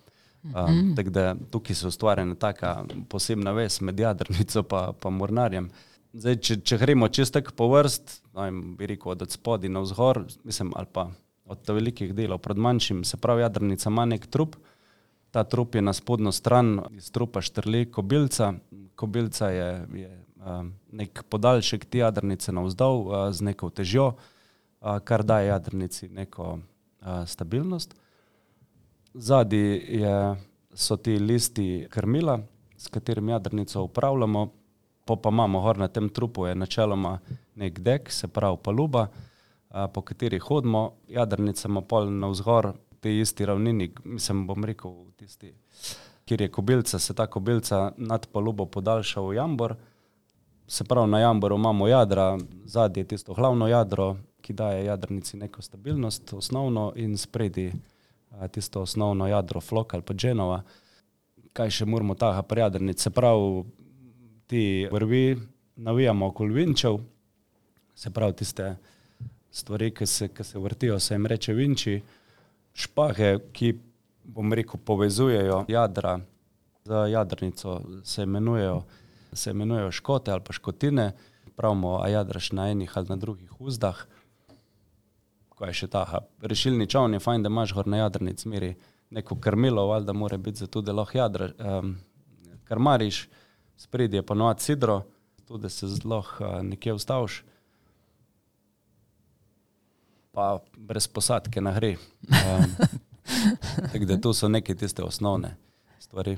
Um, 0.43 0.93
tako 0.95 1.09
da 1.09 1.35
tukaj 1.51 1.75
se 1.75 1.87
ustvarja 1.87 2.23
ena 2.23 2.35
taka 2.35 2.85
posebna 3.09 3.51
vez 3.51 3.81
med 3.81 3.99
jadrnico 3.99 4.59
in 4.59 4.93
pa 4.99 5.09
mornarjem. 5.09 5.69
Zdaj, 6.13 6.35
če, 6.41 6.55
če 6.65 6.77
gremo 6.77 7.07
čisto 7.07 7.37
tako 7.39 7.53
po 7.55 7.67
vrst, 7.69 8.21
in 8.47 8.61
bi 8.77 8.87
rekel 8.89 9.11
od 9.11 9.25
spodaj 9.29 9.69
na 9.69 9.83
vzgor, 9.83 10.23
mislim, 10.43 10.71
ali 10.75 10.87
pa 10.93 11.09
od 11.45 11.69
velikih 11.69 12.13
delov 12.15 12.39
pred 12.45 12.57
manjšim, 12.57 13.03
se 13.03 13.17
pravi, 13.17 13.41
jadrnica 13.41 13.89
ima 13.89 14.05
nek 14.05 14.25
trup, 14.27 14.55
ta 15.31 15.43
trup 15.43 15.75
je 15.75 15.81
na 15.81 15.93
spodnjo 15.93 16.31
stran, 16.31 16.79
iz 16.91 17.11
trupa 17.11 17.41
štrli 17.41 17.91
kobilca, 17.91 18.53
kobilca 18.95 19.49
je, 19.49 19.87
je 19.93 20.25
um, 20.45 20.73
nek 20.91 21.23
podaljšek 21.29 21.85
te 21.85 22.01
jadrnice 22.01 22.51
navzdol 22.51 23.01
uh, 23.01 23.15
z 23.31 23.45
neko 23.45 23.69
težjo, 23.69 24.13
uh, 24.13 24.99
kar 25.03 25.23
daje 25.23 25.47
jadrnici 25.47 26.09
neko 26.09 26.53
uh, 26.53 27.25
stabilnost. 27.25 27.95
Zadaj 29.13 29.75
je, 30.01 30.15
so 30.73 30.97
ti 30.97 31.17
listi 31.19 31.87
krmila, 31.89 32.39
s 32.77 32.87
katerim 32.87 33.29
jadrnico 33.29 33.83
upravljamo, 33.83 34.49
pa 35.05 35.15
pa 35.15 35.29
imamo 35.29 35.61
gor 35.61 35.77
na 35.77 35.87
tem 35.87 36.09
trupu 36.09 36.45
je 36.45 36.55
načeloma 36.55 37.19
nek 37.55 37.79
dek, 37.79 38.11
se 38.11 38.27
pravi 38.27 38.57
paluba, 38.63 39.07
po 39.93 40.01
kateri 40.01 40.39
hodimo, 40.39 40.91
jadrnica 41.07 41.67
ima 41.67 41.81
pol 41.81 42.09
na 42.11 42.29
vzgor, 42.99 43.01
te 43.01 43.19
isti 43.19 43.45
ravnini, 43.45 43.91
mislim, 44.03 44.47
bom 44.47 44.65
rekel, 44.65 45.11
tisti, 45.17 45.53
kjer 46.25 46.41
je 46.41 46.51
kobilca, 46.51 46.99
se 46.99 47.13
ta 47.13 47.27
kobilca 47.27 47.93
nad 47.97 48.27
palubo 48.31 48.65
podaljša 48.65 49.21
v 49.21 49.35
jambor, 49.35 49.75
se 50.67 50.83
pravi 50.83 51.09
na 51.09 51.19
jamboru 51.19 51.55
imamo 51.55 51.87
jadra, 51.87 52.37
zadnje 52.65 53.01
je 53.01 53.07
tisto 53.07 53.33
glavno 53.33 53.67
jadro, 53.67 54.17
ki 54.41 54.53
daje 54.53 54.85
jadrnici 54.85 55.37
neko 55.37 55.61
stabilnost, 55.61 56.33
osnovno 56.33 56.93
in 56.95 57.17
spredi 57.17 57.73
tisto 58.51 58.81
osnovno 58.81 59.27
jadro, 59.27 59.61
flok 59.61 59.93
ali 59.93 60.03
pa 60.03 60.13
dženova. 60.13 60.61
Kaj 61.53 61.69
še 61.69 61.85
moramo 61.85 62.15
taha 62.15 62.43
pri 62.43 62.61
jadrnici, 62.61 63.03
se 63.03 63.09
pravi, 63.09 63.63
ti 64.47 64.87
vrvi 64.91 65.37
navijamo 65.75 66.27
okoli 66.27 66.53
vinčev, 66.53 66.99
se 67.95 68.09
pravi 68.09 68.33
tiste 68.33 68.75
stvari, 69.51 69.91
ki 69.91 70.05
se, 70.05 70.27
ki 70.27 70.43
se 70.43 70.59
vrtijo, 70.59 70.99
se 70.99 71.15
jim 71.15 71.25
reče 71.25 71.53
vinči, 71.53 72.01
špahe, 72.73 73.37
ki, 73.53 73.73
bom 74.23 74.53
rekel, 74.53 74.79
povezujejo 74.85 75.65
jadra 75.67 76.19
z 76.85 77.11
jadrnico, 77.11 77.81
se 78.03 78.23
imenujejo, 78.23 78.83
se 79.33 79.51
imenujejo 79.51 79.91
škote 79.91 80.31
ali 80.31 80.41
pa 80.45 80.53
škotine, 80.53 81.11
pravimo, 81.55 81.99
a 82.01 82.07
jadraš 82.07 82.51
na 82.51 82.69
enih 82.71 82.97
ali 82.97 83.09
na 83.09 83.15
drugih 83.15 83.61
uzdah. 83.61 84.05
Je 85.59 85.73
še 85.75 85.89
ta 85.91 86.05
rešilni 86.39 86.87
čovn, 86.87 87.17
je 87.17 87.19
fajn, 87.19 87.43
da 87.43 87.49
imaš 87.51 87.73
na 87.85 87.97
jadrnici 88.05 88.47
meri 88.47 88.75
neko 89.11 89.35
krmilo, 89.35 89.87
valjda 89.87 90.13
mora 90.13 90.37
biti 90.37 90.63
zato, 90.63 90.81
da 90.81 90.93
lahko 90.95 91.17
jadra, 91.17 91.49
um, 91.59 91.97
krmariš, 92.63 93.27
spredje 93.77 94.17
je 94.17 94.25
ponovadi 94.25 94.63
sidro, 94.63 95.01
tudi 95.47 95.61
da 95.61 95.69
se 95.69 95.87
zelo 95.87 96.19
uh, 96.19 96.61
nekje 96.63 96.93
ustaviš. 96.93 97.43
Pa 100.31 100.59
brez 100.77 101.07
posadke 101.07 101.61
na 101.61 101.73
gre. 101.75 101.95
Um, 102.29 102.75
tako 103.91 104.05
da 104.05 104.17
to 104.21 104.33
so 104.33 104.47
neke 104.47 104.75
tiste 104.75 105.03
osnovne 105.03 105.55
stvari. 105.99 106.37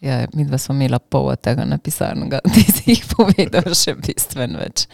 Ja, 0.00 0.26
mi 0.34 0.44
dva 0.44 0.58
smo 0.58 0.74
imela 0.74 0.98
pol 0.98 1.32
tega 1.42 1.64
napisanega, 1.66 2.38
ti 2.54 2.62
si 2.62 2.92
jih 2.92 3.02
povedal 3.16 3.74
še 3.74 3.96
bistveno 3.98 4.62
več. 4.62 4.86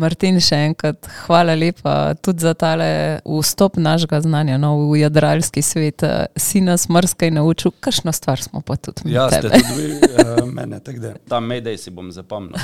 Martin, 0.00 0.38
še 0.38 0.54
enkrat 0.68 1.06
hvala 1.24 1.56
lepa 1.58 2.14
tudi 2.22 2.44
za 2.46 2.52
tale 2.54 3.18
vstop 3.26 3.74
našega 3.82 4.20
znanja 4.22 4.54
no, 4.62 4.76
v 4.92 5.00
jadralski 5.00 5.64
svet. 5.66 6.04
Si 6.38 6.62
nas 6.62 6.86
mrskaj 6.88 7.32
naučil, 7.34 7.74
kakšno 7.82 8.14
stvar 8.14 8.42
smo 8.42 8.62
pa 8.62 8.78
tudi 8.78 9.08
mi. 9.08 9.16
Ja, 9.16 9.26
ste 9.34 9.50
tudi 9.50 9.74
vi, 9.74 9.90
uh, 9.98 10.46
mene, 10.46 10.78
tako 10.78 11.02
da 11.02 11.16
ta 11.18 11.42
medej 11.42 11.78
si 11.82 11.90
bom 11.94 12.12
zapomnil. 12.14 12.54